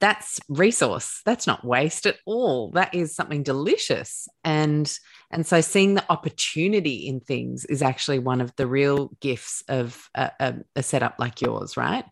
that's 0.00 0.40
resource. 0.48 1.22
That's 1.24 1.46
not 1.46 1.64
waste 1.64 2.06
at 2.06 2.16
all. 2.26 2.70
That 2.72 2.94
is 2.94 3.14
something 3.14 3.42
delicious. 3.42 4.28
And 4.44 4.92
and 5.30 5.46
so 5.46 5.60
seeing 5.60 5.94
the 5.94 6.04
opportunity 6.10 7.08
in 7.08 7.20
things 7.20 7.64
is 7.64 7.82
actually 7.82 8.18
one 8.18 8.40
of 8.40 8.54
the 8.56 8.66
real 8.66 9.10
gifts 9.20 9.62
of 9.68 10.08
a, 10.14 10.30
a, 10.38 10.54
a 10.76 10.82
setup 10.82 11.16
like 11.18 11.40
yours, 11.40 11.76
right? 11.76 12.04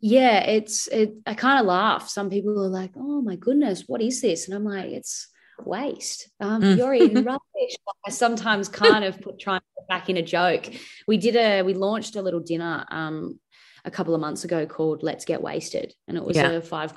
Yeah, 0.00 0.40
it's 0.40 0.88
it. 0.88 1.14
I 1.26 1.34
kind 1.34 1.60
of 1.60 1.66
laugh. 1.66 2.08
Some 2.08 2.30
people 2.30 2.58
are 2.64 2.68
like, 2.68 2.92
"Oh 2.96 3.22
my 3.22 3.36
goodness, 3.36 3.84
what 3.86 4.02
is 4.02 4.20
this?" 4.20 4.48
And 4.48 4.56
I'm 4.56 4.64
like, 4.64 4.90
"It's 4.90 5.28
waste. 5.64 6.28
Um, 6.40 6.60
mm. 6.60 6.76
You're 6.76 6.94
eating 6.94 7.24
rubbish." 7.24 7.76
I 8.04 8.10
sometimes 8.10 8.68
kind 8.68 9.04
of 9.04 9.20
put 9.20 9.38
trying 9.38 9.60
to 9.60 9.66
put 9.76 9.88
back 9.88 10.08
in 10.10 10.16
a 10.16 10.22
joke. 10.22 10.68
We 11.06 11.18
did 11.18 11.36
a 11.36 11.62
we 11.62 11.74
launched 11.74 12.16
a 12.16 12.22
little 12.22 12.40
dinner 12.40 12.84
um, 12.90 13.38
a 13.84 13.90
couple 13.90 14.14
of 14.14 14.20
months 14.20 14.44
ago 14.44 14.66
called 14.66 15.02
"Let's 15.02 15.24
Get 15.24 15.42
Wasted," 15.42 15.94
and 16.08 16.16
it 16.16 16.24
was 16.24 16.36
yeah. 16.36 16.50
a 16.50 16.60
five 16.60 16.92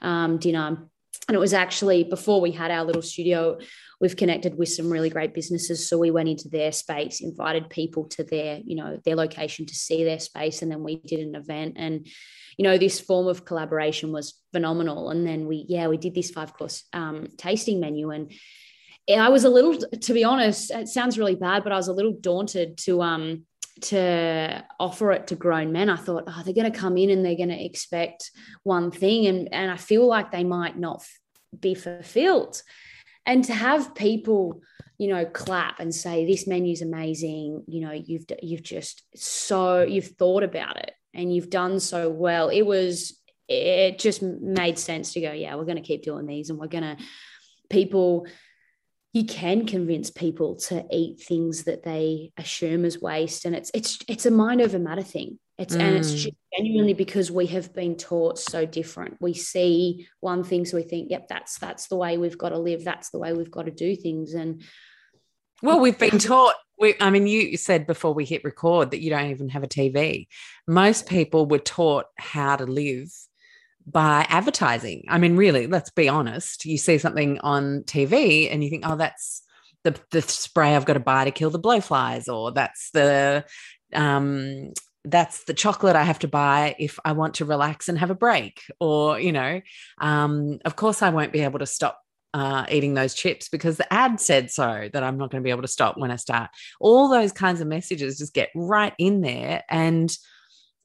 um, 0.00 0.38
dinner. 0.38 0.88
And 1.28 1.34
it 1.34 1.40
was 1.40 1.52
actually 1.52 2.04
before 2.04 2.40
we 2.40 2.52
had 2.52 2.70
our 2.70 2.84
little 2.84 3.02
studio 3.02 3.58
we've 4.00 4.16
connected 4.16 4.56
with 4.56 4.68
some 4.68 4.90
really 4.90 5.10
great 5.10 5.34
businesses. 5.34 5.88
So 5.88 5.98
we 5.98 6.10
went 6.10 6.28
into 6.28 6.48
their 6.48 6.72
space 6.72 7.20
invited 7.20 7.68
people 7.68 8.04
to 8.10 8.24
their 8.24 8.60
you 8.64 8.76
know 8.76 8.98
their 9.04 9.16
location 9.16 9.66
to 9.66 9.74
see 9.74 10.04
their 10.04 10.20
space 10.20 10.62
and 10.62 10.70
then 10.70 10.82
we 10.82 10.96
did 10.96 11.20
an 11.20 11.34
event. 11.34 11.74
And 11.76 12.06
you 12.56 12.62
know 12.62 12.78
this 12.78 13.00
form 13.00 13.26
of 13.26 13.44
collaboration 13.44 14.12
was 14.12 14.40
phenomenal. 14.52 15.10
And 15.10 15.26
then 15.26 15.46
we 15.46 15.66
yeah 15.68 15.88
we 15.88 15.96
did 15.96 16.14
this 16.14 16.30
five 16.30 16.54
course 16.54 16.84
um, 16.92 17.28
tasting 17.36 17.80
menu. 17.80 18.10
And 18.10 18.32
I 19.10 19.30
was 19.30 19.44
a 19.44 19.48
little, 19.48 19.74
to 19.78 20.12
be 20.12 20.22
honest, 20.22 20.70
it 20.70 20.88
sounds 20.88 21.18
really 21.18 21.34
bad, 21.34 21.64
but 21.64 21.72
I 21.72 21.76
was 21.76 21.88
a 21.88 21.94
little 21.94 22.16
daunted 22.20 22.76
to 22.78 23.02
um 23.02 23.46
to 23.82 24.64
offer 24.78 25.12
it 25.12 25.28
to 25.28 25.36
grown 25.36 25.72
men. 25.72 25.88
I 25.88 25.96
thought, 25.96 26.24
oh, 26.26 26.42
they're 26.44 26.54
going 26.54 26.70
to 26.70 26.78
come 26.78 26.96
in 26.96 27.10
and 27.10 27.24
they're 27.24 27.36
going 27.36 27.48
to 27.48 27.64
expect 27.64 28.30
one 28.62 28.90
thing, 28.90 29.26
and 29.26 29.52
and 29.52 29.70
I 29.70 29.76
feel 29.76 30.06
like 30.06 30.30
they 30.30 30.44
might 30.44 30.78
not 30.78 31.04
be 31.58 31.74
fulfilled 31.74 32.62
and 33.28 33.44
to 33.44 33.54
have 33.54 33.94
people 33.94 34.60
you 34.96 35.08
know 35.08 35.24
clap 35.24 35.78
and 35.78 35.94
say 35.94 36.26
this 36.26 36.46
menu's 36.46 36.82
amazing 36.82 37.62
you 37.68 37.80
know 37.80 37.92
you've 37.92 38.24
you've 38.42 38.62
just 38.62 39.04
so 39.14 39.82
you've 39.82 40.08
thought 40.08 40.42
about 40.42 40.76
it 40.76 40.92
and 41.14 41.32
you've 41.32 41.50
done 41.50 41.78
so 41.78 42.10
well 42.10 42.48
it 42.48 42.62
was 42.62 43.20
it 43.48 43.98
just 43.98 44.22
made 44.22 44.78
sense 44.78 45.12
to 45.12 45.20
go 45.20 45.32
yeah 45.32 45.54
we're 45.54 45.64
going 45.64 45.76
to 45.76 45.82
keep 45.82 46.02
doing 46.02 46.26
these 46.26 46.50
and 46.50 46.58
we're 46.58 46.66
going 46.66 46.82
to 46.82 46.96
people 47.70 48.26
you 49.12 49.24
can 49.24 49.66
convince 49.66 50.10
people 50.10 50.56
to 50.56 50.84
eat 50.90 51.20
things 51.20 51.64
that 51.64 51.82
they 51.82 52.30
assume 52.36 52.84
as 52.84 53.00
waste 53.00 53.44
and 53.44 53.54
it's 53.54 53.70
it's 53.74 53.98
it's 54.06 54.26
a 54.26 54.30
mind 54.30 54.60
over 54.60 54.78
matter 54.78 55.02
thing 55.02 55.38
it's 55.56 55.74
mm. 55.74 55.80
and 55.80 55.96
it's 55.96 56.12
mm. 56.12 56.34
genuinely 56.56 56.94
because 56.94 57.30
we 57.30 57.46
have 57.46 57.72
been 57.74 57.96
taught 57.96 58.38
so 58.38 58.66
different 58.66 59.16
we 59.20 59.32
see 59.32 60.06
one 60.20 60.44
thing 60.44 60.64
so 60.64 60.76
we 60.76 60.82
think 60.82 61.10
yep 61.10 61.26
that's 61.28 61.58
that's 61.58 61.88
the 61.88 61.96
way 61.96 62.18
we've 62.18 62.38
got 62.38 62.50
to 62.50 62.58
live 62.58 62.84
that's 62.84 63.10
the 63.10 63.18
way 63.18 63.32
we've 63.32 63.50
got 63.50 63.64
to 63.64 63.70
do 63.70 63.96
things 63.96 64.34
and 64.34 64.62
well 65.62 65.80
we've 65.80 65.98
been 65.98 66.18
taught 66.18 66.54
we, 66.80 66.94
I 67.00 67.10
mean, 67.10 67.26
you 67.26 67.56
said 67.56 67.86
before 67.86 68.14
we 68.14 68.24
hit 68.24 68.44
record 68.44 68.92
that 68.92 69.00
you 69.00 69.10
don't 69.10 69.30
even 69.30 69.48
have 69.48 69.64
a 69.64 69.68
TV. 69.68 70.28
Most 70.66 71.08
people 71.08 71.46
were 71.46 71.58
taught 71.58 72.06
how 72.16 72.56
to 72.56 72.66
live 72.66 73.12
by 73.90 74.26
advertising. 74.28 75.04
I 75.08 75.18
mean, 75.18 75.36
really, 75.36 75.66
let's 75.66 75.90
be 75.90 76.08
honest. 76.08 76.64
You 76.64 76.78
see 76.78 76.98
something 76.98 77.38
on 77.40 77.82
TV 77.84 78.52
and 78.52 78.62
you 78.62 78.70
think, 78.70 78.84
oh, 78.86 78.96
that's 78.96 79.42
the, 79.84 79.98
the 80.10 80.22
spray 80.22 80.74
I've 80.74 80.84
got 80.84 80.94
to 80.94 81.00
buy 81.00 81.24
to 81.24 81.30
kill 81.30 81.50
the 81.50 81.60
blowflies, 81.60 82.32
or 82.32 82.52
that's 82.52 82.90
the 82.90 83.44
um, 83.94 84.72
that's 85.04 85.44
the 85.44 85.54
chocolate 85.54 85.96
I 85.96 86.02
have 86.02 86.18
to 86.20 86.28
buy 86.28 86.76
if 86.78 86.98
I 87.04 87.12
want 87.12 87.34
to 87.34 87.44
relax 87.44 87.88
and 87.88 87.98
have 87.98 88.10
a 88.10 88.14
break. 88.14 88.62
Or, 88.80 89.18
you 89.18 89.32
know, 89.32 89.60
um, 90.00 90.58
of 90.64 90.76
course, 90.76 91.02
I 91.02 91.10
won't 91.10 91.32
be 91.32 91.40
able 91.40 91.60
to 91.60 91.66
stop 91.66 92.00
uh, 92.34 92.66
eating 92.70 92.94
those 92.94 93.14
chips 93.14 93.48
because 93.48 93.78
the 93.78 93.90
ad 93.92 94.20
said 94.20 94.50
so 94.50 94.88
that 94.92 95.02
I'm 95.02 95.16
not 95.16 95.30
going 95.30 95.42
to 95.42 95.46
be 95.46 95.50
able 95.50 95.62
to 95.62 95.68
stop 95.68 95.96
when 95.96 96.10
I 96.10 96.16
start. 96.16 96.50
All 96.80 97.08
those 97.08 97.32
kinds 97.32 97.60
of 97.60 97.68
messages 97.68 98.18
just 98.18 98.34
get 98.34 98.50
right 98.54 98.92
in 98.98 99.22
there. 99.22 99.64
And 99.70 100.14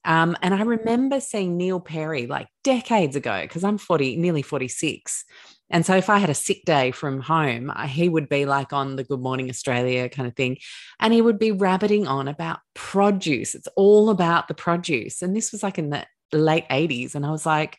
um, 0.04 0.36
and 0.42 0.54
I 0.54 0.62
remember 0.62 1.20
seeing 1.20 1.56
Neil 1.56 1.80
Perry 1.80 2.26
like 2.26 2.48
decades 2.62 3.16
ago 3.16 3.42
because 3.42 3.64
I'm 3.64 3.78
40, 3.78 4.16
nearly 4.16 4.42
46. 4.42 5.24
And 5.70 5.84
so 5.84 5.96
if 5.96 6.10
I 6.10 6.18
had 6.18 6.30
a 6.30 6.34
sick 6.34 6.64
day 6.66 6.90
from 6.90 7.20
home, 7.20 7.72
he 7.86 8.08
would 8.08 8.28
be 8.28 8.44
like 8.44 8.72
on 8.72 8.96
the 8.96 9.04
Good 9.04 9.20
Morning 9.20 9.48
Australia 9.48 10.08
kind 10.08 10.28
of 10.28 10.36
thing. 10.36 10.58
And 11.00 11.12
he 11.12 11.22
would 11.22 11.38
be 11.38 11.52
rabbiting 11.52 12.06
on 12.06 12.28
about 12.28 12.60
produce. 12.74 13.54
It's 13.54 13.68
all 13.74 14.10
about 14.10 14.46
the 14.46 14.54
produce. 14.54 15.22
And 15.22 15.34
this 15.34 15.52
was 15.52 15.62
like 15.62 15.78
in 15.78 15.90
the 15.90 16.06
late 16.32 16.68
80s. 16.68 17.14
And 17.14 17.24
I 17.24 17.30
was 17.30 17.46
like, 17.46 17.78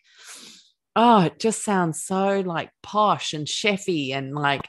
oh, 0.95 1.25
it 1.25 1.39
just 1.39 1.63
sounds 1.63 2.03
so 2.03 2.39
like 2.39 2.71
posh 2.81 3.33
and 3.33 3.45
chefy 3.45 4.13
and 4.13 4.33
like 4.33 4.67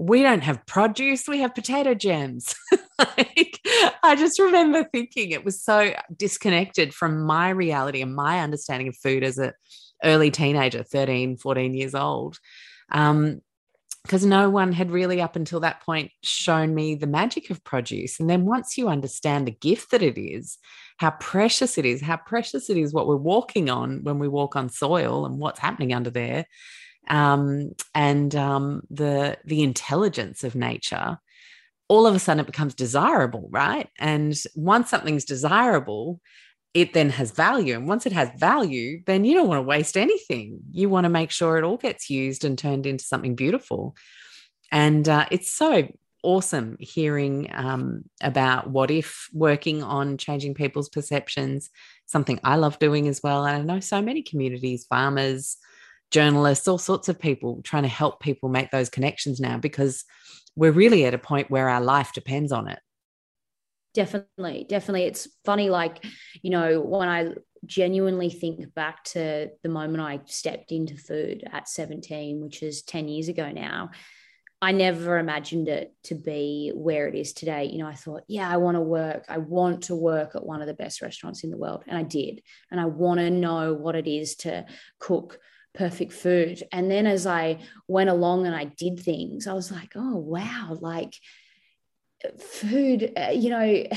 we 0.00 0.22
don't 0.22 0.42
have 0.42 0.64
produce, 0.64 1.28
we 1.28 1.40
have 1.40 1.54
potato 1.54 1.92
gems. 1.92 2.54
like, 2.98 3.60
I 4.02 4.16
just 4.16 4.38
remember 4.38 4.82
thinking 4.84 5.30
it 5.30 5.44
was 5.44 5.62
so 5.62 5.92
disconnected 6.16 6.94
from 6.94 7.26
my 7.26 7.50
reality 7.50 8.00
and 8.00 8.14
my 8.14 8.40
understanding 8.40 8.88
of 8.88 8.96
food 8.96 9.22
as 9.22 9.36
an 9.36 9.52
early 10.02 10.30
teenager, 10.30 10.82
13, 10.82 11.36
14 11.36 11.74
years 11.74 11.94
old. 11.94 12.38
Um, 12.90 13.42
because 14.04 14.24
no 14.24 14.48
one 14.48 14.72
had 14.72 14.90
really 14.90 15.20
up 15.20 15.36
until 15.36 15.60
that 15.60 15.82
point 15.82 16.10
shown 16.22 16.74
me 16.74 16.94
the 16.94 17.06
magic 17.06 17.50
of 17.50 17.62
produce. 17.62 18.18
And 18.18 18.30
then 18.30 18.46
once 18.46 18.78
you 18.78 18.88
understand 18.88 19.46
the 19.46 19.50
gift 19.50 19.90
that 19.90 20.02
it 20.02 20.18
is, 20.18 20.56
how 20.96 21.10
precious 21.10 21.76
it 21.76 21.84
is, 21.84 22.00
how 22.00 22.16
precious 22.16 22.70
it 22.70 22.78
is 22.78 22.94
what 22.94 23.06
we're 23.06 23.16
walking 23.16 23.68
on 23.68 24.02
when 24.02 24.18
we 24.18 24.26
walk 24.26 24.56
on 24.56 24.70
soil 24.70 25.26
and 25.26 25.38
what's 25.38 25.58
happening 25.58 25.92
under 25.92 26.08
there, 26.08 26.46
um, 27.10 27.72
and 27.94 28.34
um, 28.36 28.82
the 28.88 29.36
the 29.44 29.62
intelligence 29.62 30.44
of 30.44 30.54
nature, 30.54 31.18
all 31.88 32.06
of 32.06 32.14
a 32.14 32.18
sudden 32.18 32.40
it 32.40 32.46
becomes 32.46 32.74
desirable, 32.74 33.48
right? 33.50 33.88
And 33.98 34.34
once 34.54 34.88
something's 34.88 35.24
desirable, 35.24 36.20
it 36.72 36.94
then 36.94 37.10
has 37.10 37.32
value. 37.32 37.74
And 37.74 37.88
once 37.88 38.06
it 38.06 38.12
has 38.12 38.30
value, 38.38 39.02
then 39.06 39.24
you 39.24 39.34
don't 39.34 39.48
want 39.48 39.58
to 39.58 39.62
waste 39.62 39.96
anything. 39.96 40.60
You 40.70 40.88
want 40.88 41.04
to 41.04 41.10
make 41.10 41.32
sure 41.32 41.58
it 41.58 41.64
all 41.64 41.76
gets 41.76 42.08
used 42.08 42.44
and 42.44 42.56
turned 42.56 42.86
into 42.86 43.04
something 43.04 43.34
beautiful. 43.34 43.96
And 44.70 45.08
uh, 45.08 45.26
it's 45.32 45.50
so 45.50 45.88
awesome 46.22 46.76
hearing 46.78 47.50
um, 47.52 48.04
about 48.22 48.70
what 48.70 48.92
if 48.92 49.28
working 49.32 49.82
on 49.82 50.16
changing 50.16 50.54
people's 50.54 50.88
perceptions, 50.88 51.70
something 52.06 52.38
I 52.44 52.54
love 52.54 52.78
doing 52.78 53.08
as 53.08 53.20
well. 53.20 53.44
And 53.44 53.56
I 53.56 53.74
know 53.74 53.80
so 53.80 54.00
many 54.00 54.22
communities, 54.22 54.86
farmers, 54.88 55.56
journalists, 56.10 56.68
all 56.68 56.78
sorts 56.78 57.08
of 57.08 57.18
people 57.18 57.60
trying 57.62 57.84
to 57.84 57.88
help 57.88 58.20
people 58.20 58.48
make 58.48 58.70
those 58.70 58.88
connections 58.88 59.40
now 59.40 59.58
because 59.58 60.04
we're 60.56 60.72
really 60.72 61.04
at 61.04 61.14
a 61.14 61.18
point 61.18 61.50
where 61.50 61.68
our 61.68 61.80
life 61.80 62.12
depends 62.12 62.52
on 62.52 62.68
it. 62.68 62.78
Definitely, 63.94 64.66
definitely. 64.68 65.04
It's 65.04 65.28
funny, 65.44 65.68
like, 65.68 66.04
you 66.42 66.50
know, 66.50 66.80
when 66.80 67.08
I 67.08 67.34
genuinely 67.66 68.30
think 68.30 68.72
back 68.74 69.04
to 69.04 69.48
the 69.62 69.68
moment 69.68 70.02
I 70.02 70.20
stepped 70.26 70.72
into 70.72 70.96
food 70.96 71.44
at 71.50 71.68
17, 71.68 72.40
which 72.40 72.62
is 72.62 72.82
10 72.82 73.08
years 73.08 73.28
ago 73.28 73.50
now, 73.50 73.90
I 74.62 74.72
never 74.72 75.18
imagined 75.18 75.68
it 75.68 75.94
to 76.04 76.14
be 76.14 76.70
where 76.74 77.08
it 77.08 77.14
is 77.14 77.32
today. 77.32 77.64
You 77.64 77.78
know, 77.78 77.86
I 77.86 77.94
thought, 77.94 78.22
yeah, 78.28 78.48
I 78.48 78.58
want 78.58 78.76
to 78.76 78.82
work. 78.82 79.24
I 79.28 79.38
want 79.38 79.84
to 79.84 79.96
work 79.96 80.36
at 80.36 80.44
one 80.44 80.60
of 80.60 80.66
the 80.66 80.74
best 80.74 81.00
restaurants 81.00 81.44
in 81.44 81.50
the 81.50 81.56
world. 81.56 81.82
And 81.86 81.96
I 81.96 82.02
did. 82.02 82.42
And 82.70 82.78
I 82.78 82.84
want 82.84 83.20
to 83.20 83.30
know 83.30 83.72
what 83.72 83.94
it 83.94 84.06
is 84.06 84.36
to 84.36 84.66
cook 84.98 85.38
perfect 85.74 86.12
food. 86.12 86.62
And 86.72 86.90
then 86.90 87.06
as 87.06 87.26
I 87.26 87.58
went 87.88 88.10
along 88.10 88.46
and 88.46 88.54
I 88.54 88.64
did 88.64 89.00
things, 89.00 89.46
I 89.46 89.52
was 89.52 89.70
like, 89.70 89.92
oh, 89.94 90.16
wow, 90.16 90.76
like 90.80 91.14
food, 92.38 93.12
uh, 93.16 93.30
you 93.30 93.50
know, 93.50 93.84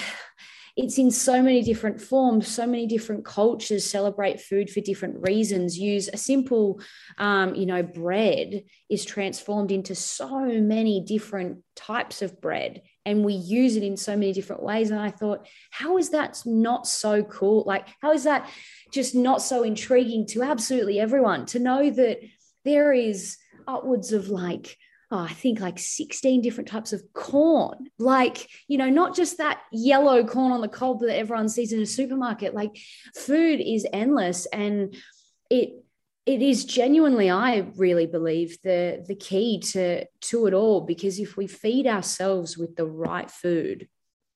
it's 0.76 0.98
in 0.98 1.12
so 1.12 1.40
many 1.40 1.62
different 1.62 2.02
forms 2.02 2.48
so 2.48 2.66
many 2.66 2.88
different 2.88 3.24
cultures 3.24 3.86
celebrate 3.86 4.42
food 4.42 4.72
for 4.72 4.82
different 4.82 5.16
reasons 5.22 5.78
use 5.78 6.10
a 6.12 6.18
simple 6.18 6.82
um, 7.20 7.54
you 7.54 7.68
know 7.68 7.84
bread 7.84 8.64
is 8.90 9.06
transformed 9.06 9.72
into 9.72 9.94
so 9.94 10.46
many 10.46 11.00
different 11.02 11.60
types 11.76 12.24
of 12.24 12.42
bread 12.42 12.82
and 13.06 13.24
we 13.24 13.34
use 13.34 13.76
it 13.76 13.84
in 13.84 13.98
so 13.98 14.16
many 14.16 14.34
different 14.34 14.64
ways 14.64 14.92
and 14.92 15.00
i 15.00 15.10
thought 15.10 15.48
how 15.72 15.98
is 15.98 16.10
that 16.10 16.42
not 16.46 16.88
so 16.88 17.24
cool 17.24 17.64
like 17.66 17.88
how 18.02 18.12
is 18.12 18.24
that 18.24 18.50
just 18.92 19.16
not 19.16 19.42
so 19.42 19.64
intriguing 19.64 20.26
to 20.26 20.42
absolutely 20.42 21.00
everyone 21.00 21.46
to 21.46 21.60
know 21.60 21.90
that 21.90 22.20
there 22.66 22.94
is 22.94 23.38
upwards 23.68 24.12
of 24.14 24.30
like 24.30 24.78
oh, 25.14 25.20
I 25.20 25.32
think 25.32 25.60
like 25.60 25.78
16 25.78 26.42
different 26.42 26.68
types 26.68 26.92
of 26.92 27.04
corn. 27.14 27.86
Like, 28.00 28.50
you 28.68 28.80
know, 28.80 28.90
not 28.90 29.16
just 29.16 29.38
that 29.38 29.62
yellow 29.72 30.26
corn 30.26 30.52
on 30.52 30.62
the 30.62 30.68
cob 30.68 31.02
that 31.02 31.16
everyone 31.16 31.50
sees 31.50 31.72
in 31.72 31.80
a 31.80 31.86
supermarket. 31.86 32.56
Like, 32.56 32.76
food 33.16 33.62
is 33.62 33.86
endless 33.94 34.48
and 34.48 34.96
it 35.52 35.83
it 36.26 36.42
is 36.42 36.66
genuinely 36.66 37.30
i 37.30 37.58
really 37.76 38.06
believe 38.06 38.58
the 38.64 39.04
the 39.08 39.16
key 39.16 39.60
to 39.60 40.06
to 40.22 40.48
it 40.48 40.54
all 40.54 40.82
because 40.82 41.20
if 41.20 41.36
we 41.36 41.48
feed 41.48 41.86
ourselves 41.88 42.58
with 42.58 42.76
the 42.76 42.86
right 42.86 43.30
food 43.30 43.88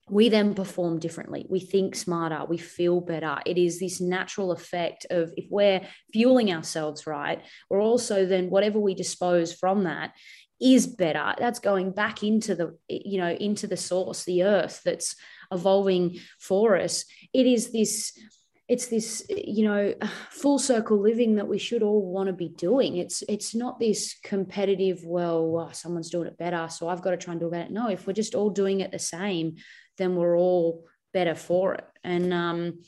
we 0.10 0.30
then 0.30 0.54
perform 0.54 1.00
differently. 1.00 1.46
We 1.50 1.60
think 1.60 1.96
smarter. 1.96 2.46
We 2.48 2.58
feel 2.58 3.02
better. 3.02 3.40
It 3.46 3.58
is 3.58 3.80
this 3.80 4.00
natural 4.00 4.52
effect 4.52 5.06
of 5.10 5.34
if 5.36 5.48
we're 5.50 5.82
fueling 6.14 6.52
ourselves 6.52 7.06
right, 7.06 7.42
we're 7.70 7.82
also 7.82 8.26
then 8.26 8.50
whatever 8.50 8.80
we 8.80 8.96
dispose 8.96 9.54
from 9.54 9.84
that 9.84 10.14
is 10.62 10.88
better. 10.88 11.36
That's 11.38 11.60
going 11.60 11.92
back 11.92 12.24
into 12.24 12.56
the, 12.56 12.78
you 12.88 13.20
know, 13.20 13.32
into 13.32 13.68
the 13.68 13.78
source, 13.78 14.24
the 14.24 14.44
earth 14.44 14.82
that's 14.84 15.16
evolving 15.52 16.20
for 16.40 16.78
us. 16.78 17.06
It 17.34 17.46
is 17.46 17.72
this 17.72 18.18
it's 18.68 18.88
this 18.88 19.26
you 19.30 19.64
know 19.64 19.94
full 20.30 20.60
circle 20.60 21.00
living 21.00 21.36
that 21.36 21.48
we 21.48 21.58
should 21.58 21.84
all 21.84 22.02
want 22.02 22.28
to 22.28 22.34
be 22.34 22.50
doing. 22.50 22.98
It's 22.98 23.24
it's 23.28 23.56
not 23.56 23.80
this 23.80 24.16
competitive 24.24 25.04
well 25.06 25.70
someone's 25.74 26.10
doing 26.10 26.28
it 26.28 26.38
better 26.38 26.68
so 26.70 26.88
i've 26.88 27.02
got 27.02 27.12
to 27.12 27.18
try 27.18 27.34
and 27.34 27.42
do 27.42 27.48
it 27.48 27.52
better. 27.52 27.72
no 27.72 27.90
if 27.90 28.06
we're 28.06 28.14
just 28.14 28.36
all 28.36 28.50
doing 28.50 28.82
it 28.82 28.92
the 28.92 29.00
same 29.00 29.56
then 29.98 30.16
we're 30.16 30.38
all 30.38 30.86
better 31.14 31.36
for 31.36 31.76
it. 31.76 31.86
And 32.04 32.34
um 32.34 32.80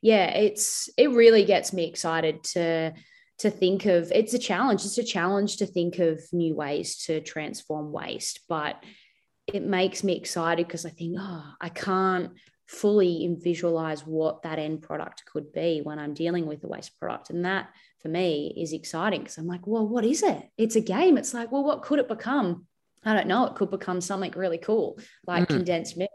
yeah 0.00 0.26
it's 0.26 0.88
it 0.96 1.10
really 1.10 1.44
gets 1.44 1.72
me 1.72 1.86
excited 1.86 2.44
to 2.44 2.92
to 3.38 3.50
think 3.50 3.86
of 3.86 4.10
it's 4.12 4.34
a 4.34 4.38
challenge. 4.38 4.84
It's 4.84 4.98
a 4.98 5.04
challenge 5.04 5.58
to 5.58 5.66
think 5.66 5.98
of 5.98 6.20
new 6.32 6.54
ways 6.54 7.04
to 7.06 7.20
transform 7.20 7.92
waste 7.92 8.40
but 8.48 8.82
it 9.46 9.62
makes 9.62 10.04
me 10.04 10.14
excited 10.14 10.66
because 10.66 10.84
i 10.84 10.90
think 10.90 11.16
oh 11.18 11.52
i 11.58 11.70
can't 11.70 12.32
fully 12.68 13.34
visualize 13.40 14.06
what 14.06 14.42
that 14.42 14.58
end 14.58 14.82
product 14.82 15.24
could 15.24 15.52
be 15.52 15.80
when 15.82 15.98
I'm 15.98 16.12
dealing 16.12 16.46
with 16.46 16.62
a 16.64 16.68
waste 16.68 16.98
product. 16.98 17.30
And 17.30 17.44
that 17.46 17.70
for 18.02 18.08
me 18.08 18.54
is 18.56 18.74
exciting 18.74 19.22
because 19.22 19.38
I'm 19.38 19.46
like, 19.46 19.66
well, 19.66 19.88
what 19.88 20.04
is 20.04 20.22
it? 20.22 20.42
It's 20.58 20.76
a 20.76 20.80
game. 20.80 21.16
It's 21.16 21.32
like, 21.32 21.50
well, 21.50 21.64
what 21.64 21.82
could 21.82 21.98
it 21.98 22.08
become? 22.08 22.66
I 23.04 23.14
don't 23.14 23.26
know. 23.26 23.46
It 23.46 23.54
could 23.54 23.70
become 23.70 24.02
something 24.02 24.32
really 24.36 24.58
cool, 24.58 24.98
like 25.26 25.44
mm-hmm. 25.44 25.56
condensed 25.56 25.96
milk 25.96 26.10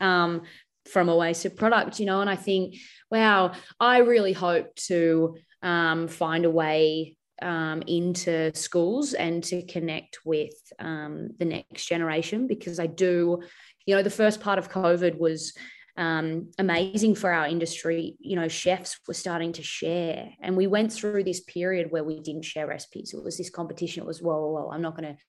um, 0.00 0.42
from 0.88 1.08
a 1.08 1.16
wasted 1.16 1.56
product, 1.56 1.98
you 1.98 2.06
know. 2.06 2.20
And 2.20 2.30
I 2.30 2.36
think, 2.36 2.76
wow, 3.10 3.52
I 3.80 3.98
really 3.98 4.32
hope 4.32 4.76
to 4.86 5.36
um, 5.62 6.06
find 6.06 6.44
a 6.44 6.50
way 6.50 7.16
um, 7.42 7.82
into 7.86 8.54
schools 8.54 9.12
and 9.12 9.42
to 9.44 9.62
connect 9.62 10.20
with 10.24 10.54
um, 10.78 11.30
the 11.38 11.44
next 11.44 11.86
generation 11.86 12.46
because 12.46 12.78
I 12.78 12.86
do, 12.86 13.42
you 13.86 13.96
know, 13.96 14.02
the 14.02 14.10
first 14.10 14.40
part 14.40 14.60
of 14.60 14.70
COVID 14.70 15.18
was 15.18 15.52
um, 15.96 16.50
amazing 16.58 17.14
for 17.14 17.32
our 17.32 17.46
industry. 17.46 18.16
You 18.18 18.36
know, 18.36 18.48
chefs 18.48 18.98
were 19.06 19.14
starting 19.14 19.52
to 19.54 19.62
share, 19.62 20.30
and 20.40 20.56
we 20.56 20.66
went 20.66 20.92
through 20.92 21.24
this 21.24 21.40
period 21.40 21.90
where 21.90 22.04
we 22.04 22.20
didn't 22.20 22.44
share 22.44 22.66
recipes. 22.66 23.14
It 23.14 23.24
was 23.24 23.38
this 23.38 23.50
competition. 23.50 24.02
It 24.02 24.06
was, 24.06 24.22
well, 24.22 24.52
well, 24.52 24.70
I'm 24.72 24.82
not 24.82 24.96
going 24.96 25.14
to 25.14 25.20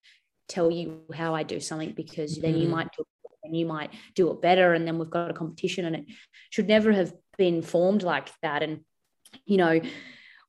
tell 0.48 0.72
you 0.72 1.02
how 1.14 1.36
I 1.36 1.44
do 1.44 1.60
something 1.60 1.94
because 1.96 2.34
mm-hmm. 2.34 2.42
then 2.42 2.56
you 2.56 2.64
mm-hmm. 2.64 2.72
might 2.72 2.90
do 2.98 3.02
it 3.04 3.32
and 3.44 3.56
you 3.56 3.66
might 3.66 3.94
do 4.16 4.32
it 4.32 4.42
better, 4.42 4.74
and 4.74 4.88
then 4.88 4.98
we've 4.98 5.10
got 5.10 5.32
a 5.32 5.34
competition, 5.34 5.86
and 5.86 5.96
it 5.96 6.06
should 6.50 6.68
never 6.68 6.92
have 6.92 7.14
been 7.38 7.62
formed 7.62 8.04
like 8.04 8.30
that. 8.42 8.64
And 8.64 8.82
you 9.46 9.58
know, 9.58 9.80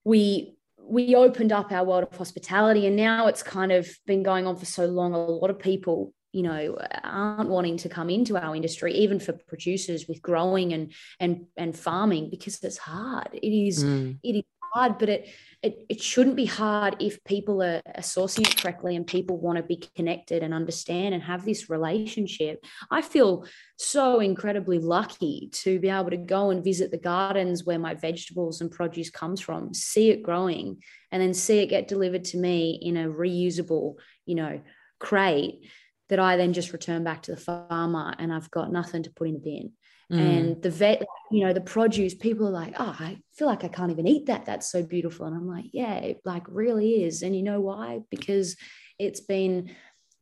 we 0.04 0.54
we 0.88 1.14
opened 1.14 1.52
up 1.52 1.70
our 1.70 1.84
world 1.84 2.08
of 2.10 2.16
hospitality 2.16 2.86
and 2.86 2.96
now 2.96 3.26
it's 3.26 3.42
kind 3.42 3.72
of 3.72 3.86
been 4.06 4.22
going 4.22 4.46
on 4.46 4.56
for 4.56 4.64
so 4.64 4.86
long 4.86 5.12
a 5.12 5.18
lot 5.18 5.50
of 5.50 5.58
people 5.58 6.14
you 6.38 6.44
know 6.44 6.78
aren't 7.02 7.50
wanting 7.50 7.76
to 7.76 7.88
come 7.88 8.08
into 8.08 8.36
our 8.38 8.54
industry 8.54 8.94
even 8.94 9.18
for 9.18 9.32
producers 9.32 10.06
with 10.06 10.22
growing 10.22 10.72
and 10.72 10.92
and 11.18 11.46
and 11.56 11.76
farming 11.76 12.30
because 12.30 12.62
it's 12.62 12.78
hard. 12.78 13.30
It 13.32 13.52
is 13.68 13.82
mm. 13.82 14.16
it 14.22 14.36
is 14.36 14.44
hard 14.72 14.98
but 14.98 15.08
it, 15.08 15.28
it 15.64 15.84
it 15.88 16.00
shouldn't 16.00 16.36
be 16.36 16.44
hard 16.44 16.94
if 17.00 17.24
people 17.24 17.60
are, 17.60 17.82
are 17.96 18.02
sourcing 18.02 18.46
it 18.48 18.56
correctly 18.56 18.94
and 18.94 19.04
people 19.04 19.36
want 19.36 19.56
to 19.56 19.64
be 19.64 19.82
connected 19.96 20.44
and 20.44 20.54
understand 20.54 21.12
and 21.12 21.24
have 21.24 21.44
this 21.44 21.68
relationship. 21.68 22.64
I 22.88 23.02
feel 23.02 23.44
so 23.76 24.20
incredibly 24.20 24.78
lucky 24.78 25.48
to 25.64 25.80
be 25.80 25.88
able 25.88 26.10
to 26.10 26.16
go 26.36 26.50
and 26.50 26.62
visit 26.62 26.92
the 26.92 26.98
gardens 26.98 27.64
where 27.64 27.80
my 27.80 27.94
vegetables 27.94 28.60
and 28.60 28.70
produce 28.70 29.10
comes 29.10 29.40
from 29.40 29.74
see 29.74 30.10
it 30.10 30.22
growing 30.22 30.76
and 31.10 31.20
then 31.20 31.34
see 31.34 31.58
it 31.58 31.66
get 31.66 31.88
delivered 31.88 32.22
to 32.26 32.38
me 32.38 32.78
in 32.80 32.96
a 32.96 33.08
reusable 33.08 33.94
you 34.24 34.36
know 34.36 34.60
crate 35.00 35.64
that 36.08 36.18
I 36.18 36.36
then 36.36 36.52
just 36.52 36.72
return 36.72 37.04
back 37.04 37.22
to 37.22 37.32
the 37.32 37.36
farmer 37.40 38.14
and 38.18 38.32
I've 38.32 38.50
got 38.50 38.72
nothing 38.72 39.02
to 39.04 39.10
put 39.10 39.28
in 39.28 39.34
the 39.34 39.40
bin. 39.40 39.72
Mm. 40.10 40.18
And 40.18 40.62
the 40.62 40.70
vet, 40.70 41.04
you 41.30 41.44
know, 41.44 41.52
the 41.52 41.60
produce, 41.60 42.14
people 42.14 42.46
are 42.48 42.52
like, 42.52 42.74
oh, 42.78 42.96
I 42.98 43.18
feel 43.34 43.46
like 43.46 43.64
I 43.64 43.68
can't 43.68 43.90
even 43.90 44.06
eat 44.06 44.26
that. 44.26 44.46
That's 44.46 44.70
so 44.70 44.82
beautiful. 44.82 45.26
And 45.26 45.36
I'm 45.36 45.46
like, 45.46 45.66
yeah, 45.72 45.96
it 45.96 46.20
like 46.24 46.44
really 46.48 47.04
is. 47.04 47.22
And 47.22 47.36
you 47.36 47.42
know 47.42 47.60
why? 47.60 48.00
Because 48.10 48.56
it's 48.98 49.20
been 49.20 49.74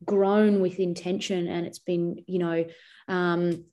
grown 0.03 0.59
with 0.59 0.79
intention 0.79 1.47
and 1.47 1.65
it's 1.65 1.79
been, 1.79 2.23
you 2.27 2.39
know, 2.39 2.65
um, 3.07 3.65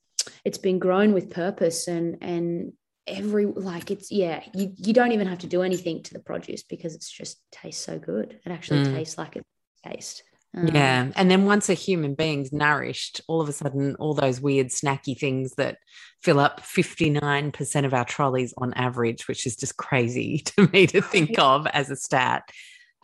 it's 0.45 0.59
been 0.59 0.79
grown 0.79 1.13
with 1.13 1.31
purpose 1.31 1.89
and 1.89 2.19
and 2.23 2.73
every 3.07 3.45
like 3.45 3.91
it's 3.91 4.11
yeah 4.11 4.43
you, 4.55 4.73
you 4.77 4.95
don't 4.95 5.13
even 5.13 5.27
have 5.27 5.41
to 5.41 5.47
do 5.47 5.61
anything 5.61 6.03
to 6.03 6.15
the 6.15 6.21
produce 6.21 6.63
because 6.63 6.95
it's 6.95 7.11
just 7.11 7.39
tastes 7.53 7.85
so 7.85 7.99
good 7.99 8.41
it 8.47 8.51
actually 8.51 8.83
mm. 8.83 8.95
tastes 8.95 9.19
like 9.19 9.37
it 9.37 9.43
tastes 9.85 10.23
yeah. 10.55 11.03
Um, 11.03 11.13
and 11.17 11.31
then 11.31 11.47
once 11.47 11.69
a 11.69 11.75
human 11.75 12.15
being's 12.15 12.53
nourished, 12.53 13.21
all 13.27 13.41
of 13.41 13.49
a 13.49 13.53
sudden, 13.53 13.97
all 13.97 14.15
those 14.15 14.41
weird 14.41 14.69
snacky 14.69 15.19
things 15.19 15.55
that 15.57 15.79
fill 16.23 16.39
up 16.39 16.61
59% 16.61 17.85
of 17.85 17.93
our 17.95 18.05
trolleys 18.05 18.55
on 18.59 18.73
average, 18.75 19.27
which 19.27 19.47
is 19.47 19.57
just 19.57 19.77
crazy 19.77 20.39
to 20.45 20.69
me 20.73 20.87
to 20.87 21.01
think 21.01 21.39
of 21.39 21.67
as 21.67 21.91
a 21.91 21.97
stat. 21.97 22.49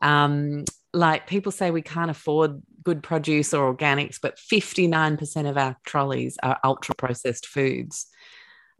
Um, 0.01 0.64
like 0.92 1.26
people 1.26 1.53
say 1.53 1.70
we 1.70 1.82
can't 1.82 2.11
afford 2.11 2.62
good 2.82 3.03
produce 3.03 3.53
or 3.53 3.74
organics, 3.74 4.18
but 4.20 4.38
59% 4.38 5.48
of 5.48 5.57
our 5.57 5.76
trolleys 5.84 6.38
are 6.42 6.59
ultra 6.64 6.94
processed 6.94 7.46
foods 7.46 8.07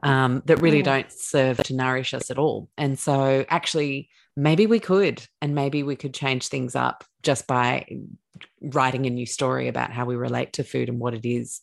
um, 0.03 0.43
that 0.47 0.63
really 0.63 0.83
don't 0.83 1.11
serve 1.13 1.59
to 1.59 1.75
nourish 1.75 2.15
us 2.15 2.31
at 2.31 2.39
all. 2.39 2.69
And 2.79 2.99
so, 2.99 3.45
actually, 3.49 4.09
maybe 4.37 4.67
we 4.67 4.81
could, 4.81 5.27
and 5.41 5.55
maybe 5.55 5.83
we 5.83 5.97
could 5.97 6.15
change 6.15 6.49
things 6.49 6.75
up 6.75 7.05
just 7.23 7.47
by 7.47 7.87
writing 8.61 9.07
a 9.07 9.11
new 9.11 9.27
story 9.27 9.69
about 9.69 9.93
how 9.93 10.05
we 10.05 10.17
relate 10.17 10.53
to 10.55 10.65
food 10.65 10.89
and 10.89 10.99
what 10.99 11.15
it 11.15 11.29
is. 11.29 11.61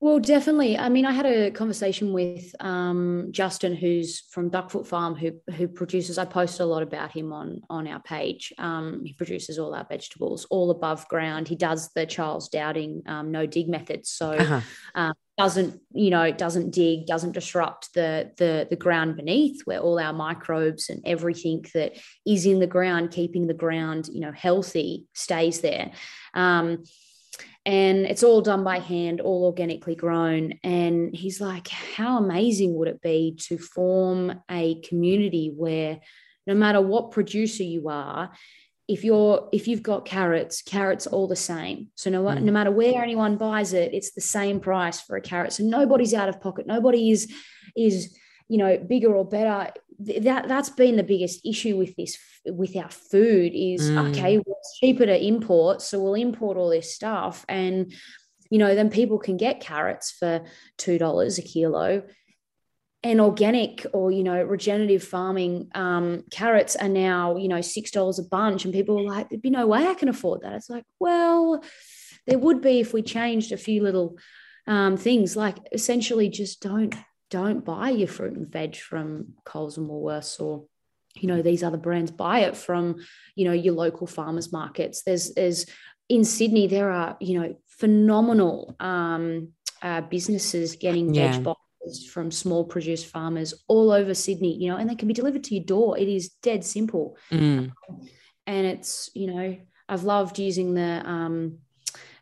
Well, 0.00 0.20
definitely. 0.20 0.78
I 0.78 0.88
mean, 0.88 1.04
I 1.04 1.10
had 1.10 1.26
a 1.26 1.50
conversation 1.50 2.12
with 2.12 2.54
um, 2.60 3.28
Justin, 3.32 3.74
who's 3.74 4.20
from 4.30 4.48
Duckfoot 4.48 4.86
Farm, 4.86 5.16
who 5.16 5.32
who 5.56 5.66
produces. 5.66 6.18
I 6.18 6.24
post 6.24 6.60
a 6.60 6.64
lot 6.64 6.84
about 6.84 7.10
him 7.10 7.32
on 7.32 7.62
on 7.68 7.88
our 7.88 8.00
page. 8.00 8.52
Um, 8.58 9.02
he 9.04 9.14
produces 9.14 9.58
all 9.58 9.74
our 9.74 9.84
vegetables, 9.88 10.46
all 10.50 10.70
above 10.70 11.08
ground. 11.08 11.48
He 11.48 11.56
does 11.56 11.90
the 11.94 12.06
Charles 12.06 12.48
Dowding 12.48 13.02
um, 13.08 13.32
no 13.32 13.44
dig 13.44 13.68
method, 13.68 14.06
so 14.06 14.30
uh-huh. 14.30 14.60
Um, 14.94 15.14
doesn't 15.36 15.80
you 15.92 16.10
know 16.10 16.30
doesn't 16.32 16.72
dig 16.72 17.06
doesn't 17.06 17.32
disrupt 17.32 17.92
the 17.94 18.30
the 18.38 18.66
the 18.70 18.76
ground 18.76 19.16
beneath 19.16 19.62
where 19.64 19.78
all 19.78 19.98
our 19.98 20.12
microbes 20.12 20.90
and 20.90 21.00
everything 21.06 21.64
that 21.74 21.96
is 22.26 22.44
in 22.44 22.58
the 22.58 22.66
ground 22.66 23.12
keeping 23.12 23.46
the 23.46 23.54
ground 23.54 24.08
you 24.12 24.18
know 24.18 24.32
healthy 24.32 25.06
stays 25.12 25.60
there 25.60 25.92
um, 26.34 26.82
and 27.68 28.06
it's 28.06 28.22
all 28.22 28.40
done 28.40 28.64
by 28.64 28.78
hand 28.78 29.20
all 29.20 29.44
organically 29.44 29.94
grown. 29.94 30.54
And 30.64 31.14
he's 31.14 31.38
like 31.38 31.68
how 31.68 32.16
amazing 32.16 32.74
would 32.74 32.88
it 32.88 33.02
be 33.02 33.36
to 33.48 33.58
form 33.58 34.42
a 34.50 34.80
community 34.80 35.52
where 35.54 36.00
no 36.46 36.54
matter 36.54 36.80
what 36.80 37.10
producer 37.10 37.64
you 37.64 37.90
are 37.90 38.32
if 38.88 39.04
you're 39.04 39.50
if 39.52 39.68
you've 39.68 39.82
got 39.82 40.06
carrots 40.06 40.62
carrots 40.62 41.06
all 41.06 41.28
the 41.28 41.36
same. 41.36 41.88
So 41.94 42.08
no, 42.08 42.24
mm. 42.24 42.40
no 42.40 42.52
matter 42.52 42.70
where 42.70 43.02
anyone 43.02 43.36
buys 43.36 43.74
it 43.74 43.92
it's 43.92 44.12
the 44.12 44.22
same 44.22 44.60
price 44.60 45.02
for 45.02 45.16
a 45.16 45.20
carrot. 45.20 45.52
So 45.52 45.62
nobody's 45.62 46.14
out 46.14 46.30
of 46.30 46.40
pocket. 46.40 46.66
Nobody 46.66 47.10
is 47.10 47.30
is 47.76 48.16
you 48.48 48.56
know 48.56 48.78
bigger 48.78 49.14
or 49.14 49.28
better 49.28 49.74
that 49.98 50.46
that's 50.46 50.70
been 50.70 50.96
the 50.96 51.02
biggest 51.02 51.44
issue 51.44 51.76
with 51.76 51.96
this 51.96 52.16
with 52.46 52.76
our 52.76 52.90
food 52.90 53.52
is 53.54 53.90
mm. 53.90 54.08
okay 54.08 54.38
well, 54.38 54.56
it's 54.60 54.78
cheaper 54.78 55.04
to 55.04 55.26
import 55.26 55.82
so 55.82 56.00
we'll 56.00 56.14
import 56.14 56.56
all 56.56 56.70
this 56.70 56.94
stuff. 56.94 57.44
And 57.48 57.92
you 58.50 58.58
know 58.58 58.74
then 58.74 58.90
people 58.90 59.18
can 59.18 59.36
get 59.36 59.60
carrots 59.60 60.12
for 60.12 60.44
two 60.76 60.98
dollars 60.98 61.38
a 61.38 61.42
kilo. 61.42 62.02
And 63.04 63.20
organic 63.20 63.86
or 63.92 64.10
you 64.10 64.24
know 64.24 64.42
regenerative 64.42 65.04
farming 65.04 65.68
um, 65.74 66.24
carrots 66.30 66.74
are 66.76 66.88
now 66.88 67.36
you 67.36 67.48
know 67.48 67.60
six 67.60 67.90
dollars 67.90 68.18
a 68.18 68.24
bunch. 68.24 68.64
And 68.64 68.74
people 68.74 68.98
are 68.98 69.04
like 69.04 69.28
there'd 69.28 69.42
be 69.42 69.50
no 69.50 69.66
way 69.66 69.86
i 69.86 69.94
can 69.94 70.08
afford 70.08 70.42
that. 70.42 70.54
It's 70.54 70.70
like 70.70 70.84
well 70.98 71.62
there 72.26 72.38
would 72.38 72.60
be 72.60 72.80
if 72.80 72.92
we 72.92 73.02
changed 73.02 73.52
a 73.52 73.56
few 73.56 73.82
little 73.82 74.16
um, 74.66 74.96
things. 74.96 75.36
Like 75.36 75.56
essentially 75.72 76.28
just 76.28 76.60
don't 76.60 76.94
don't 77.30 77.64
buy 77.64 77.90
your 77.90 78.08
fruit 78.08 78.36
and 78.36 78.48
veg 78.48 78.76
from 78.76 79.34
coles 79.44 79.76
and 79.78 79.88
woolworths 79.88 80.40
or 80.40 80.64
you 81.14 81.26
know 81.26 81.42
these 81.42 81.62
other 81.62 81.76
brands 81.76 82.10
buy 82.10 82.40
it 82.40 82.56
from 82.56 82.96
you 83.34 83.44
know 83.44 83.52
your 83.52 83.74
local 83.74 84.06
farmers 84.06 84.52
markets 84.52 85.02
there's 85.02 85.34
there's 85.34 85.66
in 86.08 86.24
Sydney, 86.24 86.66
there 86.66 86.90
are, 86.90 87.16
you 87.20 87.40
know, 87.40 87.56
phenomenal 87.66 88.74
um, 88.80 89.48
uh, 89.82 90.00
businesses 90.02 90.76
getting 90.76 91.12
yeah. 91.14 91.32
veg 91.32 91.44
boxes 91.44 92.08
from 92.10 92.30
small 92.30 92.64
produce 92.64 93.04
farmers 93.04 93.54
all 93.68 93.90
over 93.92 94.14
Sydney, 94.14 94.56
you 94.56 94.70
know, 94.70 94.76
and 94.76 94.88
they 94.88 94.94
can 94.94 95.08
be 95.08 95.14
delivered 95.14 95.44
to 95.44 95.54
your 95.54 95.64
door. 95.64 95.98
It 95.98 96.08
is 96.08 96.30
dead 96.42 96.64
simple. 96.64 97.16
Mm. 97.30 97.72
And 98.46 98.66
it's, 98.66 99.10
you 99.14 99.26
know, 99.26 99.56
I've 99.88 100.04
loved 100.04 100.38
using 100.38 100.74
the 100.74 101.02
um, 101.04 101.58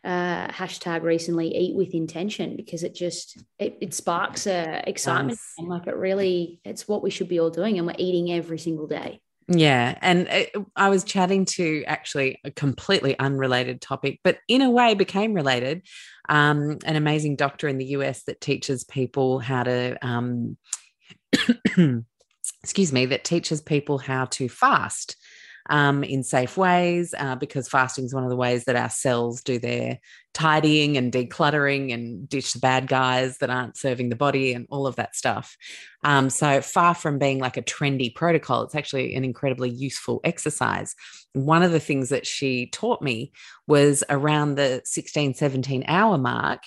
uh, 0.07 0.47
hashtag 0.47 1.03
recently 1.03 1.53
eat 1.53 1.75
with 1.75 1.93
intention 1.93 2.55
because 2.55 2.83
it 2.83 2.95
just 2.95 3.43
it, 3.59 3.77
it 3.81 3.93
sparks 3.93 4.47
excitement 4.47 5.37
like 5.59 5.85
it 5.85 5.97
really 5.97 6.61
it's 6.63 6.87
what 6.87 7.03
we 7.03 7.09
should 7.09 7.27
be 7.27 7.39
all 7.39 7.49
doing 7.49 7.77
and 7.77 7.85
we're 7.85 7.95
eating 7.97 8.31
every 8.31 8.57
single 8.57 8.87
day 8.87 9.19
yeah. 9.49 9.97
And 10.01 10.27
it, 10.27 10.51
I 10.75 10.89
was 10.89 11.05
chatting 11.05 11.45
to 11.45 11.83
actually 11.85 12.39
a 12.43 12.51
completely 12.51 13.17
unrelated 13.17 13.79
topic, 13.79 14.19
but 14.21 14.39
in 14.49 14.61
a 14.61 14.69
way 14.69 14.93
became 14.93 15.33
related. 15.33 15.83
Um, 16.27 16.79
an 16.83 16.97
amazing 16.97 17.37
doctor 17.37 17.69
in 17.69 17.77
the 17.77 17.85
US 17.85 18.23
that 18.23 18.41
teaches 18.41 18.83
people 18.83 19.39
how 19.39 19.63
to, 19.63 19.97
um, 20.05 20.57
excuse 22.61 22.91
me, 22.91 23.05
that 23.05 23.23
teaches 23.23 23.61
people 23.61 23.97
how 23.97 24.25
to 24.25 24.49
fast 24.49 25.15
um, 25.69 26.03
in 26.03 26.23
safe 26.23 26.57
ways 26.57 27.13
uh, 27.17 27.35
because 27.35 27.67
fasting 27.67 28.05
is 28.05 28.13
one 28.13 28.23
of 28.23 28.29
the 28.29 28.35
ways 28.35 28.65
that 28.65 28.75
our 28.75 28.89
cells 28.89 29.41
do 29.41 29.59
their 29.59 29.99
tidying 30.33 30.97
and 30.97 31.11
decluttering 31.11 31.91
and 31.93 32.29
ditch 32.29 32.53
the 32.53 32.59
bad 32.59 32.87
guys 32.87 33.39
that 33.39 33.49
aren't 33.49 33.75
serving 33.75 34.09
the 34.09 34.15
body 34.15 34.53
and 34.53 34.67
all 34.69 34.85
of 34.85 34.95
that 34.95 35.15
stuff. 35.15 35.57
Um, 36.03 36.29
so, 36.29 36.61
far 36.61 36.93
from 36.93 37.17
being 37.17 37.39
like 37.39 37.57
a 37.57 37.61
trendy 37.63 38.13
protocol, 38.13 38.63
it's 38.63 38.75
actually 38.75 39.15
an 39.15 39.23
incredibly 39.23 39.69
useful 39.69 40.21
exercise. 40.23 40.93
One 41.33 41.63
of 41.63 41.71
the 41.71 41.79
things 41.79 42.09
that 42.09 42.27
she 42.27 42.67
taught 42.67 43.01
me 43.01 43.31
was 43.67 44.03
around 44.09 44.55
the 44.55 44.81
16, 44.85 45.33
17 45.33 45.85
hour 45.87 46.17
mark 46.17 46.61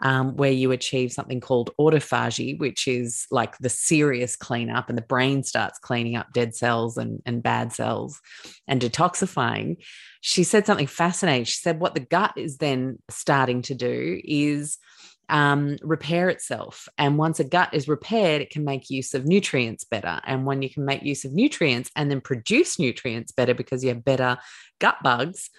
um, 0.00 0.36
where 0.36 0.50
you 0.50 0.72
achieve 0.72 1.12
something 1.12 1.40
called 1.40 1.70
autophagy, 1.80 2.58
which 2.58 2.86
is 2.86 3.26
like 3.30 3.56
the 3.58 3.68
serious 3.68 4.36
cleanup, 4.36 4.88
and 4.88 4.98
the 4.98 5.02
brain 5.02 5.42
starts 5.42 5.78
cleaning 5.78 6.16
up 6.16 6.32
dead 6.32 6.54
cells 6.54 6.96
and, 6.96 7.22
and 7.24 7.42
bad 7.42 7.72
cells 7.72 8.20
and 8.68 8.80
detoxifying. 8.80 9.76
She 10.20 10.44
said 10.44 10.66
something 10.66 10.86
fascinating. 10.86 11.44
She 11.44 11.60
said, 11.60 11.80
What 11.80 11.94
the 11.94 12.00
gut 12.00 12.34
is 12.36 12.58
then 12.58 12.98
starting 13.08 13.62
to 13.62 13.74
do 13.74 14.20
is 14.24 14.78
um, 15.28 15.76
repair 15.82 16.28
itself. 16.28 16.88
And 16.98 17.18
once 17.18 17.40
a 17.40 17.44
gut 17.44 17.70
is 17.72 17.88
repaired, 17.88 18.42
it 18.42 18.50
can 18.50 18.64
make 18.64 18.90
use 18.90 19.14
of 19.14 19.26
nutrients 19.26 19.84
better. 19.84 20.20
And 20.24 20.44
when 20.46 20.62
you 20.62 20.70
can 20.70 20.84
make 20.84 21.02
use 21.02 21.24
of 21.24 21.32
nutrients 21.32 21.90
and 21.96 22.10
then 22.10 22.20
produce 22.20 22.78
nutrients 22.78 23.32
better 23.32 23.54
because 23.54 23.82
you 23.82 23.88
have 23.90 24.04
better 24.04 24.38
gut 24.78 24.96
bugs, 25.02 25.50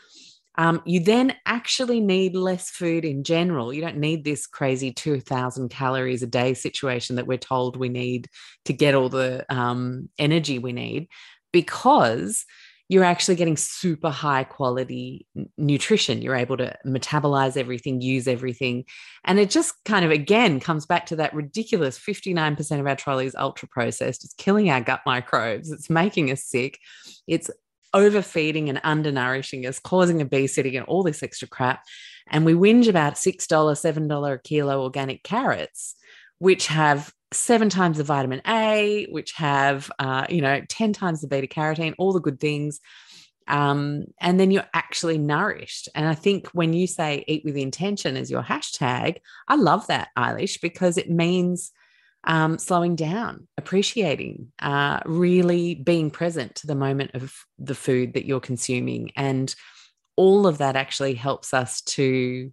um, 0.58 0.82
you 0.86 1.00
then 1.00 1.36
actually 1.46 2.00
need 2.00 2.36
less 2.36 2.70
food 2.70 3.06
in 3.06 3.24
general. 3.24 3.72
You 3.72 3.82
don't 3.82 3.98
need 3.98 4.24
this 4.24 4.48
crazy 4.48 4.92
2000 4.92 5.70
calories 5.70 6.24
a 6.24 6.28
day 6.28 6.54
situation 6.56 7.16
that 7.18 7.28
we're 7.28 7.38
told 7.38 7.78
we 7.78 7.90
need 7.90 8.28
to 8.66 8.74
get 8.74 8.96
all 8.96 9.10
the 9.10 9.46
um, 9.54 10.10
energy 10.18 10.58
we 10.58 10.74
need 10.74 11.10
because 11.54 12.46
you're 12.90 13.04
actually 13.04 13.36
getting 13.36 13.58
super 13.58 14.10
high 14.10 14.46
quality 14.46 15.28
nutrition. 15.58 16.22
You're 16.22 16.36
able 16.36 16.58
to 16.58 16.76
metabolize 16.86 17.58
everything, 17.58 18.02
use 18.02 18.28
everything. 18.28 18.86
And 19.26 19.40
it 19.40 19.50
just 19.50 19.74
kind 19.84 20.06
of, 20.06 20.12
again, 20.12 20.62
comes 20.62 20.86
back 20.86 21.06
to 21.08 21.18
that 21.18 21.34
ridiculous 21.34 22.00
59% 22.00 22.80
of 22.80 22.88
our 22.88 22.96
trolleys 22.96 23.36
ultra 23.36 23.68
processed. 23.68 24.24
It's 24.24 24.34
killing 24.36 24.70
our 24.70 24.80
gut 24.80 25.02
microbes. 25.06 25.70
It's 25.70 25.90
making 25.90 26.32
us 26.32 26.46
sick. 26.46 26.80
It's 27.28 27.52
overfeeding 27.94 28.70
and 28.70 28.82
undernourishing 28.84 29.66
us, 29.66 29.80
causing 29.80 30.22
obesity 30.22 30.76
and 30.78 30.86
all 30.86 31.04
this 31.04 31.24
extra 31.24 31.48
crap. 31.48 31.84
And 32.28 32.46
we 32.46 32.54
whinge 32.54 32.88
about 32.88 33.16
$6, 33.16 33.48
$7 33.48 34.34
a 34.34 34.38
kilo 34.40 34.84
organic 34.84 35.24
carrots, 35.24 35.96
which 36.40 36.68
have 36.68 37.14
seven 37.32 37.70
times 37.70 37.98
the 37.98 38.04
vitamin 38.04 38.42
A, 38.48 39.08
which 39.10 39.34
have, 39.34 39.92
uh, 40.00 40.26
you 40.30 40.42
know, 40.42 40.62
10 40.68 40.94
times 40.94 41.22
the 41.22 41.28
beta 41.28 41.48
carotene, 41.48 41.96
all 41.98 42.14
the 42.14 42.20
good 42.20 42.40
things. 42.40 42.80
Um, 43.48 44.06
and 44.20 44.40
then 44.40 44.52
you're 44.52 44.68
actually 44.74 45.18
nourished. 45.18 45.88
And 45.96 46.08
I 46.08 46.16
think 46.16 46.48
when 46.50 46.74
you 46.74 46.86
say 46.86 47.24
eat 47.28 47.44
with 47.46 47.56
intention 47.56 48.18
as 48.18 48.30
your 48.30 48.44
hashtag, 48.44 49.18
I 49.48 49.56
love 49.56 49.88
that, 49.88 50.10
Eilish, 50.18 50.60
because 50.62 50.98
it 50.98 51.10
means 51.10 51.72
um, 52.24 52.58
slowing 52.58 52.96
down, 52.96 53.48
appreciating, 53.58 54.52
uh, 54.62 55.00
really 55.06 55.76
being 55.76 56.12
present 56.12 56.56
to 56.56 56.68
the 56.68 56.76
moment 56.76 57.12
of 57.14 57.34
the 57.58 57.76
food 57.76 58.14
that 58.14 58.26
you're 58.26 58.40
consuming. 58.40 59.12
And 59.16 59.54
all 60.16 60.48
of 60.48 60.58
that 60.58 60.76
actually 60.76 61.14
helps 61.14 61.54
us 61.54 61.82
to 61.82 62.52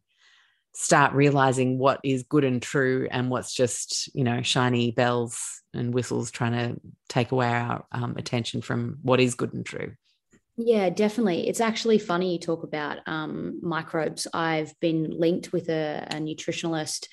start 0.75 1.13
realizing 1.13 1.79
what 1.79 2.01
is 2.03 2.25
good 2.25 2.45
and 2.45 2.61
true 2.61 3.09
and 3.11 3.31
what's 3.31 3.55
just, 3.55 4.15
you 4.15 4.25
know, 4.25 4.43
shiny 4.43 4.91
bells 4.91 5.63
and 5.73 5.95
whistles 5.95 6.31
trying 6.31 6.53
to 6.53 6.81
take 7.09 7.33
away 7.33 7.49
our 7.49 7.85
um, 7.93 8.15
attention 8.17 8.61
from 8.61 8.99
what 9.03 9.21
is 9.21 9.35
good 9.35 9.55
and 9.55 9.65
true. 9.65 9.93
Yeah, 10.57 10.91
definitely. 10.91 11.49
It's 11.49 11.61
actually 11.61 11.99
funny 11.99 12.33
you 12.33 12.39
talk 12.39 12.63
about 12.63 12.99
um, 13.07 13.59
microbes. 13.61 14.27
I've 14.33 14.73
been 14.81 15.11
linked 15.11 15.53
with 15.53 15.69
a, 15.69 16.07
a 16.11 16.17
nutritionalist 16.17 17.07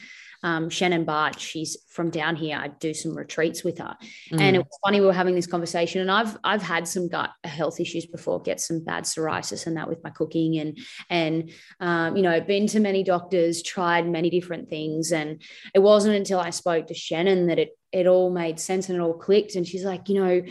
um, 0.44 0.70
Shannon 0.70 1.06
Bart, 1.06 1.40
she's 1.40 1.78
from 1.90 2.10
down 2.10 2.36
here. 2.36 2.58
I 2.58 2.70
do 2.70 2.94
some 2.94 3.16
retreats 3.16 3.64
with 3.64 3.78
her, 3.78 3.96
mm. 4.32 4.40
and 4.40 4.56
it 4.56 4.60
was 4.60 4.80
funny 4.84 5.00
we 5.00 5.06
were 5.06 5.14
having 5.14 5.36
this 5.36 5.48
conversation. 5.48 6.02
And 6.02 6.12
I've 6.12 6.38
I've 6.44 6.62
had 6.62 6.88
some 6.88 7.08
gut 7.08 7.32
health 7.44 7.80
issues 7.80 8.06
before, 8.06 8.42
get 8.42 8.60
some 8.60 8.84
bad 8.84 9.04
psoriasis 9.04 9.68
and 9.68 9.78
that 9.78 9.88
with 9.88 10.04
my 10.04 10.10
cooking, 10.10 10.58
and 10.58 10.78
and 11.10 11.52
um, 11.80 12.16
you 12.16 12.24
know 12.24 12.40
been 12.42 12.68
to 12.68 12.80
many 12.80 13.04
doctors, 13.04 13.62
tried 13.62 14.08
many 14.08 14.30
different 14.30 14.70
things, 14.70 15.12
and 15.12 15.42
it 15.74 15.80
wasn't 15.80 16.16
until 16.16 16.40
I 16.40 16.50
spoke 16.50 16.88
to 16.88 16.94
Shannon 16.94 17.48
that 17.48 17.60
it 17.60 17.78
it 17.92 18.08
all 18.08 18.30
made 18.30 18.60
sense 18.60 18.90
and 18.90 18.98
it 18.98 19.02
all 19.02 19.14
clicked. 19.14 19.56
And 19.56 19.68
she's 19.68 19.84
like, 19.84 20.08
you 20.10 20.16
know, 20.16 20.42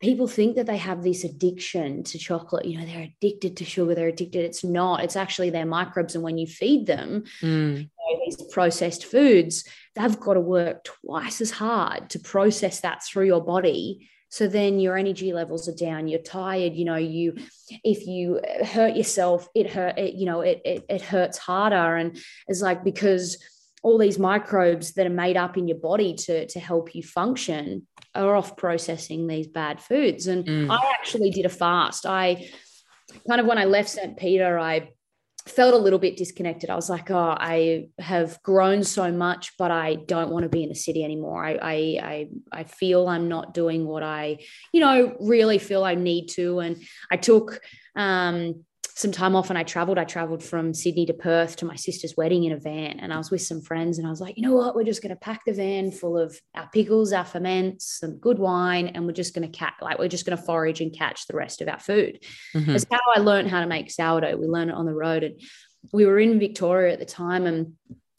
people 0.00 0.28
think 0.28 0.56
that 0.56 0.66
they 0.66 0.76
have 0.76 1.02
this 1.02 1.24
addiction 1.24 2.04
to 2.04 2.18
chocolate. 2.18 2.66
You 2.66 2.78
know 2.78 2.86
they're 2.86 3.10
addicted 3.20 3.56
to 3.56 3.64
sugar 3.64 3.94
they're 3.94 4.08
addicted. 4.08 4.44
It's 4.44 4.64
not. 4.64 5.02
It's 5.02 5.16
actually 5.16 5.50
their 5.50 5.66
microbes. 5.66 6.14
And 6.14 6.24
when 6.24 6.38
you 6.38 6.46
feed 6.46 6.86
them 6.86 7.24
mm. 7.40 7.76
you 7.76 7.82
know, 7.82 8.20
these 8.24 8.42
processed 8.52 9.04
foods 9.06 9.64
they've 9.94 10.20
got 10.20 10.34
to 10.34 10.40
work 10.40 10.84
twice 10.84 11.40
as 11.40 11.50
hard 11.50 12.10
to 12.10 12.18
process 12.20 12.80
that 12.80 13.02
through 13.04 13.26
your 13.26 13.44
body. 13.44 14.08
So 14.30 14.46
then 14.46 14.78
your 14.78 14.96
energy 14.96 15.32
levels 15.32 15.68
are 15.68 15.74
down. 15.74 16.06
You're 16.06 16.20
tired. 16.20 16.74
You 16.74 16.84
know 16.84 16.96
you 16.96 17.36
if 17.82 18.06
you 18.06 18.40
hurt 18.64 18.94
yourself 18.94 19.48
it 19.54 19.70
hurt 19.70 19.98
it, 19.98 20.14
you 20.14 20.26
know 20.26 20.42
it, 20.42 20.60
it 20.64 20.84
it 20.88 21.02
hurts 21.02 21.38
harder. 21.38 21.96
And 21.96 22.18
it's 22.46 22.62
like 22.62 22.84
because 22.84 23.38
all 23.82 23.98
these 23.98 24.18
microbes 24.18 24.94
that 24.94 25.06
are 25.06 25.10
made 25.10 25.36
up 25.36 25.56
in 25.56 25.68
your 25.68 25.78
body 25.78 26.14
to 26.14 26.46
to 26.46 26.60
help 26.60 26.94
you 26.94 27.02
function 27.02 27.86
are 28.14 28.34
off 28.34 28.56
processing 28.56 29.26
these 29.26 29.46
bad 29.46 29.80
foods. 29.80 30.26
And 30.26 30.44
mm. 30.44 30.70
I 30.70 30.92
actually 30.92 31.30
did 31.30 31.46
a 31.46 31.50
fast. 31.50 32.06
I 32.06 32.48
kind 33.28 33.40
of 33.40 33.46
when 33.46 33.58
I 33.58 33.64
left 33.64 33.90
St. 33.90 34.16
Peter, 34.16 34.58
I 34.58 34.90
felt 35.46 35.74
a 35.74 35.78
little 35.78 35.98
bit 35.98 36.16
disconnected. 36.16 36.70
I 36.70 36.74
was 36.74 36.90
like, 36.90 37.10
oh, 37.10 37.36
I 37.38 37.88
have 37.98 38.42
grown 38.42 38.84
so 38.84 39.10
much, 39.10 39.52
but 39.58 39.70
I 39.70 39.94
don't 39.94 40.30
want 40.30 40.42
to 40.42 40.48
be 40.48 40.62
in 40.62 40.68
the 40.68 40.74
city 40.74 41.04
anymore. 41.04 41.44
I 41.44 41.52
I 41.60 41.74
I, 42.02 42.28
I 42.52 42.64
feel 42.64 43.08
I'm 43.08 43.28
not 43.28 43.54
doing 43.54 43.86
what 43.86 44.02
I, 44.02 44.38
you 44.72 44.80
know, 44.80 45.16
really 45.20 45.58
feel 45.58 45.84
I 45.84 45.94
need 45.94 46.28
to. 46.30 46.60
And 46.60 46.82
I 47.10 47.16
took 47.16 47.60
um 47.96 48.64
some 48.98 49.12
time 49.12 49.36
off 49.36 49.48
and 49.48 49.56
I 49.56 49.62
traveled. 49.62 49.96
I 49.96 50.02
traveled 50.02 50.42
from 50.42 50.74
Sydney 50.74 51.06
to 51.06 51.12
Perth 51.12 51.54
to 51.56 51.64
my 51.64 51.76
sister's 51.76 52.16
wedding 52.16 52.42
in 52.42 52.50
a 52.50 52.56
van. 52.56 52.98
And 52.98 53.12
I 53.12 53.16
was 53.16 53.30
with 53.30 53.42
some 53.42 53.60
friends 53.60 53.96
and 53.96 54.04
I 54.04 54.10
was 54.10 54.20
like, 54.20 54.36
you 54.36 54.42
know 54.42 54.56
what? 54.56 54.74
We're 54.74 54.82
just 54.82 55.02
going 55.02 55.14
to 55.14 55.20
pack 55.20 55.42
the 55.46 55.52
van 55.52 55.92
full 55.92 56.18
of 56.18 56.36
our 56.56 56.68
pickles, 56.70 57.12
our 57.12 57.24
ferments, 57.24 57.86
some 58.00 58.16
good 58.16 58.40
wine, 58.40 58.88
and 58.88 59.06
we're 59.06 59.12
just 59.12 59.36
going 59.36 59.48
to 59.48 59.56
catch, 59.56 59.74
like, 59.80 60.00
we're 60.00 60.08
just 60.08 60.26
going 60.26 60.36
to 60.36 60.42
forage 60.42 60.80
and 60.80 60.92
catch 60.92 61.28
the 61.28 61.36
rest 61.36 61.60
of 61.60 61.68
our 61.68 61.78
food. 61.78 62.18
Mm-hmm. 62.56 62.72
That's 62.72 62.86
how 62.90 62.98
I 63.14 63.20
learned 63.20 63.48
how 63.48 63.60
to 63.60 63.68
make 63.68 63.88
sourdough. 63.88 64.36
We 64.36 64.48
learned 64.48 64.70
it 64.70 64.76
on 64.76 64.84
the 64.84 64.92
road. 64.92 65.22
And 65.22 65.40
we 65.92 66.04
were 66.04 66.18
in 66.18 66.40
Victoria 66.40 66.92
at 66.92 66.98
the 66.98 67.04
time 67.04 67.46
and 67.46 67.74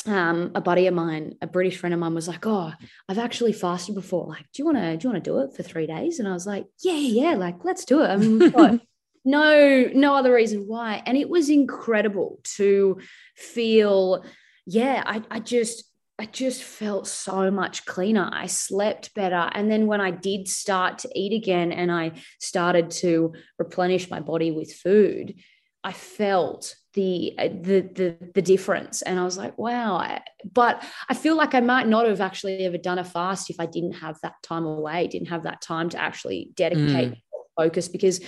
um, 0.06 0.54
a 0.56 0.62
buddy 0.62 0.88
of 0.88 0.94
mine, 0.94 1.36
a 1.42 1.48
British 1.48 1.76
friend 1.76 1.94
of 1.94 2.00
mine, 2.00 2.16
was 2.16 2.30
like, 2.30 2.48
"Oh, 2.48 2.72
I've 3.10 3.20
actually 3.20 3.52
fasted 3.52 3.96
before. 3.96 4.28
Like, 4.28 4.46
do 4.54 4.62
you 4.62 4.66
want 4.66 4.78
to 4.78 4.96
do 4.96 5.06
you 5.08 5.12
want 5.12 5.22
to 5.22 5.30
do 5.30 5.40
it 5.40 5.54
for 5.58 5.62
three 5.62 5.88
days?" 5.88 6.20
And 6.20 6.28
I 6.28 6.32
was 6.32 6.48
like, 6.48 6.66
"Yeah, 6.82 6.94
yeah, 6.94 7.36
like 7.36 7.66
let's 7.66 7.84
do 7.84 8.02
it." 8.02 8.08
I 8.08 8.16
mean, 8.16 8.40
no 9.26 9.90
no 9.94 10.16
other 10.16 10.34
reason 10.34 10.62
why 10.68 11.02
and 11.06 11.18
it 11.18 11.30
was 11.30 11.50
incredible 11.50 12.40
to 12.44 12.98
feel 13.36 14.24
yeah 14.66 15.04
i, 15.06 15.22
I 15.30 15.40
just 15.40 15.84
I 16.20 16.26
just 16.26 16.62
felt 16.64 17.08
so 17.08 17.50
much 17.50 17.86
cleaner. 17.86 18.30
I 18.34 18.48
slept 18.48 19.14
better. 19.14 19.50
And 19.54 19.72
then 19.72 19.88
when 19.88 20.02
I 20.02 20.12
did 20.12 20.50
start 20.50 20.98
to 21.00 21.10
eat 21.16 21.32
again 21.32 21.72
and 21.72 21.90
I 21.90 22.12
started 22.42 22.92
to 22.92 23.32
replenish 23.58 24.10
my 24.10 24.20
body 24.20 24.52
with 24.52 24.74
food, 24.74 25.36
I 25.82 25.94
felt 25.94 26.76
the 26.94 27.34
the 27.38 27.82
the, 27.94 28.32
the 28.34 28.42
difference 28.42 29.04
and 29.04 29.20
I 29.20 29.24
was 29.24 29.38
like 29.38 29.58
wow 29.60 30.20
but 30.52 30.84
I 31.08 31.14
feel 31.14 31.36
like 31.36 31.54
I 31.54 31.60
might 31.60 31.88
not 31.88 32.08
have 32.08 32.20
actually 32.20 32.66
ever 32.66 32.80
done 32.80 32.98
a 32.98 33.04
fast 33.04 33.52
if 33.52 33.60
I 33.60 33.68
didn't 33.68 33.94
have 33.94 34.18
that 34.24 34.34
time 34.42 34.66
away 34.66 35.06
didn't 35.06 35.28
have 35.28 35.44
that 35.44 35.62
time 35.62 35.90
to 35.90 36.02
actually 36.02 36.52
dedicate 36.56 37.12
mm. 37.12 37.18
focus 37.56 37.88
because 37.88 38.22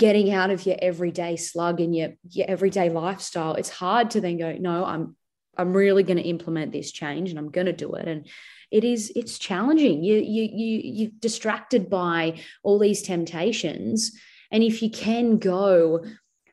getting 0.00 0.32
out 0.32 0.50
of 0.50 0.64
your 0.64 0.76
everyday 0.80 1.36
slug 1.36 1.78
and 1.78 1.94
your 1.94 2.10
your 2.30 2.46
everyday 2.48 2.88
lifestyle 2.88 3.54
it's 3.54 3.68
hard 3.68 4.10
to 4.10 4.20
then 4.20 4.38
go 4.38 4.56
no 4.58 4.82
i'm 4.84 5.14
i'm 5.58 5.74
really 5.74 6.02
going 6.02 6.16
to 6.16 6.22
implement 6.22 6.72
this 6.72 6.90
change 6.90 7.28
and 7.28 7.38
i'm 7.38 7.50
going 7.50 7.66
to 7.66 7.72
do 7.72 7.92
it. 7.94 8.08
And 8.08 8.26
it 8.70 8.84
is 8.84 9.12
it's 9.16 9.38
challenging. 9.38 10.02
You 10.02 10.16
you 10.16 10.42
you 10.42 10.80
you're 10.84 11.10
distracted 11.18 11.90
by 11.90 12.40
all 12.62 12.78
these 12.78 13.02
temptations. 13.02 14.12
And 14.50 14.62
if 14.62 14.82
you 14.82 14.90
can 14.90 15.38
go 15.38 16.04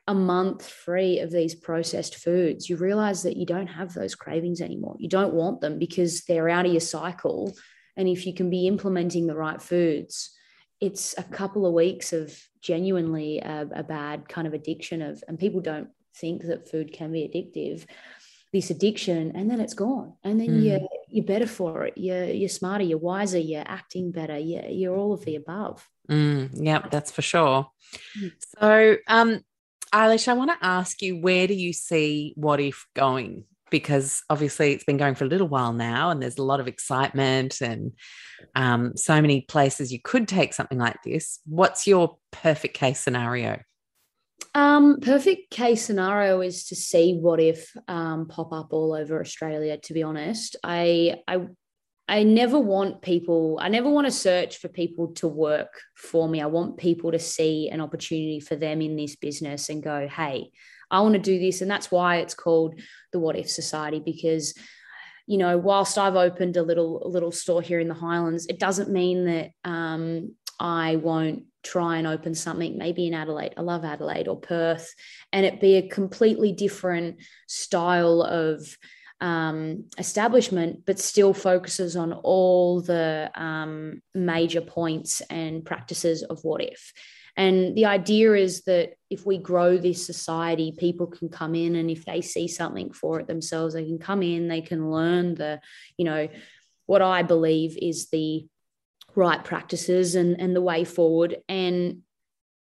a 0.06 0.14
month 0.14 0.66
free 0.66 1.20
of 1.20 1.30
these 1.30 1.54
processed 1.54 2.16
foods 2.16 2.68
you 2.68 2.76
realize 2.76 3.22
that 3.24 3.36
you 3.36 3.44
don't 3.44 3.66
have 3.66 3.92
those 3.92 4.14
cravings 4.14 4.60
anymore. 4.60 4.96
You 4.98 5.08
don't 5.08 5.34
want 5.34 5.60
them 5.60 5.78
because 5.78 6.22
they're 6.22 6.48
out 6.48 6.66
of 6.66 6.72
your 6.72 6.80
cycle. 6.80 7.54
And 7.96 8.08
if 8.08 8.26
you 8.26 8.34
can 8.34 8.50
be 8.50 8.66
implementing 8.66 9.26
the 9.26 9.36
right 9.36 9.60
foods 9.60 10.30
it's 10.80 11.14
a 11.18 11.22
couple 11.22 11.66
of 11.66 11.72
weeks 11.72 12.12
of 12.12 12.36
genuinely 12.60 13.38
a, 13.40 13.68
a 13.74 13.82
bad 13.82 14.28
kind 14.28 14.46
of 14.46 14.54
addiction 14.54 15.02
of 15.02 15.22
and 15.28 15.38
people 15.38 15.60
don't 15.60 15.88
think 16.16 16.42
that 16.42 16.70
food 16.70 16.92
can 16.92 17.12
be 17.12 17.22
addictive 17.22 17.86
this 18.52 18.70
addiction 18.70 19.32
and 19.34 19.50
then 19.50 19.60
it's 19.60 19.74
gone. 19.74 20.14
And 20.24 20.40
then 20.40 20.48
mm. 20.48 20.64
you're 20.64 20.88
you're 21.08 21.24
better 21.24 21.46
for 21.46 21.84
it. 21.84 21.94
You're 21.96 22.24
you're 22.24 22.48
smarter 22.48 22.84
you're 22.84 22.98
wiser 22.98 23.38
you're 23.38 23.64
acting 23.66 24.10
better 24.10 24.38
you're, 24.38 24.66
you're 24.66 24.96
all 24.96 25.12
of 25.12 25.24
the 25.24 25.36
above. 25.36 25.86
Mm, 26.10 26.50
yep 26.54 26.90
that's 26.90 27.10
for 27.10 27.22
sure. 27.22 27.68
Mm. 28.18 28.32
so 28.58 28.96
um 29.06 29.40
Eilish, 29.92 30.28
I 30.28 30.34
want 30.34 30.50
to 30.50 30.66
ask 30.66 31.00
you 31.00 31.18
where 31.18 31.46
do 31.46 31.54
you 31.54 31.72
see 31.72 32.34
what 32.36 32.60
if 32.60 32.86
going 32.94 33.44
because 33.70 34.22
obviously 34.30 34.72
it's 34.72 34.84
been 34.84 34.96
going 34.96 35.14
for 35.14 35.24
a 35.24 35.28
little 35.28 35.48
while 35.48 35.72
now 35.72 36.10
and 36.10 36.22
there's 36.22 36.38
a 36.38 36.42
lot 36.42 36.60
of 36.60 36.68
excitement 36.68 37.60
and 37.60 37.92
um, 38.54 38.96
so 38.96 39.20
many 39.20 39.42
places 39.42 39.92
you 39.92 40.00
could 40.00 40.28
take 40.28 40.54
something 40.54 40.78
like 40.78 41.02
this. 41.04 41.40
What's 41.44 41.86
your 41.86 42.18
perfect 42.30 42.74
case 42.74 43.00
scenario? 43.00 43.60
Um, 44.54 44.98
perfect 45.00 45.50
case 45.50 45.84
scenario 45.84 46.40
is 46.40 46.66
to 46.66 46.74
see 46.74 47.14
what 47.14 47.40
if 47.40 47.72
um, 47.86 48.28
pop 48.28 48.52
up 48.52 48.72
all 48.72 48.94
over 48.94 49.20
Australia. 49.20 49.76
To 49.76 49.92
be 49.92 50.02
honest, 50.02 50.56
I 50.64 51.16
I 51.26 51.46
I 52.08 52.22
never 52.22 52.58
want 52.58 53.02
people. 53.02 53.58
I 53.60 53.68
never 53.68 53.90
want 53.90 54.06
to 54.06 54.10
search 54.10 54.56
for 54.56 54.68
people 54.68 55.08
to 55.14 55.28
work 55.28 55.80
for 55.96 56.28
me. 56.28 56.40
I 56.40 56.46
want 56.46 56.78
people 56.78 57.12
to 57.12 57.18
see 57.18 57.68
an 57.68 57.80
opportunity 57.80 58.40
for 58.40 58.56
them 58.56 58.80
in 58.80 58.96
this 58.96 59.16
business 59.16 59.68
and 59.68 59.82
go, 59.82 60.08
"Hey, 60.08 60.50
I 60.90 61.00
want 61.00 61.14
to 61.14 61.20
do 61.20 61.38
this," 61.38 61.60
and 61.60 61.70
that's 61.70 61.90
why 61.90 62.16
it's 62.16 62.34
called 62.34 62.80
the 63.12 63.18
What 63.18 63.36
If 63.36 63.50
Society 63.50 64.00
because 64.04 64.54
you 65.28 65.36
know, 65.36 65.58
whilst 65.58 65.98
I've 65.98 66.16
opened 66.16 66.56
a 66.56 66.62
little 66.62 67.06
a 67.06 67.08
little 67.08 67.30
store 67.30 67.60
here 67.60 67.78
in 67.78 67.88
the 67.88 67.94
Highlands, 67.94 68.46
it 68.46 68.58
doesn't 68.58 68.90
mean 68.90 69.26
that 69.26 69.50
um, 69.62 70.34
I 70.58 70.96
won't 70.96 71.44
try 71.62 71.98
and 71.98 72.06
open 72.06 72.34
something 72.34 72.78
maybe 72.78 73.06
in 73.06 73.12
Adelaide. 73.12 73.52
I 73.58 73.60
love 73.60 73.84
Adelaide 73.84 74.26
or 74.26 74.40
Perth, 74.40 74.94
and 75.30 75.44
it 75.44 75.60
be 75.60 75.76
a 75.76 75.88
completely 75.88 76.52
different 76.52 77.18
style 77.46 78.22
of 78.22 78.74
um, 79.20 79.84
establishment, 79.98 80.84
but 80.86 80.98
still 80.98 81.34
focuses 81.34 81.94
on 81.94 82.14
all 82.14 82.80
the 82.80 83.30
um, 83.34 84.00
major 84.14 84.62
points 84.62 85.20
and 85.28 85.62
practices 85.62 86.22
of 86.22 86.40
what 86.42 86.62
if. 86.62 86.92
And 87.38 87.76
the 87.76 87.86
idea 87.86 88.34
is 88.34 88.62
that 88.62 88.94
if 89.10 89.24
we 89.24 89.38
grow 89.38 89.78
this 89.78 90.04
society, 90.04 90.74
people 90.76 91.06
can 91.06 91.28
come 91.28 91.54
in 91.54 91.76
and 91.76 91.88
if 91.88 92.04
they 92.04 92.20
see 92.20 92.48
something 92.48 92.92
for 92.92 93.20
it 93.20 93.28
themselves, 93.28 93.74
they 93.74 93.84
can 93.84 94.00
come 94.00 94.24
in, 94.24 94.48
they 94.48 94.60
can 94.60 94.90
learn 94.90 95.36
the, 95.36 95.60
you 95.96 96.04
know, 96.04 96.28
what 96.86 97.00
I 97.00 97.22
believe 97.22 97.78
is 97.80 98.10
the 98.10 98.44
right 99.14 99.42
practices 99.44 100.16
and, 100.16 100.40
and 100.40 100.54
the 100.54 100.60
way 100.60 100.82
forward. 100.82 101.36
And 101.48 102.02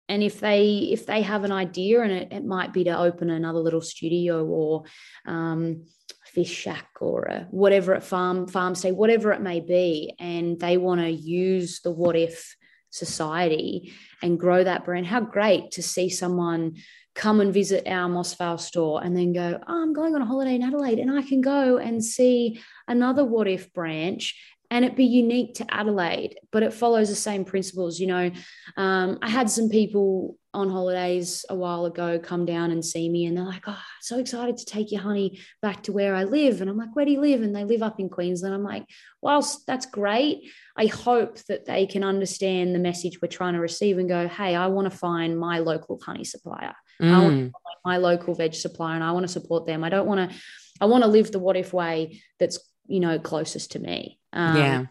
and 0.09 0.23
if 0.23 0.41
they 0.41 0.89
if 0.91 1.07
they 1.07 1.23
have 1.23 1.45
an 1.45 1.53
idea 1.53 2.03
and 2.03 2.12
it, 2.12 2.33
it 2.33 2.45
might 2.45 2.73
be 2.73 2.85
to 2.85 2.99
open 2.99 3.29
another 3.31 3.59
little 3.59 3.81
studio 3.81 4.45
or 4.45 4.85
um, 5.27 5.85
fish 6.25 6.51
shack 6.51 6.89
or 7.01 7.25
a, 7.25 7.47
whatever 7.51 7.95
at 7.95 8.03
farm 8.03 8.47
farm 8.47 8.75
stay 8.75 8.91
whatever 8.91 9.33
it 9.33 9.41
may 9.41 9.61
be 9.61 10.14
and 10.18 10.59
they 10.59 10.77
want 10.77 11.01
to 11.01 11.09
use 11.09 11.81
the 11.81 11.91
what 11.91 12.16
if 12.16 12.57
society 12.93 13.93
and 14.22 14.38
grow 14.38 14.62
that 14.62 14.84
brand. 14.84 15.07
How 15.07 15.20
great 15.20 15.72
to 15.72 15.82
see 15.82 16.09
someone 16.09 16.76
come 17.14 17.40
and 17.40 17.53
visit 17.53 17.86
our 17.86 18.09
Moss 18.09 18.34
Vale 18.34 18.59
store 18.59 19.03
and 19.05 19.16
then 19.16 19.32
go, 19.32 19.59
oh, 19.66 19.82
I'm 19.82 19.93
going 19.93 20.14
on 20.14 20.22
a 20.22 20.26
holiday 20.26 20.55
in 20.55 20.62
Adelaide 20.62 20.99
and 20.99 21.11
I 21.11 21.22
can 21.22 21.40
go 21.40 21.76
and 21.78 22.03
see 22.03 22.61
another 22.88 23.24
what 23.24 23.49
if 23.49 23.72
branch 23.72 24.38
and 24.73 24.87
it 24.87 24.97
be 24.97 25.05
unique 25.05 25.53
to 25.57 25.66
Adelaide, 25.68 26.39
but 26.51 26.62
it 26.62 26.73
follows 26.73 27.11
the 27.11 27.14
same 27.14 27.45
principles. 27.45 28.01
You 28.01 28.07
know, 28.07 28.31
um, 28.79 29.18
I 29.20 29.29
had 29.29 29.51
some 29.51 29.68
people 29.68 30.39
on 30.55 30.70
holidays 30.70 31.45
a 31.51 31.55
while 31.55 31.85
ago 31.85 32.18
come 32.18 32.47
down 32.47 32.70
and 32.70 32.83
see 32.83 33.07
me, 33.11 33.27
and 33.27 33.37
they're 33.37 33.45
like, 33.45 33.64
"Oh, 33.66 33.83
so 34.01 34.18
excited 34.18 34.57
to 34.57 34.64
take 34.64 34.91
your 34.91 35.03
honey 35.03 35.41
back 35.61 35.83
to 35.83 35.93
where 35.93 36.14
I 36.14 36.25
live." 36.25 36.62
And 36.62 36.70
I'm 36.70 36.79
like, 36.79 36.97
"Where 36.97 37.05
do 37.05 37.12
you 37.12 37.20
live?" 37.20 37.43
And 37.43 37.55
they 37.55 37.64
live 37.64 37.83
up 37.83 38.01
in 38.01 38.09
Queensland. 38.09 38.55
I'm 38.55 38.64
like, 38.64 38.87
"Whilst 39.20 39.66
that's 39.66 39.85
great, 39.85 40.51
I 40.75 40.87
hope 40.87 41.37
that 41.49 41.66
they 41.66 41.85
can 41.85 42.03
understand 42.03 42.75
the 42.75 42.79
message 42.79 43.20
we're 43.20 43.29
trying 43.29 43.53
to 43.53 43.61
receive 43.61 43.99
and 43.99 44.09
go, 44.09 44.27
hey, 44.27 44.55
I 44.55 44.68
want 44.68 44.91
to 44.91 44.97
find 44.97 45.39
my 45.39 45.59
local 45.59 46.01
honey 46.01 46.25
supplier. 46.25 46.75
Mm. 47.01 47.12
I 47.12 47.18
want 47.18 47.35
to 47.35 47.43
find 47.43 47.53
my 47.85 47.97
local 47.99 48.35
veg 48.35 48.55
supplier, 48.55 48.95
and 48.95 49.05
I 49.05 49.12
want 49.12 49.25
to 49.25 49.33
support 49.33 49.66
them. 49.66 49.85
I 49.85 49.91
don't 49.91 50.07
want 50.07 50.31
to. 50.31 50.37
I 50.81 50.87
want 50.87 51.05
to 51.05 51.11
live 51.11 51.31
the 51.31 51.39
what 51.39 51.59
if 51.59 51.75
way 51.75 52.23
that's 52.41 52.59
you 52.87 53.01
know 53.01 53.18
closest 53.18 53.72
to 53.72 53.78
me. 53.78 54.18
Um, 54.33 54.57
yeah. 54.57 54.85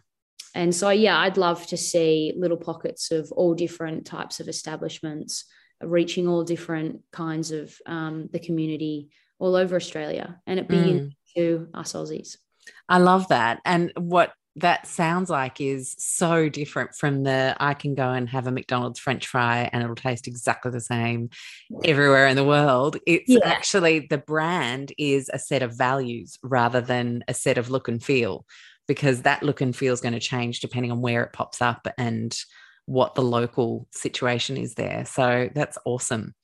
and 0.54 0.76
so 0.76 0.92
yeah 0.92 1.18
i'd 1.18 1.38
love 1.38 1.66
to 1.66 1.78
see 1.78 2.32
little 2.38 2.58
pockets 2.58 3.10
of 3.10 3.32
all 3.32 3.56
different 3.56 4.06
types 4.06 4.40
of 4.40 4.48
establishments 4.48 5.46
reaching 5.82 6.28
all 6.28 6.44
different 6.44 7.00
kinds 7.12 7.50
of 7.52 7.76
um, 7.88 8.30
the 8.32 8.40
community 8.40 9.10
all 9.40 9.56
over 9.56 9.76
australia 9.76 10.40
and 10.46 10.60
it 10.60 10.68
being 10.68 11.00
mm. 11.00 11.16
to 11.36 11.68
us 11.74 11.94
aussies. 11.94 12.38
I 12.88 13.00
love 13.00 13.30
that. 13.30 13.62
And 13.66 13.92
what 13.98 14.34
that 14.58 14.86
sounds 14.86 15.30
like 15.30 15.62
is 15.62 15.96
so 15.98 16.50
different 16.50 16.94
from 16.94 17.24
the 17.24 17.56
I 17.60 17.74
can 17.74 17.96
go 17.96 18.10
and 18.10 18.28
have 18.30 18.48
a 18.48 18.52
McDonald's 18.52 19.00
French 19.00 19.26
fry 19.28 19.70
and 19.72 19.82
it'll 19.82 19.96
taste 19.96 20.28
exactly 20.28 20.72
the 20.72 20.82
same 20.82 21.30
everywhere 21.86 22.28
in 22.28 22.36
the 22.36 22.44
world. 22.44 22.98
It's 23.08 23.30
yeah. 23.30 23.40
actually 23.44 24.08
the 24.10 24.18
brand 24.18 24.92
is 24.98 25.30
a 25.34 25.40
set 25.40 25.64
of 25.64 25.78
values 25.78 26.38
rather 26.44 26.82
than 26.82 27.24
a 27.28 27.34
set 27.34 27.58
of 27.58 27.70
look 27.70 27.88
and 27.88 28.04
feel, 28.04 28.46
because 28.88 29.22
that 29.22 29.42
look 29.42 29.62
and 29.62 29.76
feel 29.76 29.94
is 29.94 30.02
going 30.02 30.14
to 30.14 30.20
change 30.20 30.60
depending 30.60 30.92
on 30.92 31.02
where 31.02 31.24
it 31.24 31.34
pops 31.34 31.62
up 31.62 31.88
and 31.98 32.38
what 32.88 33.16
the 33.16 33.24
local 33.24 33.88
situation 33.92 34.58
is 34.58 34.74
there. 34.74 35.06
So 35.06 35.50
that's 35.56 35.78
awesome. 35.86 36.36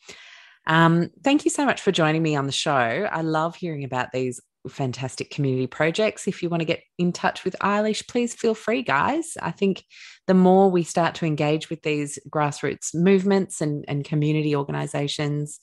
Um, 0.65 1.09
thank 1.23 1.45
you 1.45 1.51
so 1.51 1.65
much 1.65 1.81
for 1.81 1.91
joining 1.91 2.21
me 2.21 2.35
on 2.35 2.45
the 2.45 2.51
show. 2.51 2.71
I 2.71 3.21
love 3.21 3.55
hearing 3.55 3.83
about 3.83 4.11
these 4.13 4.39
fantastic 4.69 5.29
community 5.29 5.67
projects. 5.67 6.27
If 6.27 6.41
you 6.41 6.49
want 6.49 6.61
to 6.61 6.65
get 6.65 6.83
in 6.97 7.11
touch 7.11 7.43
with 7.45 7.55
Eilish, 7.61 8.07
please 8.07 8.33
feel 8.33 8.53
free, 8.53 8.81
guys. 8.81 9.37
I 9.41 9.51
think 9.51 9.83
the 10.27 10.33
more 10.33 10.69
we 10.69 10.83
start 10.83 11.15
to 11.15 11.25
engage 11.25 11.69
with 11.69 11.81
these 11.83 12.19
grassroots 12.29 12.93
movements 12.93 13.61
and, 13.61 13.85
and 13.87 14.03
community 14.03 14.55
organizations, 14.55 15.59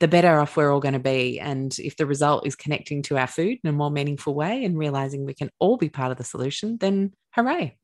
the 0.00 0.08
better 0.08 0.38
off 0.38 0.56
we're 0.56 0.72
all 0.72 0.80
going 0.80 0.94
to 0.94 1.00
be. 1.00 1.40
And 1.40 1.76
if 1.78 1.96
the 1.96 2.06
result 2.06 2.46
is 2.46 2.54
connecting 2.54 3.02
to 3.04 3.18
our 3.18 3.26
food 3.26 3.58
in 3.62 3.70
a 3.70 3.72
more 3.72 3.90
meaningful 3.90 4.34
way 4.34 4.64
and 4.64 4.78
realizing 4.78 5.24
we 5.24 5.34
can 5.34 5.50
all 5.58 5.76
be 5.76 5.88
part 5.88 6.12
of 6.12 6.18
the 6.18 6.24
solution, 6.24 6.76
then 6.78 7.12
hooray. 7.34 7.76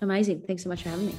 Amazing. 0.00 0.44
Thanks 0.46 0.62
so 0.62 0.68
much 0.68 0.82
for 0.82 0.90
having 0.90 1.06
me. 1.06 1.14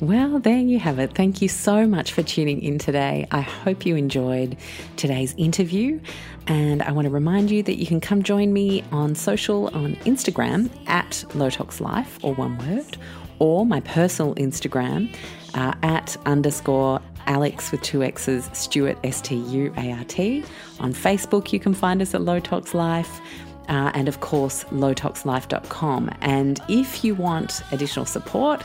Well, 0.00 0.38
there 0.38 0.58
you 0.58 0.78
have 0.78 1.00
it. 1.00 1.16
Thank 1.16 1.42
you 1.42 1.48
so 1.48 1.84
much 1.84 2.12
for 2.12 2.22
tuning 2.22 2.62
in 2.62 2.78
today. 2.78 3.26
I 3.32 3.40
hope 3.40 3.84
you 3.84 3.96
enjoyed 3.96 4.56
today's 4.96 5.34
interview. 5.36 5.98
And 6.46 6.82
I 6.82 6.92
want 6.92 7.06
to 7.06 7.10
remind 7.10 7.50
you 7.50 7.64
that 7.64 7.80
you 7.80 7.86
can 7.86 8.00
come 8.00 8.22
join 8.22 8.52
me 8.52 8.84
on 8.92 9.16
social 9.16 9.66
on 9.74 9.96
Instagram 10.04 10.70
at 10.86 11.24
Lowtox 11.30 11.80
Life, 11.80 12.16
or 12.22 12.32
one 12.34 12.56
word, 12.58 12.96
or 13.40 13.66
my 13.66 13.80
personal 13.80 14.36
Instagram 14.36 15.12
uh, 15.54 15.74
at 15.82 16.16
underscore 16.26 17.00
Alex 17.26 17.72
with 17.72 17.82
two 17.82 18.04
X's, 18.04 18.48
Stuart, 18.52 18.98
S 19.02 19.20
T 19.20 19.34
U 19.34 19.74
A 19.76 19.90
R 19.90 20.04
T. 20.04 20.44
On 20.78 20.94
Facebook, 20.94 21.52
you 21.52 21.58
can 21.58 21.74
find 21.74 22.00
us 22.00 22.14
at 22.14 22.20
Lowtox 22.20 22.72
Life. 22.72 23.20
Uh, 23.68 23.90
and 23.92 24.08
of 24.08 24.20
course, 24.20 24.64
lowtoxlife.com. 24.64 26.10
And 26.22 26.58
if 26.68 27.04
you 27.04 27.14
want 27.14 27.60
additional 27.70 28.06
support 28.06 28.64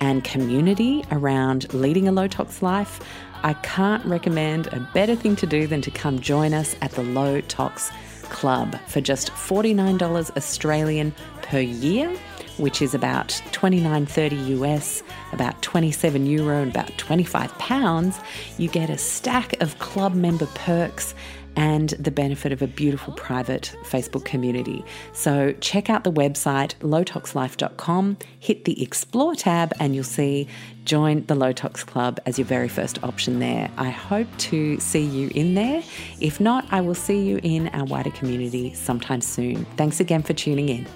and 0.00 0.24
community 0.24 1.04
around 1.10 1.72
leading 1.74 2.08
a 2.08 2.12
low 2.12 2.28
tox 2.28 2.62
life, 2.62 3.00
I 3.42 3.52
can't 3.54 4.04
recommend 4.06 4.68
a 4.68 4.80
better 4.94 5.14
thing 5.14 5.36
to 5.36 5.46
do 5.46 5.66
than 5.66 5.82
to 5.82 5.90
come 5.90 6.18
join 6.18 6.54
us 6.54 6.74
at 6.80 6.92
the 6.92 7.02
Low 7.02 7.42
Tox 7.42 7.90
Club 8.30 8.78
for 8.86 9.00
just 9.00 9.30
$49 9.32 10.36
Australian 10.36 11.14
per 11.42 11.60
year, 11.60 12.10
which 12.56 12.80
is 12.80 12.94
about 12.94 13.28
29.30 13.52 14.60
US, 14.60 15.02
about 15.32 15.60
27 15.60 16.24
euro 16.26 16.62
and 16.62 16.70
about 16.70 16.96
25 16.96 17.56
pounds. 17.58 18.18
You 18.56 18.68
get 18.68 18.88
a 18.88 18.96
stack 18.96 19.60
of 19.60 19.78
club 19.78 20.14
member 20.14 20.46
perks 20.54 21.14
and 21.56 21.90
the 21.90 22.10
benefit 22.10 22.52
of 22.52 22.62
a 22.62 22.66
beautiful 22.66 23.12
private 23.14 23.74
Facebook 23.84 24.24
community. 24.24 24.84
So 25.12 25.52
check 25.60 25.90
out 25.90 26.04
the 26.04 26.12
website 26.12 26.74
lowtoxlife.com, 26.80 28.18
hit 28.38 28.64
the 28.64 28.82
Explore 28.82 29.34
tab, 29.34 29.72
and 29.80 29.94
you'll 29.94 30.04
see 30.04 30.48
join 30.84 31.24
the 31.26 31.34
Low 31.34 31.52
Tox 31.52 31.82
Club 31.82 32.20
as 32.26 32.38
your 32.38 32.46
very 32.46 32.68
first 32.68 33.02
option 33.02 33.38
there. 33.38 33.70
I 33.76 33.90
hope 33.90 34.28
to 34.38 34.78
see 34.80 35.02
you 35.02 35.30
in 35.34 35.54
there. 35.54 35.82
If 36.20 36.40
not, 36.40 36.66
I 36.70 36.80
will 36.80 36.94
see 36.94 37.22
you 37.22 37.40
in 37.42 37.68
our 37.68 37.84
wider 37.84 38.10
community 38.10 38.74
sometime 38.74 39.20
soon. 39.20 39.64
Thanks 39.76 40.00
again 40.00 40.22
for 40.22 40.34
tuning 40.34 40.68
in. 40.68 40.86